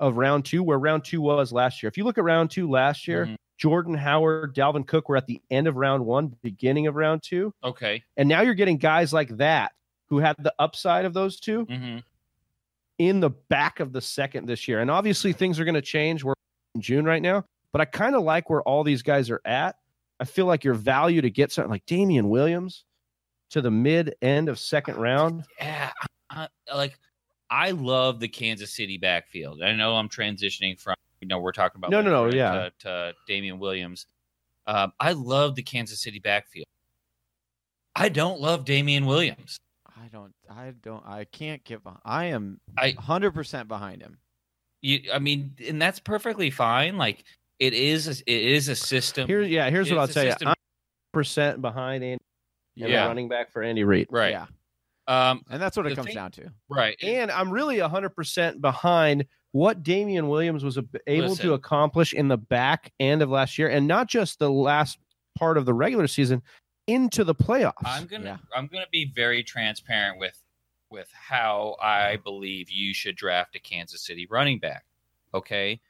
of 0.00 0.16
round 0.16 0.46
two, 0.46 0.64
where 0.64 0.80
round 0.80 1.04
two 1.04 1.20
was 1.20 1.52
last 1.52 1.80
year. 1.80 1.86
If 1.86 1.96
you 1.96 2.02
look 2.02 2.18
at 2.18 2.24
round 2.24 2.50
two 2.50 2.68
last 2.68 3.06
year, 3.06 3.26
Mhm. 3.26 3.36
Jordan 3.56 3.94
Howard, 3.94 4.52
Dalvin 4.52 4.84
Cook 4.84 5.08
were 5.08 5.16
at 5.16 5.28
the 5.28 5.40
end 5.48 5.68
of 5.68 5.76
round 5.76 6.04
one, 6.04 6.34
beginning 6.42 6.88
of 6.88 6.96
round 6.96 7.22
two. 7.22 7.54
Okay. 7.62 8.02
And 8.16 8.28
now 8.28 8.40
you're 8.40 8.54
getting 8.54 8.78
guys 8.78 9.12
like 9.12 9.28
that 9.36 9.70
who 10.08 10.18
had 10.18 10.36
the 10.38 10.54
upside 10.58 11.04
of 11.04 11.14
those 11.14 11.38
two 11.40 11.64
hmm 11.64 11.98
in 12.98 13.20
the 13.20 13.30
back 13.30 13.80
of 13.80 13.92
the 13.92 14.00
second 14.00 14.46
this 14.46 14.66
year. 14.66 14.80
And 14.80 14.90
obviously 14.90 15.32
things 15.32 15.60
are 15.60 15.64
going 15.64 15.74
to 15.74 15.82
change. 15.82 16.24
We're 16.24 16.34
in 16.74 16.80
June 16.80 17.04
right 17.04 17.20
now, 17.20 17.44
but 17.72 17.80
I 17.80 17.84
kind 17.84 18.14
of 18.14 18.22
like 18.22 18.48
where 18.48 18.62
all 18.62 18.84
these 18.84 19.02
guys 19.02 19.30
are 19.30 19.42
at. 19.44 19.76
I 20.18 20.24
feel 20.24 20.46
like 20.46 20.64
your 20.64 20.74
value 20.74 21.20
to 21.20 21.30
get 21.30 21.52
something 21.52 21.70
like 21.70 21.84
Damien 21.84 22.30
Williams 22.30 22.84
to 23.50 23.60
the 23.60 23.70
mid 23.70 24.14
end 24.22 24.48
of 24.48 24.58
second 24.58 24.96
round. 24.96 25.44
Yeah, 25.60 25.90
I, 26.30 26.48
like 26.74 26.98
I 27.50 27.72
love 27.72 28.18
the 28.18 28.28
Kansas 28.28 28.74
City 28.74 28.96
backfield. 28.96 29.62
I 29.62 29.72
know 29.72 29.94
I'm 29.94 30.08
transitioning 30.08 30.80
from 30.80 30.94
you 31.20 31.28
know 31.28 31.38
we're 31.38 31.52
talking 31.52 31.78
about 31.78 31.90
No, 31.90 32.00
no, 32.00 32.10
no, 32.10 32.34
yeah. 32.34 32.52
to, 32.52 32.72
to 32.78 33.14
Damien 33.26 33.58
Williams. 33.58 34.06
Um, 34.66 34.92
I 34.98 35.12
love 35.12 35.54
the 35.54 35.62
Kansas 35.62 36.00
City 36.00 36.18
backfield. 36.18 36.66
I 37.94 38.08
don't 38.08 38.40
love 38.40 38.64
Damian 38.64 39.04
Williams. 39.04 39.58
I 39.96 40.08
don't. 40.08 40.32
I 40.50 40.72
don't. 40.82 41.04
I 41.06 41.24
can't 41.24 41.64
get. 41.64 41.82
Behind, 41.82 42.00
I 42.04 42.24
am. 42.26 42.60
I- 42.78 42.94
hundred 42.98 43.32
percent 43.32 43.68
behind 43.68 44.02
him. 44.02 44.18
You, 44.82 45.00
I 45.12 45.18
mean, 45.18 45.54
and 45.66 45.80
that's 45.80 45.98
perfectly 45.98 46.50
fine. 46.50 46.98
Like 46.98 47.24
it 47.58 47.72
is, 47.72 48.06
a, 48.06 48.30
it 48.30 48.42
is 48.52 48.68
a 48.68 48.76
system. 48.76 49.26
Here, 49.26 49.40
yeah, 49.42 49.70
here's 49.70 49.90
what 49.90 49.98
I'll 49.98 50.04
It's 50.04 50.12
a 50.12 50.14
tell 50.14 50.24
you. 50.24 50.30
system- 50.32 50.48
I'm 50.48 50.54
percent 51.14 51.62
behind 51.62 52.04
Andy, 52.04 52.22
and 52.78 52.90
Yeah. 52.90 53.02
the 53.04 53.08
running 53.08 53.28
back 53.28 53.50
for 53.50 53.62
Andy 53.62 53.84
Reid. 53.84 54.08
right, 54.10 54.32
Yeah, 54.32 54.46
um, 55.08 55.42
and 55.50 55.60
that's 55.60 55.76
what 55.78 55.86
it 55.86 55.94
comes 55.96 56.08
thing- 56.08 56.14
down 56.14 56.30
to. 56.32 56.52
right, 56.68 56.94
And 57.02 57.30
I'm 57.30 57.50
really 57.50 57.78
100% 57.78 58.60
behind 58.60 59.24
what 59.52 59.82
Damien 59.82 60.28
Williams 60.28 60.62
was 60.62 60.78
able 61.06 61.28
Listen. 61.30 61.46
to 61.46 61.54
accomplish 61.54 62.12
in 62.12 62.28
the 62.28 62.36
back 62.36 62.92
end 63.00 63.22
of 63.22 63.30
last 63.30 63.56
year, 63.56 63.68
and 63.70 63.86
not 63.88 64.08
just 64.08 64.38
the 64.38 64.50
last 64.50 64.98
part 65.38 65.56
of 65.56 65.64
the 65.64 65.72
regular 65.72 66.06
season 66.06 66.42
into 66.86 67.24
the 67.24 67.34
playoffs. 67.34 67.72
I'm 67.84 68.06
gonna 68.06 68.24
Yeah. 68.24 68.36
I'm 68.54 68.66
gonna 68.68 68.86
be 68.90 69.04
very 69.14 69.42
transparent 69.42 70.18
with 70.18 70.38
with 70.90 71.10
how 71.12 71.76
I 71.82 72.16
believe 72.16 72.70
you 72.70 72.94
should 72.94 73.16
draft 73.16 73.56
a 73.56 73.58
Kansas 73.60 74.04
City 74.04 74.26
running 74.30 74.58
back. 74.60 74.84
Okay, 75.34 75.80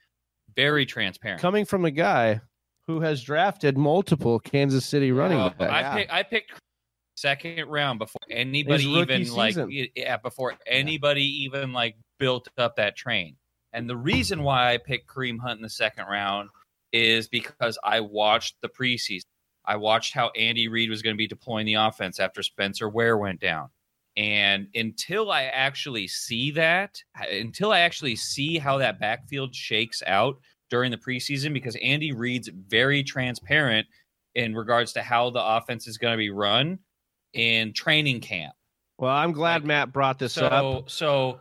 very 0.55 0.85
transparent. 0.85 1.39
Coming 1.41 1.65
from 1.65 1.85
a 1.85 1.91
guy 1.91 2.41
who 2.87 3.01
has 3.01 3.21
drafted 3.23 3.77
multiple 3.77 4.39
Kansas 4.39 4.85
City 4.85 5.11
running 5.11 5.39
Uh, 5.39 5.49
backs. 5.49 5.71
I 5.73 5.79
Yeah. 5.81 5.93
pick 5.95 6.13
I 6.13 6.23
picked 6.23 6.51
second 7.15 7.67
round 7.67 7.99
before 7.99 8.21
anybody 8.29 8.85
even 8.85 9.27
like 9.33 9.51
season. 9.53 9.69
y- 9.69 9.89
yeah 9.95 10.17
before 10.17 10.55
anybody 10.65 11.23
even 11.43 11.73
like 11.73 11.95
built 12.19 12.47
up 12.57 12.75
that 12.77 12.95
train. 12.95 13.37
And 13.73 13.89
the 13.89 13.97
reason 13.97 14.41
why 14.43 14.73
I 14.73 14.77
picked 14.77 15.07
Kareem 15.07 15.39
Hunt 15.39 15.57
in 15.57 15.61
the 15.61 15.69
second 15.69 16.05
round 16.05 16.49
is 16.91 17.27
because 17.27 17.77
I 17.83 17.99
watched 17.99 18.55
the 18.61 18.69
preseason. 18.69 19.25
I 19.67 19.75
watched 19.75 20.13
how 20.13 20.29
Andy 20.29 20.67
Reid 20.67 20.89
was 20.89 21.01
going 21.01 21.13
to 21.15 21.17
be 21.17 21.27
deploying 21.27 21.65
the 21.65 21.73
offense 21.75 22.19
after 22.19 22.41
Spencer 22.41 22.89
Ware 22.89 23.17
went 23.17 23.39
down. 23.41 23.69
And 24.15 24.67
until 24.73 25.29
I 25.29 25.43
actually 25.43 26.07
see 26.07 26.49
that, 26.51 27.01
until 27.29 27.71
I 27.71 27.79
actually 27.81 28.15
see 28.15 28.57
how 28.57 28.77
that 28.79 28.99
backfield 28.99 29.53
shakes 29.53 30.01
out 30.07 30.37
during 30.69 30.89
the 30.89 30.97
preseason, 30.97 31.53
because 31.53 31.77
Andy 31.83 32.13
Reid's 32.13 32.49
very 32.67 33.03
transparent 33.03 33.85
in 34.33 34.55
regards 34.55 34.93
to 34.93 35.01
how 35.03 35.29
the 35.29 35.43
offense 35.43 35.87
is 35.87 35.97
going 35.97 36.13
to 36.13 36.17
be 36.17 36.29
run 36.29 36.79
in 37.33 37.73
training 37.73 38.21
camp. 38.21 38.53
well, 38.97 39.11
I'm 39.15 39.33
glad 39.33 39.61
like, 39.61 39.65
Matt 39.65 39.93
brought 39.93 40.17
this 40.17 40.33
So, 40.33 40.45
up. 40.47 40.89
so 40.89 41.39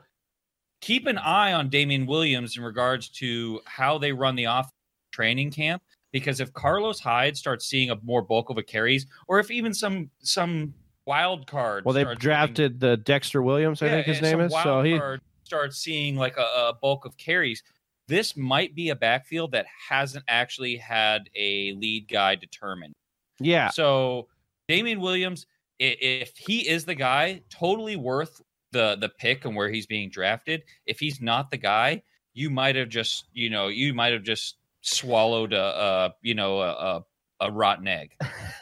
keep 0.83 1.07
an 1.07 1.17
eye 1.19 1.53
on 1.55 1.69
Damien 1.71 2.07
Williams 2.07 2.57
in 2.57 2.63
regards 2.63 3.09
to 3.11 3.61
how 3.65 3.97
they 3.99 4.13
run 4.13 4.35
the 4.37 4.47
off 4.47 4.71
training 5.13 5.51
camp. 5.51 5.83
Because 6.17 6.41
if 6.41 6.51
Carlos 6.55 6.99
Hyde 6.99 7.37
starts 7.37 7.67
seeing 7.67 7.91
a 7.91 7.97
more 8.03 8.23
bulk 8.23 8.49
of 8.49 8.57
a 8.57 8.63
carries, 8.63 9.07
or 9.29 9.39
if 9.39 9.51
even 9.51 9.75
some 9.75 10.09
some 10.21 10.73
wild 11.05 11.47
card, 11.47 11.85
Well, 11.85 11.93
they 11.93 12.05
drafted 12.15 12.81
the 12.81 12.97
Dexter 12.97 13.43
Williams, 13.43 13.83
I 13.83 13.89
getting- 13.89 14.05
think 14.05 14.17
his 14.17 14.23
name 14.23 14.41
is. 14.41 14.53
So 14.63 14.83
he, 14.83 14.99
starts 15.45 15.77
seeing 15.79 16.17
like 16.17 16.39
a, 16.39 16.41
a 16.41 16.73
bulk 16.81 17.05
of 17.05 17.17
carries. 17.19 17.63
This 18.09 18.35
might 18.35 18.75
be 18.75 18.89
a 18.89 18.97
backfield 18.97 19.53
that 19.53 19.67
hasn't 19.91 20.25
actually 20.27 20.77
had 20.77 21.29
a 21.37 21.73
lead 21.75 22.09
guy 22.09 22.35
determined. 22.35 22.95
yeah, 23.39 23.69
So 23.69 24.29
Damien 24.69 25.01
Williams, 25.01 25.47
if 25.79 26.33
he 26.37 26.67
is 26.67 26.87
the 26.87 26.95
guy, 26.95 27.43
totally 27.51 27.97
worth 27.97 28.41
the 28.73 28.97
the 28.99 29.11
pick 29.11 29.45
and 29.45 29.55
where 29.55 29.69
he's 29.69 29.87
being 29.87 30.09
drafted. 30.09 30.63
If 30.87 30.99
he's 30.99 31.21
not 31.21 31.51
the 31.51 31.59
guy, 31.59 32.03
you 32.33 32.49
might 32.49 32.75
have 32.77 32.89
just 32.89 33.27
you 33.35 33.51
know 33.51 33.69
you 33.69 33.93
might 33.93 34.15
have 34.15 34.23
just 34.23 34.57
swallowed 34.87 35.53
a, 35.53 35.63
a 35.63 36.15
you 36.23 36.35
know 36.35 36.61
a, 36.61 36.71
a, 36.71 37.05
a 37.49 37.53
rotten 37.53 37.89
egg. 37.89 38.13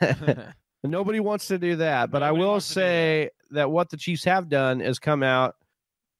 Nobody 0.85 1.21
wants 1.21 1.47
to 1.49 1.59
do 1.59 1.77
that, 1.77 2.11
but 2.11 2.23
I 2.23 2.33
will 2.33 2.53
wants 2.53 2.69
to 2.69 2.75
do 2.75 2.81
say 2.81 3.31
that. 3.53 3.71
what 3.71 3.91
the 3.91 3.97
Chiefs 3.97 4.25
have 4.25 4.49
done 4.49 4.81
is 4.81 4.99
come 4.99 5.23
out, 5.23 5.57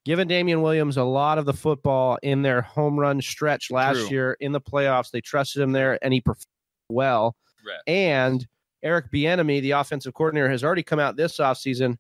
given 0.05 0.27
Damien 0.27 0.63
Williams 0.63 0.97
a 0.97 1.05
lot 1.05 1.39
of 1.39 1.45
the 1.45 1.53
football 1.53 2.19
in 2.23 2.43
their 2.43 2.63
home 2.63 2.99
run 2.99 3.21
stretch 3.21 3.71
last 3.71 3.99
True. 3.99 4.09
year 4.09 4.37
in 4.41 4.53
the 4.53 4.61
playoffs. 4.61 5.11
They 5.11 5.21
trusted 5.21 5.63
him 5.63 5.73
there, 5.73 5.99
and 6.03 6.15
he 6.15 6.21
performed 6.21 6.47
well. 6.89 7.37
Right. 7.67 7.81
And 7.87 8.47
Eric 8.83 9.11
Bieniemy, 9.13 9.61
the 9.63 9.73
offensive 9.73 10.15
coordinator, 10.15 10.51
has 10.51 10.65
already 10.65 10.83
come 10.83 10.99
out 10.99 11.17
this 11.17 11.39
offseason 11.39 11.97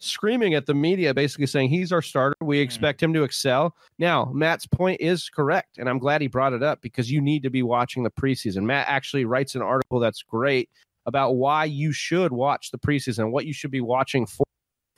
screaming 0.00 0.54
at 0.54 0.66
the 0.66 0.74
media, 0.74 1.14
basically 1.14 1.46
saying 1.46 1.68
he's 1.68 1.92
our 1.92 2.02
starter. 2.02 2.36
We 2.40 2.56
mm-hmm. 2.56 2.64
expect 2.64 3.02
him 3.02 3.12
to 3.14 3.22
excel. 3.22 3.76
Now, 3.98 4.30
Matt's 4.34 4.66
point 4.66 5.00
is 5.00 5.28
correct, 5.28 5.78
and 5.78 5.88
I'm 5.88 5.98
glad 5.98 6.20
he 6.20 6.26
brought 6.26 6.52
it 6.52 6.62
up 6.62 6.80
because 6.80 7.10
you 7.10 7.20
need 7.20 7.42
to 7.44 7.50
be 7.50 7.62
watching 7.62 8.02
the 8.02 8.10
preseason. 8.10 8.62
Matt 8.62 8.88
actually 8.88 9.24
writes 9.24 9.54
an 9.54 9.62
article 9.62 10.00
that's 10.00 10.22
great 10.22 10.68
about 11.06 11.32
why 11.32 11.64
you 11.64 11.92
should 11.92 12.32
watch 12.32 12.70
the 12.70 12.78
preseason, 12.78 13.30
what 13.30 13.46
you 13.46 13.52
should 13.52 13.70
be 13.70 13.80
watching 13.80 14.26
for. 14.26 14.44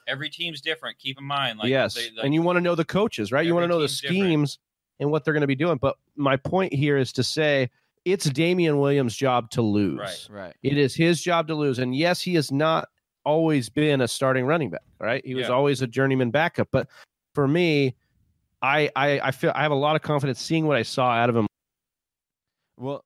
Every 0.08 0.30
team's 0.30 0.60
different. 0.60 0.98
Keep 0.98 1.18
in 1.18 1.24
mind, 1.24 1.58
like 1.58 1.68
yes, 1.68 1.94
they- 1.94 2.10
like, 2.16 2.24
and 2.24 2.34
you 2.34 2.42
want 2.42 2.56
to 2.56 2.60
know 2.60 2.74
the 2.74 2.84
coaches, 2.84 3.30
right? 3.30 3.46
You 3.46 3.54
want 3.54 3.64
to 3.64 3.68
know 3.68 3.80
the 3.80 3.86
team's 3.86 4.00
different. 4.00 4.22
schemes 4.22 4.58
and 5.00 5.10
what 5.10 5.24
they're 5.24 5.34
going 5.34 5.42
to 5.42 5.46
be 5.46 5.54
doing. 5.54 5.78
But 5.78 5.96
my 6.16 6.36
point 6.36 6.72
here 6.72 6.96
is 6.96 7.12
to 7.14 7.22
say 7.22 7.70
it's 8.04 8.24
Damien 8.28 8.78
Williams' 8.78 9.16
job 9.16 9.50
to 9.50 9.62
lose. 9.62 9.98
Right. 9.98 10.28
Right. 10.30 10.54
It 10.62 10.76
is 10.76 10.94
his 10.94 11.22
job 11.22 11.46
to 11.48 11.54
lose. 11.54 11.78
And 11.78 11.94
yes, 11.94 12.20
he 12.20 12.36
is 12.36 12.50
not 12.50 12.88
always 13.24 13.68
been 13.68 14.00
a 14.00 14.08
starting 14.08 14.44
running 14.46 14.70
back, 14.70 14.82
right? 15.00 15.24
He 15.24 15.34
was 15.34 15.48
Yeah. 15.48 15.54
always 15.54 15.82
a 15.82 15.86
journeyman 15.86 16.30
backup. 16.30 16.68
But 16.70 16.88
for 17.34 17.46
me, 17.48 17.94
I, 18.62 18.90
I 18.96 19.20
I 19.20 19.30
feel 19.32 19.52
I 19.54 19.62
have 19.62 19.72
a 19.72 19.76
lot 19.76 19.96
of 19.96 20.02
confidence 20.02 20.40
seeing 20.40 20.66
what 20.66 20.76
I 20.76 20.82
saw 20.82 21.10
out 21.10 21.28
of 21.30 21.36
him 21.36 21.46
Well, 22.78 23.04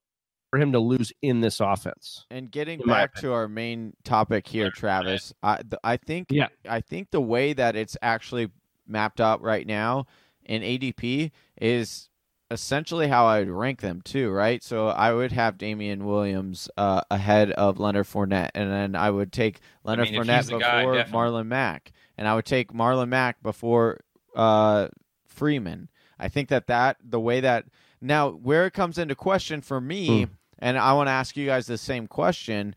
for 0.51 0.59
him 0.59 0.73
to 0.73 0.79
lose 0.79 1.13
in 1.23 1.41
this 1.41 1.61
offense. 1.61 2.27
and 2.31 2.51
getting 2.51 2.81
back 2.81 3.15
to 3.17 3.33
our 3.33 3.49
main 3.49 3.95
topic 4.05 4.47
here, 4.47 4.71
Travis, 4.71 5.33
I 5.43 5.57
th- 5.57 5.81
I 5.83 5.97
think 5.97 6.29
Yeah. 6.31 6.49
I 6.69 6.81
think 6.81 7.11
the 7.11 7.21
way 7.21 7.53
that 7.53 7.77
it's 7.77 7.97
actually 8.03 8.51
mapped 8.87 9.21
out 9.21 9.41
right 9.43 9.67
now 9.67 10.07
in 10.45 10.63
ADP 10.63 11.33
is 11.61 12.09
essentially 12.51 13.09
how 13.09 13.27
I 13.27 13.41
would 13.41 13.51
rank 13.51 13.81
them 13.81 14.01
too, 14.03 14.31
right? 14.31 14.63
So 14.63 14.89
I 14.89 15.13
would 15.13 15.33
have 15.33 15.59
Damien 15.59 16.05
Williams 16.05 16.69
uh, 16.77 17.01
ahead 17.11 17.51
of 17.53 17.79
Leonard 17.81 18.07
Fournette, 18.07 18.51
and 18.55 18.71
then 18.71 18.95
I 18.95 19.11
would 19.11 19.33
take 19.33 19.61
Leonard 19.85 20.11
mean, 20.11 20.23
Fournette 20.23 20.37
he's 20.37 20.47
the 20.49 20.59
guy, 20.59 20.85
before. 20.85 21.05
Marlon 21.25 21.47
Mack, 21.47 21.93
and 22.17 22.29
I 22.29 22.35
would 22.35 22.45
take 22.47 22.73
Marlon 22.73 23.09
Mack 23.09 23.43
before 23.43 24.01
uh, 24.35 24.89
Freeman. 25.27 25.89
I 26.19 26.29
think 26.29 26.49
that 26.49 26.67
that 26.69 26.97
the 27.03 27.21
way 27.21 27.41
that 27.41 27.67
now 28.01 28.31
where 28.31 28.67
it 28.67 28.73
comes 28.73 28.97
into 28.99 29.15
question 29.15 29.61
for 29.61 29.81
me, 29.81 30.25
Hmm. 30.25 30.33
and 30.59 30.79
I 30.79 30.93
want 30.93 31.09
to 31.09 31.13
ask 31.13 31.37
you 31.37 31.47
guys 31.47 31.67
the 31.67 31.77
same 31.79 32.07
question, 32.07 32.75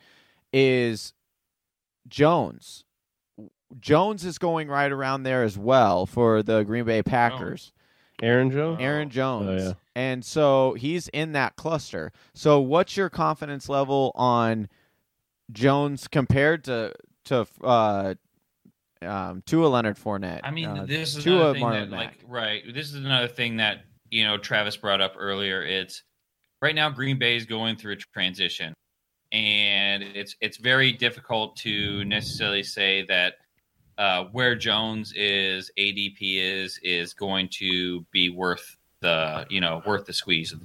is 0.51 1.13
Jones. 2.07 2.83
Jones 3.79 4.25
is 4.25 4.39
going 4.39 4.67
right 4.67 4.91
around 4.91 5.23
there 5.23 5.43
as 5.43 5.57
well 5.57 6.05
for 6.07 6.41
the 6.41 6.63
Green 6.63 6.85
Bay 6.85 7.03
Packers. 7.03 7.71
Aaron 8.21 8.51
Jones? 8.51 8.77
Aaron 8.81 9.09
Jones. 9.09 9.47
Oh, 9.47 9.57
Jones. 9.57 9.63
yeah. 9.63 9.73
And 9.95 10.23
so 10.23 10.73
he's 10.73 11.07
in 11.09 11.33
that 11.33 11.55
cluster. 11.55 12.11
So 12.33 12.59
what's 12.59 12.95
your 12.95 13.09
confidence 13.09 13.69
level 13.69 14.11
on 14.15 14.69
Jones 15.51 16.07
compared 16.07 16.63
to 16.65 16.93
to 17.25 17.47
uh 17.63 18.15
um 19.01 19.43
to 19.47 19.65
a 19.65 19.67
Leonard 19.67 19.97
Fournette? 19.97 20.41
I 20.43 20.51
mean, 20.51 20.69
uh, 20.69 20.85
this 20.85 21.15
is 21.15 21.23
to 21.23 21.35
another 21.35 21.49
a 21.49 21.53
thing 21.53 21.63
Marlon 21.63 21.79
that, 21.79 21.89
Mack. 21.89 21.99
like, 21.99 22.19
right. 22.27 22.63
This 22.73 22.87
is 22.89 22.95
another 22.95 23.27
thing 23.27 23.57
that 23.57 23.83
you 24.09 24.23
know 24.23 24.37
Travis 24.37 24.77
brought 24.77 25.01
up 25.01 25.15
earlier. 25.17 25.63
It's 25.63 26.03
right 26.61 26.75
now 26.75 26.89
Green 26.89 27.17
Bay 27.17 27.35
is 27.35 27.45
going 27.45 27.75
through 27.75 27.93
a 27.93 27.97
transition, 27.97 28.73
and 29.31 30.03
it's 30.03 30.35
it's 30.41 30.57
very 30.57 30.91
difficult 30.91 31.55
to 31.57 32.05
necessarily 32.05 32.63
say 32.63 33.05
that 33.07 33.35
uh, 33.99 34.23
where 34.31 34.55
Jones 34.55 35.13
is, 35.15 35.69
ADP 35.77 36.17
is 36.21 36.79
is 36.81 37.13
going 37.13 37.49
to 37.49 38.03
be 38.11 38.29
worth 38.29 38.77
the 39.01 39.45
you 39.49 39.61
know 39.61 39.83
worth 39.85 40.05
the 40.05 40.13
squeeze. 40.13 40.55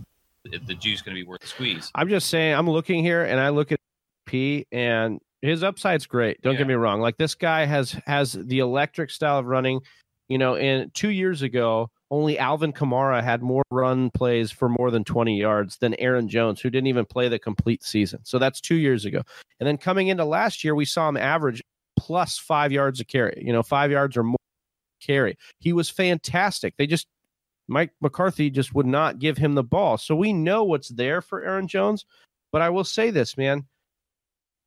The 0.44 0.74
juice 0.74 1.02
going 1.02 1.16
to 1.16 1.20
be 1.22 1.26
worth 1.26 1.40
the 1.40 1.46
squeeze. 1.46 1.90
I'm 1.94 2.08
just 2.08 2.28
saying, 2.28 2.54
I'm 2.54 2.68
looking 2.68 3.02
here 3.02 3.24
and 3.24 3.40
I 3.40 3.48
look 3.48 3.72
at 3.72 3.80
P 4.26 4.66
and 4.72 5.20
his 5.42 5.62
upside's 5.62 6.06
great. 6.06 6.40
Don't 6.42 6.52
Yeah. 6.52 6.58
get 6.58 6.66
me 6.68 6.74
wrong. 6.74 7.00
Like 7.00 7.16
this 7.16 7.34
guy 7.34 7.64
has 7.64 7.92
has 8.06 8.32
the 8.32 8.58
electric 8.60 9.10
style 9.10 9.38
of 9.38 9.46
running. 9.46 9.80
You 10.28 10.38
know, 10.38 10.56
and 10.56 10.92
two 10.94 11.10
years 11.10 11.42
ago, 11.42 11.90
only 12.10 12.38
Alvin 12.38 12.72
Kamara 12.72 13.22
had 13.22 13.42
more 13.42 13.62
run 13.70 14.10
plays 14.10 14.50
for 14.50 14.68
more 14.70 14.90
than 14.90 15.04
20 15.04 15.38
yards 15.38 15.76
than 15.78 15.94
Aaron 15.94 16.28
Jones, 16.28 16.60
who 16.60 16.70
didn't 16.70 16.86
even 16.86 17.04
play 17.04 17.28
the 17.28 17.38
complete 17.38 17.82
season. 17.82 18.20
So 18.22 18.38
that's 18.38 18.60
two 18.60 18.76
years 18.76 19.04
ago. 19.04 19.22
And 19.60 19.66
then 19.66 19.76
coming 19.76 20.08
into 20.08 20.24
last 20.24 20.64
year, 20.64 20.74
we 20.74 20.86
saw 20.86 21.08
him 21.08 21.16
average 21.18 21.62
plus 21.96 22.38
five 22.38 22.72
yards 22.72 23.00
a 23.00 23.04
carry. 23.04 23.42
You 23.44 23.52
know, 23.52 23.62
five 23.62 23.90
yards 23.90 24.16
or 24.16 24.22
more 24.22 24.36
carry. 25.00 25.36
He 25.58 25.72
was 25.72 25.90
fantastic. 25.90 26.74
They 26.76 26.86
just 26.86 27.06
Mike 27.68 27.92
McCarthy 28.00 28.50
just 28.50 28.74
would 28.74 28.86
not 28.86 29.18
give 29.18 29.38
him 29.38 29.54
the 29.54 29.64
ball. 29.64 29.96
So 29.96 30.14
we 30.14 30.32
know 30.32 30.64
what's 30.64 30.88
there 30.90 31.20
for 31.20 31.42
Aaron 31.42 31.66
Jones. 31.68 32.04
But 32.52 32.62
I 32.62 32.70
will 32.70 32.84
say 32.84 33.10
this, 33.10 33.36
man. 33.36 33.64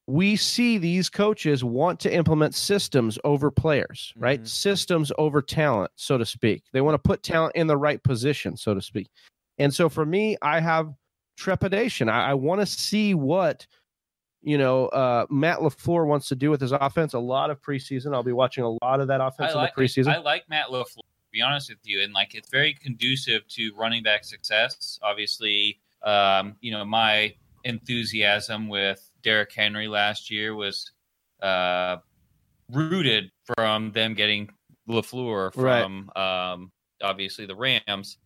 We 0.08 0.36
see 0.36 0.78
these 0.78 1.10
coaches 1.10 1.64
want 1.64 2.00
to 2.02 2.14
implement 2.14 2.56
systems 2.56 3.20
over 3.24 3.52
players, 3.52 4.14
right? 4.16 4.42
Mhm. 4.42 4.48
Systems 4.48 5.12
over 5.18 5.42
talent, 5.42 5.92
so 5.96 6.18
to 6.18 6.26
speak. 6.26 6.64
They 6.72 6.82
want 6.82 6.96
to 6.96 7.08
put 7.08 7.24
talent 7.24 7.56
in 7.56 7.68
the 7.68 7.78
right 7.78 8.02
position, 8.02 8.56
so 8.56 8.74
to 8.74 8.82
speak. 8.82 9.10
And 9.58 9.74
so 9.74 9.90
for 9.90 10.06
me, 10.06 10.38
I 10.42 10.60
have 10.60 10.94
trepidation. 11.36 12.10
I, 12.10 12.32
I 12.32 12.34
want 12.36 12.62
to 12.62 12.66
see 12.66 13.14
what 13.14 13.68
you 14.42 14.58
know 14.58 14.88
uh, 14.88 15.26
Matt 15.30 15.60
LaFleur 15.60 16.06
wants 16.06 16.28
to 16.30 16.36
do 16.36 16.50
with 16.50 16.62
his 16.62 16.72
offense. 16.72 17.14
A 17.14 17.20
lot 17.20 17.50
of 17.50 17.62
preseason. 17.62 18.14
I'll 18.14 18.24
be 18.24 18.34
watching 18.34 18.64
a 18.64 18.70
lot 18.84 19.00
of 19.00 19.08
that 19.08 19.22
offense 19.22 19.54
I 19.54 19.60
in 19.66 19.70
the 19.76 19.82
preseason. 19.82 20.14
I 20.14 20.20
like 20.20 20.48
Matt 20.50 20.68
LaFleur. 20.68 20.98
To 20.98 21.32
be 21.32 21.42
honest 21.42 21.70
with 21.70 21.80
you, 21.84 22.02
and 22.02 22.14
like 22.14 22.36
it's 22.36 22.50
very 22.50 22.74
conducive 22.74 23.48
to 23.50 23.72
running 23.76 24.04
back 24.04 24.24
success. 24.24 25.00
Obviously, 25.04 25.80
um, 26.04 26.56
you 26.62 26.72
know 26.72 26.86
my 26.86 27.34
enthusiasm 27.64 28.70
with 28.70 29.12
Derrick 29.24 29.52
Henry 29.54 29.88
last 29.88 30.32
year 30.32 30.56
was 30.56 30.92
uh, 31.42 31.98
rooted 32.72 33.32
from 33.56 33.92
them 33.92 34.14
getting 34.14 34.50
Lafleur 34.88 35.52
Right. 35.56 35.84
from 35.84 36.10
um, 36.16 36.72
obviously 37.04 37.46
the 37.46 37.56
Rams, 37.56 38.18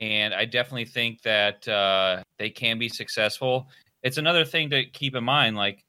and 0.00 0.32
I 0.32 0.46
definitely 0.46 0.86
think 0.86 1.22
that 1.22 1.66
uh, 1.68 2.22
they 2.38 2.50
can 2.50 2.78
be 2.78 2.88
successful. 2.88 3.68
It's 4.02 4.18
another 4.18 4.44
thing 4.44 4.70
to 4.70 4.84
keep 4.84 5.14
in 5.14 5.24
mind, 5.24 5.56
like. 5.56 5.84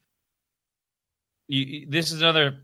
You, 1.48 1.86
this 1.90 2.14
is 2.14 2.22
another 2.22 2.64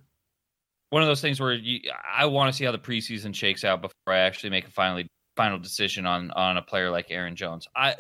one 0.90 1.02
of 1.02 1.08
those 1.08 1.22
things 1.22 1.40
where 1.40 1.54
you, 1.54 1.82
I 2.10 2.26
want 2.26 2.52
to 2.52 2.58
see 2.58 2.66
how 2.66 2.72
the 2.72 2.80
preseason 2.80 3.36
shakes 3.36 3.64
out 3.64 3.82
before 3.82 4.14
I 4.14 4.20
actually 4.20 4.52
make 4.52 4.68
a 4.68 4.72
finally 4.72 5.08
final 5.36 5.60
decision 5.60 6.06
on 6.06 6.32
on 6.32 6.58
a 6.58 6.62
player 6.62 6.90
like 6.90 7.08
Aaron 7.10 7.36
Jones. 7.36 7.68
I 7.76 7.96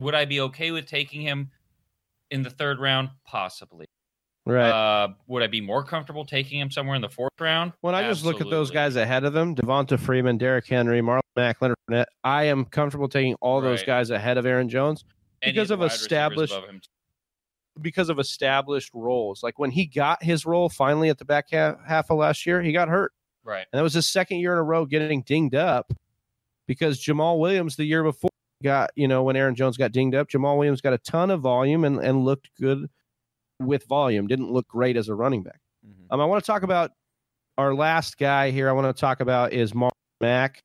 would 0.00 0.14
I 0.14 0.24
be 0.24 0.40
okay 0.40 0.70
with 0.70 0.86
taking 0.86 1.22
him 1.22 1.50
in 2.30 2.42
the 2.42 2.50
third 2.50 2.80
round, 2.80 3.10
possibly. 3.24 3.86
right. 4.46 4.70
Uh, 4.70 5.08
would 5.28 5.42
I 5.42 5.46
be 5.46 5.60
more 5.60 5.84
comfortable 5.84 6.24
taking 6.24 6.58
him 6.58 6.70
somewhere 6.70 6.96
in 6.96 7.02
the 7.02 7.08
fourth 7.08 7.32
round? 7.40 7.72
When 7.80 7.94
I 7.94 8.02
just 8.02 8.24
look 8.24 8.40
at 8.40 8.50
those 8.50 8.70
guys 8.70 8.96
ahead 8.96 9.24
of 9.24 9.32
them, 9.32 9.54
Devonta 9.54 9.98
Freeman, 9.98 10.36
Derrick 10.36 10.66
Henry, 10.66 11.00
Marlon 11.00 11.20
Mack, 11.36 11.62
Leonard 11.62 11.76
Fournette, 11.88 12.06
I 12.24 12.44
am 12.44 12.64
comfortable 12.64 13.08
taking 13.08 13.34
all 13.40 13.60
those 13.60 13.82
guys 13.82 14.10
ahead 14.10 14.36
of 14.36 14.46
Aaron 14.46 14.68
Jones 14.68 15.04
because 15.46 15.70
of 15.70 15.80
established- 16.02 16.52
because 17.82 18.08
of 18.08 18.18
established 18.20 18.90
roles. 18.94 19.42
Like 19.42 19.58
when 19.58 19.70
he 19.70 19.84
got 19.86 20.22
his 20.22 20.46
role 20.46 20.68
finally 20.68 21.08
at 21.08 21.18
the 21.18 21.24
back 21.24 21.46
half, 21.50 21.76
half 21.86 22.10
of 22.10 22.18
last 22.18 22.46
year, 22.46 22.62
he 22.62 22.72
got 22.72 22.88
hurt. 22.88 23.12
right? 23.42 23.66
And 23.72 23.78
that 23.78 23.82
was 23.82 23.92
his 23.94 24.06
second 24.06 24.38
year 24.38 24.52
in 24.52 24.58
a 24.58 24.62
row 24.62 24.86
getting 24.86 25.20
dinged 25.22 25.54
up 25.54 25.92
because 26.66 26.98
Jamaal 27.04 27.38
Williams 27.38 27.76
the 27.76 27.84
year 27.84 28.02
before 28.02 28.30
got, 28.62 28.90
you 28.96 29.06
know, 29.06 29.22
when 29.22 29.36
Aaron 29.36 29.54
Jones 29.54 29.76
got 29.76 29.92
dinged 29.92 30.14
up, 30.14 30.28
Jamaal 30.28 30.56
Williams 30.56 30.80
got 30.80 30.92
a 30.94 30.98
ton 30.98 31.30
of 31.30 31.40
volume 31.42 31.84
and, 31.84 31.98
and 31.98 32.24
looked 32.24 32.48
good 32.58 32.88
with 33.60 33.84
volume, 33.86 34.26
didn't 34.28 34.50
look 34.50 34.66
great 34.68 34.96
as 34.96 35.08
a 35.08 35.14
running 35.14 35.42
back. 35.42 35.60
Mhm. 35.86 36.06
Um, 36.10 36.20
I 36.20 36.24
want 36.24 36.42
to 36.42 36.46
talk 36.46 36.62
about 36.62 36.92
our 37.58 37.74
last 37.74 38.16
guy 38.18 38.50
here. 38.50 38.68
I 38.68 38.72
want 38.72 38.94
to 38.96 38.98
talk 38.98 39.20
about 39.20 39.52
is 39.52 39.74
Mark 39.74 39.92
Mack. 40.22 40.62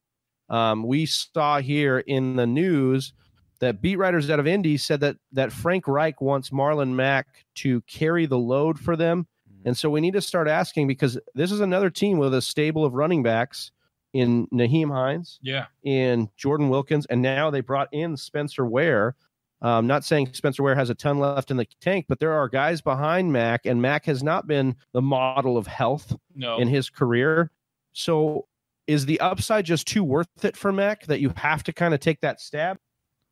Um, 0.47 0.83
we 0.83 1.05
saw 1.05 1.59
here 1.59 1.99
in 1.99 2.35
the 2.37 2.47
news 2.47 3.11
that 3.59 3.81
beat 3.81 3.97
writers 3.97 4.29
out 4.29 4.39
of 4.39 4.47
Indy 4.47 4.77
said 4.77 4.99
that 5.01 5.17
that 5.31 5.51
Frank 5.51 5.87
Reich 5.87 6.21
wants 6.21 6.49
Marlon 6.49 6.93
Mack 6.93 7.27
to 7.55 7.81
carry 7.81 8.25
the 8.25 8.37
load 8.37 8.79
for 8.79 8.95
them, 8.95 9.27
Mhm. 9.51 9.61
and 9.65 9.77
so 9.77 9.89
we 9.89 10.01
need 10.01 10.13
to 10.13 10.21
start 10.21 10.47
asking 10.47 10.87
because 10.87 11.19
this 11.35 11.51
is 11.51 11.59
another 11.59 11.89
team 11.89 12.17
with 12.17 12.33
a 12.33 12.41
stable 12.41 12.85
of 12.85 12.93
running 12.93 13.23
backs 13.23 13.71
in 14.13 14.47
Nyheim 14.47 14.89
Hines, 14.91 15.39
Yeah, 15.41 15.65
in 15.83 16.29
Jordan 16.35 16.69
Wilkins, 16.69 17.05
and 17.07 17.21
now 17.21 17.49
they 17.51 17.61
brought 17.61 17.89
in 17.91 18.17
Spencer 18.17 18.65
Ware. 18.65 19.15
Um, 19.61 19.87
not 19.87 20.05
saying 20.05 20.33
Spencer 20.33 20.63
Ware 20.63 20.73
has 20.75 20.89
a 20.89 20.95
ton 20.95 21.19
left 21.19 21.51
in 21.51 21.57
the 21.57 21.67
tank, 21.81 22.05
but 22.07 22.19
there 22.19 22.31
are 22.31 22.47
guys 22.47 22.79
behind 22.81 23.33
Mack, 23.33 23.65
and 23.65 23.81
Mack 23.81 24.05
has 24.05 24.23
not 24.23 24.47
been 24.47 24.75
the 24.93 25.01
model 25.01 25.57
of 25.57 25.67
health 25.67 26.15
no, 26.33 26.57
in 26.57 26.69
his 26.69 26.89
career. 26.89 27.51
So 27.91 28.47
is 28.87 29.05
the 29.05 29.19
upside 29.19 29.65
just 29.65 29.85
too 29.85 30.03
worth 30.03 30.29
it 30.45 30.55
for 30.55 30.71
Mack 30.71 31.05
that 31.07 31.19
you 31.19 31.31
have 31.35 31.61
to 31.63 31.73
kind 31.73 31.93
of 31.93 31.99
take 31.99 32.21
that 32.21 32.39
stab 32.39 32.79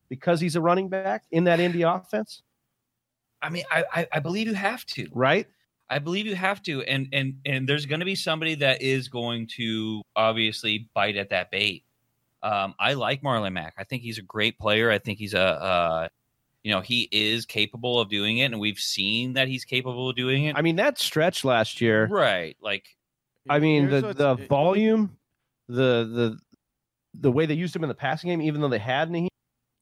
because 0.09 0.39
he's 0.39 0.55
a 0.55 0.61
running 0.61 0.89
back 0.89 1.23
in 1.31 1.45
that 1.45 1.59
Indy 1.59 1.81
offense, 1.81 2.41
I 3.41 3.49
mean, 3.49 3.63
I, 3.71 3.83
I 3.93 4.07
I 4.13 4.19
believe 4.19 4.47
you 4.47 4.53
have 4.53 4.85
to. 4.87 5.07
right? 5.13 5.47
I 5.89 5.99
believe 5.99 6.25
you 6.25 6.35
have 6.35 6.61
to, 6.63 6.81
and 6.83 7.07
and 7.13 7.35
and 7.45 7.67
there's 7.67 7.85
going 7.85 7.99
to 8.01 8.05
be 8.05 8.15
somebody 8.15 8.55
that 8.55 8.81
is 8.81 9.07
going 9.07 9.47
to 9.57 10.01
obviously 10.15 10.89
bite 10.93 11.15
at 11.15 11.29
that 11.29 11.51
bait. 11.51 11.83
Um, 12.43 12.75
I 12.79 12.93
like 12.93 13.21
Marlon 13.21 13.53
Mack. 13.53 13.73
I 13.77 13.83
think 13.83 14.03
he's 14.03 14.17
a 14.17 14.21
great 14.21 14.59
player. 14.59 14.91
I 14.91 14.99
think 14.99 15.17
he's 15.17 15.33
a, 15.33 15.39
uh, 15.41 16.07
you 16.63 16.71
know, 16.71 16.81
he 16.81 17.07
is 17.11 17.45
capable 17.45 17.99
of 17.99 18.09
doing 18.09 18.39
it, 18.39 18.45
and 18.45 18.59
we've 18.59 18.77
seen 18.77 19.33
that 19.33 19.47
he's 19.47 19.65
capable 19.65 20.09
of 20.09 20.15
doing 20.15 20.45
it. 20.45 20.55
I 20.55 20.61
mean, 20.61 20.75
that 20.75 20.99
stretch 20.99 21.45
last 21.45 21.81
year. 21.81 22.07
right, 22.07 22.57
like 22.61 22.85
I 23.49 23.59
mean, 23.59 23.89
the 23.89 24.13
the 24.13 24.35
volume, 24.35 25.17
the 25.67 26.03
the 26.03 26.39
the 27.13 27.31
way 27.31 27.45
they 27.45 27.53
used 27.53 27.75
him 27.75 27.83
in 27.83 27.87
the 27.87 27.95
passing 27.95 28.29
game, 28.29 28.41
even 28.41 28.61
though 28.61 28.69
they 28.69 28.77
had 28.77 29.09
Nyheim. 29.09 29.29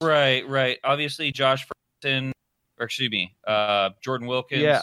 Right, 0.02 0.48
right. 0.48 0.78
Obviously, 0.84 1.32
Josh 1.32 1.66
Ferguson, 2.02 2.32
or 2.80 2.86
excuse 2.86 3.12
me, 3.12 3.36
uh, 3.48 3.92
Jordan 4.02 4.28
Wilkins. 4.28 4.62
Yeah. 4.62 4.82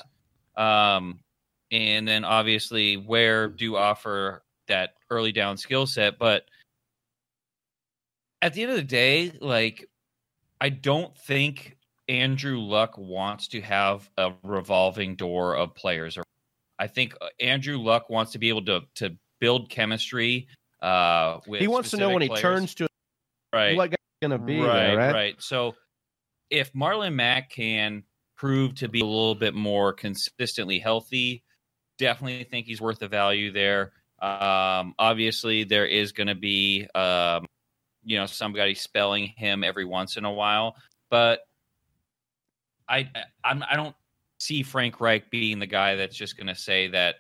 Um, 0.56 1.20
and 1.70 2.06
then 2.06 2.24
obviously, 2.24 2.96
where 2.96 3.48
do 3.48 3.76
offer 3.76 4.42
that 4.68 4.94
early 5.10 5.32
down 5.32 5.56
skill 5.56 5.86
set, 5.86 6.18
but 6.18 6.44
at 8.40 8.54
the 8.54 8.62
end 8.62 8.70
of 8.72 8.76
the 8.76 8.82
day, 8.82 9.32
like, 9.40 9.88
I 10.60 10.68
don't 10.68 11.16
think 11.16 11.76
Andrew 12.08 12.58
Luck 12.58 12.98
wants 12.98 13.48
to 13.48 13.60
have 13.60 14.08
a 14.18 14.32
revolving 14.42 15.16
door 15.16 15.56
of 15.56 15.74
players. 15.74 16.18
I 16.78 16.86
think 16.88 17.14
uh, 17.20 17.28
Andrew 17.40 17.78
Luck 17.78 18.10
wants 18.10 18.32
to 18.32 18.38
be 18.38 18.48
able 18.48 18.64
to 18.66 18.80
to 18.96 19.16
build 19.40 19.70
chemistry. 19.70 20.48
Uh, 20.80 21.38
with 21.46 21.60
He 21.60 21.68
wants 21.68 21.90
to 21.90 21.96
know 21.96 22.10
when 22.10 22.22
he 22.22 22.28
turns 22.28 22.74
to 22.76 22.86
right 23.54 23.76
guy's 23.76 23.96
going 24.22 24.30
to 24.30 24.38
be. 24.38 24.60
right, 24.60 24.86
there, 24.86 24.96
right, 24.96 25.12
right. 25.12 25.42
So 25.42 25.74
if 26.48 26.72
Marlon 26.72 27.14
Mack 27.14 27.50
can 27.50 28.04
prove 28.36 28.74
to 28.76 28.88
be 28.88 29.00
a 29.00 29.04
little 29.04 29.34
bit 29.34 29.54
more 29.54 29.92
consistently 29.92 30.78
healthy, 30.78 31.42
definitely 31.98 32.44
think 32.44 32.66
he's 32.66 32.80
worth 32.80 33.00
the 33.00 33.08
value 33.08 33.52
there. 33.52 33.92
Um, 34.20 34.94
obviously, 34.98 35.64
there 35.64 35.86
is 35.86 36.12
going 36.12 36.28
to 36.28 36.34
be, 36.34 36.86
um, 36.94 37.46
you 38.04 38.16
know, 38.16 38.26
somebody 38.26 38.74
spelling 38.74 39.26
him 39.36 39.64
every 39.64 39.84
once 39.84 40.16
in 40.16 40.24
a 40.24 40.32
while, 40.32 40.76
but 41.10 41.40
I, 42.88 43.10
I'm, 43.44 43.64
I 43.68 43.76
don't 43.76 43.96
see 44.38 44.62
Frank 44.62 45.00
Reich 45.00 45.30
being 45.30 45.58
the 45.58 45.66
guy 45.66 45.96
that's 45.96 46.16
just 46.16 46.36
going 46.36 46.46
to 46.46 46.54
say 46.54 46.88
that 46.88 47.16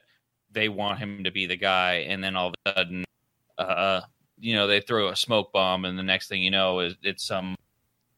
they 0.52 0.68
want 0.68 0.98
him 0.98 1.24
to 1.24 1.30
be 1.30 1.46
the 1.46 1.56
guy, 1.56 2.04
and 2.08 2.22
then 2.22 2.36
all 2.36 2.48
of 2.48 2.54
a 2.66 2.72
sudden, 2.72 3.04
uh 3.58 3.62
uh, 3.62 4.00
you 4.42 4.54
know, 4.56 4.66
they 4.66 4.80
throw 4.80 5.08
a 5.08 5.16
smoke 5.16 5.52
bomb, 5.52 5.84
and 5.84 5.96
the 5.96 6.02
next 6.02 6.28
thing 6.28 6.42
you 6.42 6.50
know 6.50 6.80
is 6.80 6.96
it's 7.02 7.24
some 7.24 7.54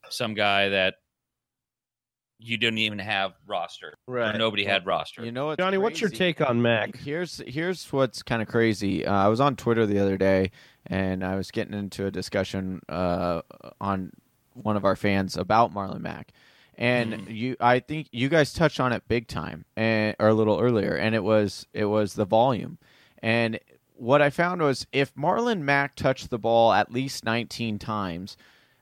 some 0.09 0.33
guy 0.35 0.71
that 0.71 0.95
you 2.39 2.57
didn't 2.57 2.79
even 2.79 2.99
have 2.99 3.33
roster 3.47 3.95
or 4.07 4.15
Right. 4.15 4.37
nobody 4.37 4.65
had 4.65 4.87
roster. 4.87 5.25
You 5.25 5.33
know 5.33 5.47
what's 5.47 5.59
Johnny, 5.59 5.79
what's 5.79 6.01
your 6.01 6.11
take 6.11 6.41
on 6.41 6.61
Mack? 6.63 6.97
Here's 6.97 7.43
here's 7.47 7.93
what's 7.93 8.23
kind 8.23 8.43
of 8.43 8.49
crazy. 8.49 9.07
Uh, 9.07 9.13
I 9.15 9.29
was 9.29 9.41
on 9.41 9.55
Twitter 9.55 9.87
the 9.87 9.99
other 9.99 10.17
day, 10.17 10.51
and 10.87 11.23
I 11.23 11.37
was 11.37 11.51
getting 11.51 11.75
into 11.75 12.07
a 12.07 12.11
discussion 12.11 12.81
uh, 12.89 13.43
on 13.81 14.13
one 14.55 14.77
of 14.77 14.85
our 14.85 14.97
fans 14.97 15.37
about 15.37 15.75
Marlon 15.75 16.01
Mack, 16.01 16.33
and 16.77 17.29
you, 17.29 17.57
I 17.61 17.81
think 17.81 18.09
you 18.13 18.29
guys 18.29 18.53
touched 18.53 18.81
on 18.81 18.93
it 18.93 19.07
big 19.09 19.29
time, 19.29 19.65
and 19.77 20.17
or 20.19 20.29
a 20.29 20.35
little 20.35 20.59
earlier, 20.59 20.95
and 20.95 21.15
it 21.15 21.23
was 21.23 21.67
it 21.75 21.85
was 21.87 22.15
the 22.15 22.25
volume, 22.25 22.79
and 23.23 23.59
what 23.95 24.21
I 24.21 24.31
found 24.31 24.61
was 24.61 24.87
if 24.93 25.15
Marlon 25.15 25.61
Mack 25.61 25.95
touched 25.95 26.31
the 26.31 26.39
ball 26.39 26.73
at 26.73 26.93
least 26.93 27.25
19 27.25 27.79
times. 27.79 28.37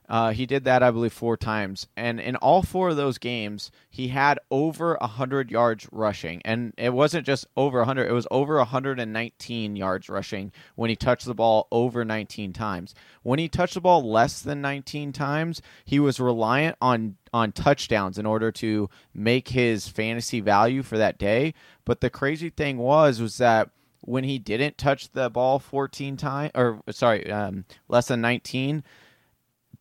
Uh, 0.09 0.31
he 0.31 0.45
did 0.45 0.65
that, 0.65 0.83
I 0.83 0.91
believe, 0.91 1.13
four 1.13 1.37
times, 1.37 1.87
and 1.95 2.19
in 2.19 2.35
all 2.35 2.61
four 2.61 2.89
of 2.89 2.97
those 2.97 3.17
games, 3.17 3.71
he 3.89 4.09
had 4.09 4.37
over 4.51 4.97
hundred 5.01 5.49
yards 5.49 5.87
rushing, 5.93 6.41
and 6.43 6.73
it 6.77 6.93
wasn't 6.93 7.25
just 7.25 7.47
over 7.55 7.85
hundred; 7.85 8.09
it 8.09 8.13
was 8.13 8.27
over 8.29 8.57
119 8.57 9.75
yards 9.77 10.09
rushing 10.09 10.51
when 10.75 10.89
he 10.89 10.97
touched 10.97 11.25
the 11.25 11.33
ball 11.33 11.69
over 11.71 12.03
19 12.03 12.51
times. 12.51 12.93
When 13.23 13.39
he 13.39 13.47
touched 13.47 13.75
the 13.75 13.81
ball 13.81 14.03
less 14.03 14.41
than 14.41 14.59
19 14.61 15.13
times, 15.13 15.61
he 15.85 16.01
was 16.01 16.19
reliant 16.19 16.75
on 16.81 17.15
on 17.33 17.53
touchdowns 17.53 18.19
in 18.19 18.25
order 18.25 18.51
to 18.51 18.89
make 19.13 19.47
his 19.49 19.87
fantasy 19.87 20.41
value 20.41 20.83
for 20.83 20.97
that 20.97 21.17
day. 21.17 21.53
But 21.85 22.01
the 22.01 22.09
crazy 22.09 22.49
thing 22.49 22.77
was, 22.77 23.21
was 23.21 23.37
that 23.37 23.69
when 24.03 24.23
he 24.23 24.37
didn't 24.39 24.77
touch 24.77 25.11
the 25.11 25.29
ball 25.29 25.59
14 25.59 26.17
times, 26.17 26.51
or 26.55 26.81
sorry, 26.91 27.29
um, 27.31 27.65
less 27.87 28.07
than 28.07 28.21
19 28.21 28.83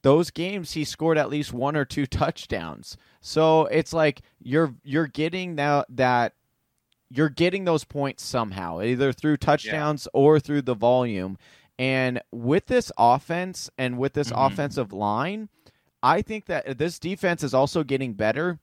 those 0.02 0.30
games 0.32 0.72
he 0.72 0.84
scored 0.84 1.16
at 1.16 1.28
least 1.30 1.52
one 1.52 1.76
or 1.76 1.84
two 1.84 2.06
touchdowns. 2.06 2.96
So 3.20 3.66
it's 3.66 3.92
like 3.92 4.22
you're 4.42 4.74
you're 4.82 5.06
getting 5.06 5.54
that 5.56 5.86
that 5.90 6.34
you're 7.08 7.28
getting 7.28 7.64
those 7.66 7.84
points 7.84 8.24
somehow, 8.24 8.80
either 8.80 9.12
through 9.12 9.36
touchdowns 9.36 10.08
or 10.12 10.40
through 10.40 10.62
the 10.62 10.74
volume. 10.74 11.38
And 11.78 12.20
with 12.32 12.66
this 12.66 12.90
offense 12.98 13.70
and 13.78 13.96
with 13.98 14.14
this 14.14 14.32
Mhm. 14.32 14.46
offensive 14.52 14.92
line, 14.92 15.48
I 16.02 16.20
think 16.22 16.46
that 16.46 16.78
this 16.78 16.98
defense 16.98 17.44
is 17.44 17.54
also 17.54 17.84
getting 17.84 18.14
better. 18.14 18.58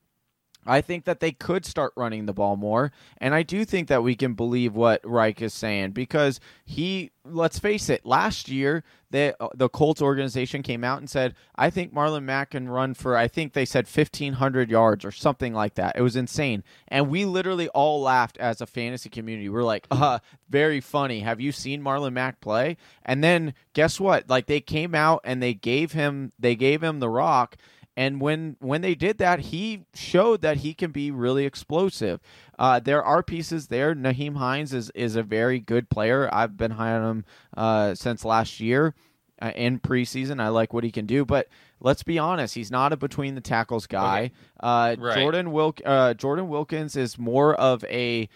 I 0.69 0.81
think 0.81 1.05
that 1.05 1.19
they 1.19 1.31
could 1.31 1.65
start 1.65 1.93
running 1.95 2.27
the 2.27 2.33
ball 2.33 2.55
more. 2.55 2.91
And 3.17 3.33
I 3.33 3.41
do 3.41 3.65
think 3.65 3.87
that 3.87 4.03
we 4.03 4.15
can 4.15 4.35
believe 4.35 4.75
what 4.75 5.01
Reich 5.03 5.41
is 5.41 5.53
saying 5.53 5.91
because 5.91 6.39
he, 6.63 7.09
let's 7.25 7.57
face 7.57 7.89
it, 7.89 8.05
last 8.05 8.49
year, 8.49 8.83
the, 9.09 9.35
the 9.55 9.67
Colts 9.67 10.01
organization 10.01 10.61
came 10.61 10.83
out 10.83 10.99
and 10.99 11.09
said, 11.09 11.33
I 11.55 11.71
think 11.71 11.91
Marlon 11.93 12.23
Mack 12.23 12.51
can 12.51 12.69
run 12.69 12.93
for, 12.93 13.17
I 13.17 13.27
think 13.27 13.53
they 13.53 13.65
said 13.65 13.87
1,500 13.87 14.69
yards 14.69 15.03
or 15.03 15.11
something 15.11 15.53
like 15.53 15.73
that. 15.73 15.95
It 15.95 16.01
was 16.01 16.15
insane. 16.15 16.63
And 16.87 17.09
we 17.09 17.25
literally 17.25 17.67
all 17.69 18.01
laughed 18.01 18.37
as 18.37 18.61
a 18.61 18.67
fantasy 18.67 19.09
community. 19.09 19.49
We're 19.49 19.63
like, 19.63 19.87
uh, 19.89 20.19
very 20.49 20.81
funny. 20.81 21.21
Have 21.21 21.41
you 21.41 21.51
seen 21.51 21.81
Marlon 21.81 22.13
Mack 22.13 22.39
play? 22.41 22.77
And 23.03 23.23
then 23.23 23.55
guess 23.73 23.99
what? 23.99 24.29
Like 24.29 24.45
they 24.45 24.61
came 24.61 24.93
out 24.93 25.21
and 25.23 25.41
they 25.41 25.55
gave 25.55 25.93
him, 25.93 26.31
they 26.37 26.55
gave 26.55 26.83
him 26.83 26.99
the 26.99 27.09
rock. 27.09 27.57
And 27.99 28.21
when 28.21 28.55
when 28.61 28.79
they 28.79 28.95
did 28.95 29.17
that, 29.17 29.39
he 29.41 29.83
showed 29.93 30.39
that 30.41 30.57
he 30.57 30.73
can 30.73 30.91
be 30.91 31.11
really 31.11 31.43
explosive. 31.45 32.21
Uh, 32.57 32.79
there 32.79 33.03
are 33.03 33.21
pieces 33.21 33.67
there. 33.67 33.93
Nyheim 33.93 34.37
Hines 34.37 34.73
is 34.73 34.89
is 34.95 35.17
a 35.17 35.23
very 35.23 35.59
good 35.59 35.89
player. 35.89 36.29
I've 36.31 36.55
been 36.55 36.71
high 36.71 36.93
on 36.93 37.03
him 37.09 37.25
uh, 37.57 37.95
since 37.95 38.23
last 38.23 38.61
year 38.61 38.95
uh, 39.41 39.51
in 39.53 39.79
preseason. 39.81 40.39
I 40.41 40.47
like 40.47 40.71
what 40.71 40.85
he 40.85 40.91
can 40.91 41.05
do, 41.07 41.25
but 41.25 41.49
let's 41.81 42.03
be 42.03 42.17
honest, 42.17 42.55
he's 42.55 42.71
not 42.71 42.93
a 42.93 42.97
between 42.97 43.35
the 43.35 43.41
tackles 43.41 43.85
guy. 43.85 44.31
Uh, 44.61 44.95
Right. 44.97 45.17
Jordan 45.19 45.51
Wilk 45.51 45.81
uh, 45.85 46.13
Jordan 46.13 46.47
Wilkins 46.47 46.95
is 46.95 47.19
more 47.19 47.53
of 47.55 47.83
a 47.83 48.29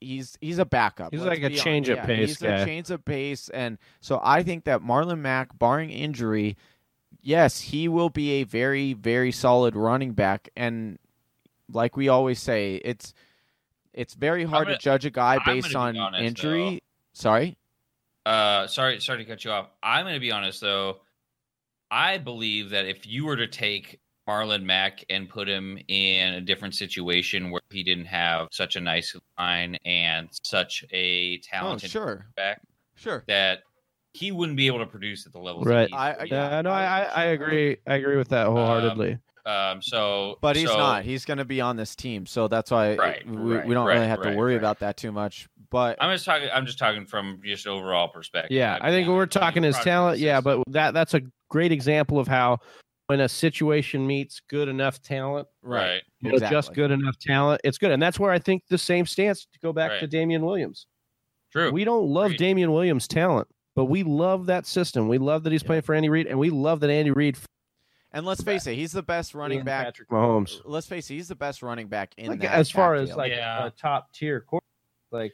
he's 0.00 0.36
he's 0.42 0.58
a 0.58 0.64
backup. 0.66 1.12
He's 1.12 1.20
let's 1.22 1.30
like 1.30 1.42
a 1.44 1.48
be 1.48 1.56
hon- 1.56 1.64
change 1.64 1.88
of 1.88 1.96
yeah, 1.96 2.06
pace 2.06 2.28
He's 2.28 2.38
guy. 2.38 2.48
a 2.58 2.64
change 2.66 2.90
of 2.90 3.04
pace, 3.06 3.48
and 3.48 3.78
so 4.00 4.20
I 4.22 4.42
think 4.42 4.64
that 4.64 4.82
Marlon 4.82 5.20
Mack, 5.20 5.58
barring 5.58 5.90
injury, 5.90 6.56
yes, 7.22 7.60
he 7.60 7.88
will 7.88 8.10
be 8.10 8.30
a 8.40 8.44
very 8.44 8.92
very 8.92 9.32
solid 9.32 9.76
running 9.76 10.12
back. 10.12 10.48
And 10.56 10.98
like 11.72 11.96
we 11.96 12.08
always 12.08 12.40
say, 12.40 12.76
it's 12.84 13.14
it's 13.92 14.14
very 14.14 14.44
hard 14.44 14.66
gonna- 14.66 14.78
to 14.78 14.82
judge 14.82 15.04
a 15.04 15.10
guy 15.10 15.38
based 15.44 15.74
on 15.74 15.96
honest, 15.96 16.22
injury. 16.22 16.82
Sorry. 17.12 17.56
Uh, 18.26 18.66
sorry, 18.66 19.00
sorry 19.00 19.18
to 19.18 19.24
cut 19.24 19.44
you 19.44 19.50
off. 19.50 19.68
I'm 19.82 20.04
going 20.04 20.14
to 20.14 20.20
be 20.20 20.30
honest 20.30 20.60
though. 20.60 21.00
I 21.90 22.18
believe 22.18 22.70
that 22.70 22.84
if 22.86 23.06
you 23.06 23.24
were 23.24 23.36
to 23.36 23.48
take 23.48 23.98
Marlon 24.28 24.62
Mack 24.62 25.04
and 25.10 25.28
put 25.28 25.48
him 25.48 25.76
in 25.88 26.34
a 26.34 26.40
different 26.40 26.74
situation 26.76 27.50
where 27.50 27.62
he 27.70 27.82
didn't 27.82 28.04
have 28.04 28.46
such 28.52 28.76
a 28.76 28.80
nice 28.80 29.16
line 29.38 29.76
and 29.84 30.28
such 30.44 30.84
a 30.92 31.38
Oh, 31.38 31.42
talented 31.42 31.90
sure, 31.90 32.26
back, 32.36 32.60
sure. 32.94 33.24
that 33.26 33.62
he 34.12 34.32
wouldn't 34.32 34.56
be 34.56 34.66
able 34.66 34.78
to 34.80 34.86
produce 34.86 35.26
at 35.26 35.32
the 35.32 35.38
levels 35.38 35.66
Right. 35.66 35.88
that 35.90 35.96
I- 35.96 36.24
yeah. 36.24 36.50
Yeah, 36.50 36.62
no, 36.62 36.70
I, 36.70 36.84
I 36.84 37.02
I 37.02 37.24
agree. 37.26 37.76
I 37.86 37.94
agree 37.94 38.16
with 38.16 38.28
that 38.30 38.46
wholeheartedly. 38.46 39.18
Um, 39.46 39.80
so, 39.80 40.36
But 40.42 40.54
he's 40.56 40.68
so- 40.68 40.76
not. 40.76 41.02
He's 41.04 41.24
going 41.24 41.38
to 41.38 41.44
be 41.46 41.60
on 41.60 41.76
this 41.76 41.96
team, 41.96 42.26
so 42.26 42.46
that's 42.46 42.70
why 42.70 42.94
Right, 42.96 43.26
we, 43.26 43.36
right, 43.54 43.66
we 43.66 43.72
don't 43.74 43.86
right, 43.86 43.94
really 43.94 44.06
have 44.06 44.20
to 44.22 44.34
worry 44.36 44.52
right. 44.54 44.58
about 44.58 44.80
that 44.80 44.96
too 44.98 45.12
much. 45.12 45.48
But 45.70 45.96
I'm 46.00 46.12
just 46.12 46.24
talking. 46.24 46.48
I'm 46.52 46.66
just 46.66 46.78
talking 46.78 47.06
from 47.06 47.40
just 47.44 47.66
overall 47.66 48.08
perspective. 48.08 48.50
yeah, 48.54 48.74
mean, 48.74 48.82
I 48.82 48.90
think 48.90 49.08
when 49.08 49.16
we're 49.16 49.26
talking 49.26 49.62
his 49.62 49.76
product 49.76 49.84
talent, 49.86 50.18
yeah, 50.18 50.40
but 50.40 50.62
that 50.68 50.92
that's 50.94 51.14
a 51.14 51.22
great 51.48 51.70
example 51.72 52.18
of 52.18 52.26
how 52.28 52.58
when 53.06 53.20
a 53.20 53.28
situation 53.28 54.06
meets 54.06 54.40
good 54.48 54.68
enough 54.68 55.00
talent, 55.00 55.46
right, 55.62 56.02
you 56.20 56.32
know, 56.32 56.38
just 56.38 56.74
good 56.74 56.90
enough 56.90 57.16
talent, 57.18 57.60
it's 57.64 57.78
good, 57.78 57.92
and 57.92 58.02
that's 58.02 58.18
where 58.18 58.30
I 58.32 58.38
think 58.40 58.64
the 58.68 58.78
same 58.78 59.06
stance 59.06 59.46
to 59.52 59.58
go 59.60 59.72
back 59.72 60.00
to 60.00 60.06
Damien 60.08 60.44
Williams. 60.44 60.86
true. 61.52 61.70
We 61.72 61.84
don't 61.84 62.06
love 62.08 62.26
Agreed. 62.26 62.38
Damien 62.38 62.72
Williams' 62.72 63.08
talent, 63.08 63.48
but 63.74 63.84
we 63.86 64.02
love 64.02 64.46
that 64.46 64.66
system. 64.66 65.08
We 65.08 65.18
love 65.18 65.44
that 65.44 65.52
he's 65.52 65.62
Yeah. 65.62 65.66
playing 65.68 65.82
for 65.82 65.94
Andy 65.94 66.08
Reid, 66.08 66.26
and 66.26 66.38
we 66.38 66.50
love 66.50 66.80
that 66.80 66.90
Andy 66.90 67.10
Reid 67.10 67.36
and 68.12 68.26
let's 68.26 68.42
face 68.42 68.66
it, 68.66 68.74
he's 68.74 68.90
the 68.90 69.04
best 69.04 69.34
running 69.34 69.62
back. 69.62 69.84
Patrick 69.86 70.08
Mahomes. 70.08 70.60
Let's 70.64 70.88
face 70.88 71.08
it, 71.10 71.14
he's 71.14 71.28
the 71.28 71.36
best 71.36 71.62
running 71.62 71.86
back 71.86 72.12
in 72.16 72.26
Like, 72.30 72.40
that 72.40 72.54
as 72.54 72.68
far 72.68 72.94
as 72.94 73.10
backfield. 73.10 73.18
like 73.18 73.32
Yeah. 73.32 73.66
a 73.66 73.70
top 73.70 74.12
tier 74.12 74.40
quarterback, 74.40 74.66
like 75.12 75.32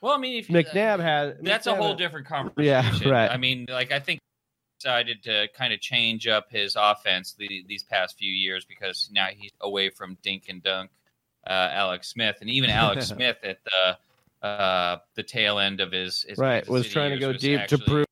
well, 0.00 0.12
I 0.12 0.18
mean, 0.18 0.36
if 0.38 0.48
you- 0.50 0.54
McNabb 0.56 1.00
had. 1.00 1.38
that's 1.44 1.66
a 1.66 1.74
whole 1.74 1.88
had- 1.88 1.98
different 1.98 2.26
conversation. 2.26 2.64
Yeah, 2.64 3.08
right. 3.10 3.30
I 3.30 3.36
mean, 3.36 3.66
like 3.68 3.90
I 3.90 3.98
think 3.98 4.20
decided 4.78 5.22
to 5.24 5.48
kind 5.54 5.72
of 5.72 5.80
change 5.80 6.26
up 6.28 6.50
his 6.52 6.76
offense 6.78 7.32
the, 7.32 7.64
these 7.66 7.82
past 7.82 8.18
few 8.18 8.30
years 8.30 8.64
because 8.66 9.08
now 9.12 9.28
he's 9.34 9.50
away 9.62 9.88
from 9.88 10.16
dink 10.22 10.48
and 10.48 10.62
dunk. 10.62 10.90
uh, 11.46 11.68
Alex 11.72 12.08
Smith, 12.08 12.36
and 12.42 12.48
even 12.48 12.70
Alex 12.70 13.06
Smith 13.08 13.38
at 13.42 13.62
the 13.64 13.98
uh, 14.44 14.98
the 15.16 15.22
tail 15.22 15.58
end 15.58 15.80
of 15.80 15.90
his, 15.92 16.24
his 16.28 16.38
right 16.38 16.56
Kansas 16.56 16.68
was 16.70 16.82
City 16.82 16.92
trying 16.94 17.10
to 17.12 17.18
go 17.18 17.32
deep 17.32 17.60
actually- 17.60 17.78
to 17.78 17.84
prove 17.84 18.06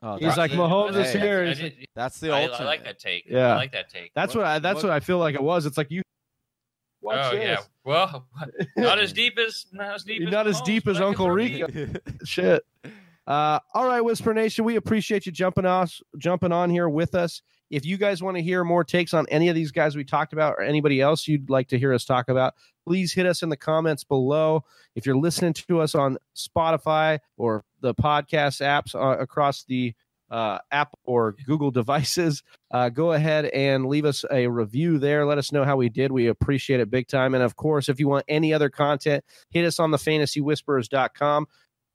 Oh, 0.00 0.12
He's 0.14 0.20
that's- 0.28 0.38
like, 0.38 0.52
"Mahomes 0.52 0.94
is 0.96 1.14
I- 1.16 1.18
here." 1.18 1.42
I 1.42 1.48
He's 1.48 1.58
did- 1.58 1.86
That's 1.96 2.20
the 2.20 2.30
I, 2.30 2.44
ultimate. 2.44 2.60
I 2.60 2.64
like 2.66 2.84
that 2.84 3.00
take. 3.00 3.24
Yeah. 3.28 3.54
I 3.54 3.56
like 3.56 3.72
that 3.72 3.90
take. 3.90 4.12
that's 4.14 4.32
What- 4.34 4.42
what 4.42 4.46
I, 4.48 4.58
that's 4.60 4.76
what- 4.76 4.84
what 4.84 4.92
I 4.92 5.00
feel 5.00 5.18
like 5.18 5.34
it 5.34 5.42
was 5.42 5.66
it's 5.66 5.76
like 5.76 5.90
you 5.90 6.02
watch 7.00 7.18
oh 7.20 7.30
this. 7.36 7.44
yeah. 7.44 7.56
Well, 7.82 8.28
not 8.76 9.00
as 9.00 9.12
deep 9.12 9.36
as 9.40 9.66
not 9.72 9.94
as 9.96 10.04
deep. 10.04 10.20
You're 10.20 10.28
as 10.28 10.32
not 10.32 10.46
as 10.46 10.60
Mahomes, 10.60 10.64
deep 10.66 10.86
as 10.86 11.00
Uncle 11.00 11.30
Rico. 11.32 11.66
shit. 12.24 12.64
Uh, 13.26 13.58
all 13.74 13.86
right, 13.86 14.00
Whisper 14.00 14.32
Nation, 14.32 14.64
we 14.64 14.76
appreciate 14.76 15.26
you 15.26 15.32
jumping 15.32 15.66
us, 15.66 16.00
jumping 16.16 16.52
on 16.52 16.70
here 16.70 16.88
with 16.88 17.16
us. 17.16 17.42
If 17.70 17.84
you 17.84 17.96
guys 17.96 18.22
want 18.22 18.36
to 18.36 18.42
hear 18.42 18.64
more 18.64 18.84
takes 18.84 19.14
on 19.14 19.26
any 19.28 19.48
of 19.48 19.54
these 19.54 19.72
guys 19.72 19.96
we 19.96 20.04
talked 20.04 20.32
about, 20.32 20.54
or 20.54 20.62
anybody 20.62 21.00
else 21.00 21.28
you'd 21.28 21.50
like 21.50 21.68
to 21.68 21.78
hear 21.78 21.92
us 21.92 22.04
talk 22.04 22.28
about, 22.28 22.54
please 22.86 23.12
hit 23.12 23.26
us 23.26 23.42
in 23.42 23.48
the 23.48 23.56
comments 23.56 24.04
below. 24.04 24.64
If 24.94 25.06
you're 25.06 25.16
listening 25.16 25.52
to 25.54 25.80
us 25.80 25.94
on 25.94 26.18
Spotify 26.34 27.18
or 27.36 27.64
the 27.80 27.94
podcast 27.94 28.62
apps 28.62 28.94
uh, 28.94 29.18
across 29.18 29.64
the 29.64 29.94
uh, 30.30 30.58
Apple 30.70 30.98
or 31.04 31.36
Google 31.46 31.70
devices, 31.70 32.42
uh, 32.70 32.88
go 32.88 33.12
ahead 33.12 33.46
and 33.46 33.86
leave 33.86 34.04
us 34.04 34.24
a 34.30 34.46
review 34.46 34.98
there. 34.98 35.26
Let 35.26 35.38
us 35.38 35.52
know 35.52 35.64
how 35.64 35.76
we 35.76 35.88
did. 35.88 36.12
We 36.12 36.26
appreciate 36.28 36.80
it 36.80 36.90
big 36.90 37.08
time. 37.08 37.34
And 37.34 37.42
of 37.42 37.56
course, 37.56 37.88
if 37.88 38.00
you 38.00 38.08
want 38.08 38.24
any 38.28 38.52
other 38.52 38.70
content, 38.70 39.24
hit 39.50 39.64
us 39.64 39.78
on 39.78 39.90
the 39.90 39.98
fantasywhisperers.com. 39.98 41.46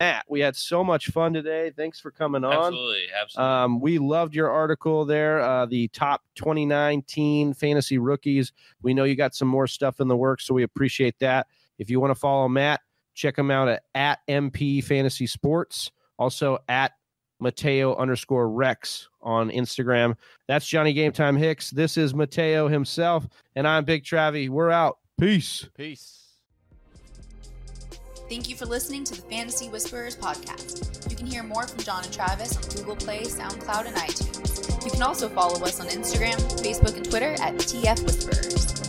Matt, 0.03 0.25
we 0.27 0.41
had 0.41 0.53
so 0.53 0.83
much 0.83 1.07
fun 1.11 1.33
today. 1.33 1.71
Thanks 1.75 1.97
for 1.97 2.11
coming 2.11 2.43
on. 2.43 2.51
Absolutely, 2.51 3.05
absolutely. 3.21 3.53
Um, 3.53 3.79
we 3.79 3.99
loved 3.99 4.35
your 4.35 4.49
article 4.49 5.05
there, 5.05 5.39
uh, 5.39 5.65
the 5.65 5.87
top 5.89 6.21
2019 6.35 7.53
fantasy 7.53 7.97
rookies. 7.97 8.51
We 8.81 8.93
know 8.93 9.05
you 9.05 9.15
got 9.15 9.33
some 9.33 9.47
more 9.47 9.65
stuff 9.65 10.01
in 10.01 10.09
the 10.09 10.17
works, 10.17 10.45
so 10.45 10.53
we 10.53 10.63
appreciate 10.63 11.17
that. 11.19 11.47
If 11.79 11.89
you 11.89 12.01
want 12.01 12.11
to 12.11 12.19
follow 12.19 12.49
Matt, 12.49 12.81
check 13.13 13.37
him 13.37 13.49
out 13.49 13.69
at, 13.69 13.83
at 13.95 14.19
MP 14.27 14.83
Fantasy 14.83 15.25
Sports, 15.25 15.89
also 16.17 16.57
at 16.67 16.91
Mateo 17.39 17.95
underscore 17.95 18.49
Rex 18.49 19.07
on 19.21 19.51
Instagram. 19.51 20.17
That's 20.49 20.67
Johnny 20.67 20.91
Game 20.91 21.13
Time 21.13 21.37
Hicks. 21.37 21.69
This 21.69 21.95
is 21.95 22.13
Mateo 22.13 22.67
himself, 22.67 23.25
and 23.55 23.65
I'm 23.65 23.85
Big 23.85 24.03
Travie. 24.03 24.49
We're 24.49 24.69
out. 24.69 24.97
Peace. 25.17 25.69
Peace. 25.77 26.22
Thank 28.33 28.49
you 28.49 28.55
for 28.55 28.65
listening 28.65 29.03
to 29.03 29.13
the 29.13 29.21
Fantasy 29.29 29.69
Whisperers 29.69 30.15
podcast. 30.15 31.07
You 31.07 31.15
can 31.15 31.27
hear 31.27 31.43
more 31.43 31.67
from 31.67 31.83
John 31.83 32.03
and 32.03 32.11
Travis 32.11 32.57
on 32.57 32.63
Google 32.75 32.95
Play, 32.95 33.25
SoundCloud, 33.25 33.85
and 33.85 33.95
iTunes. 33.95 34.83
You 34.83 34.89
can 34.89 35.03
also 35.03 35.29
follow 35.29 35.63
us 35.63 35.79
on 35.79 35.85
Instagram, 35.85 36.37
Facebook, 36.59 36.97
and 36.97 37.07
Twitter 37.07 37.33
at 37.33 37.53
TF 37.57 38.03
Whisperers. 38.03 38.82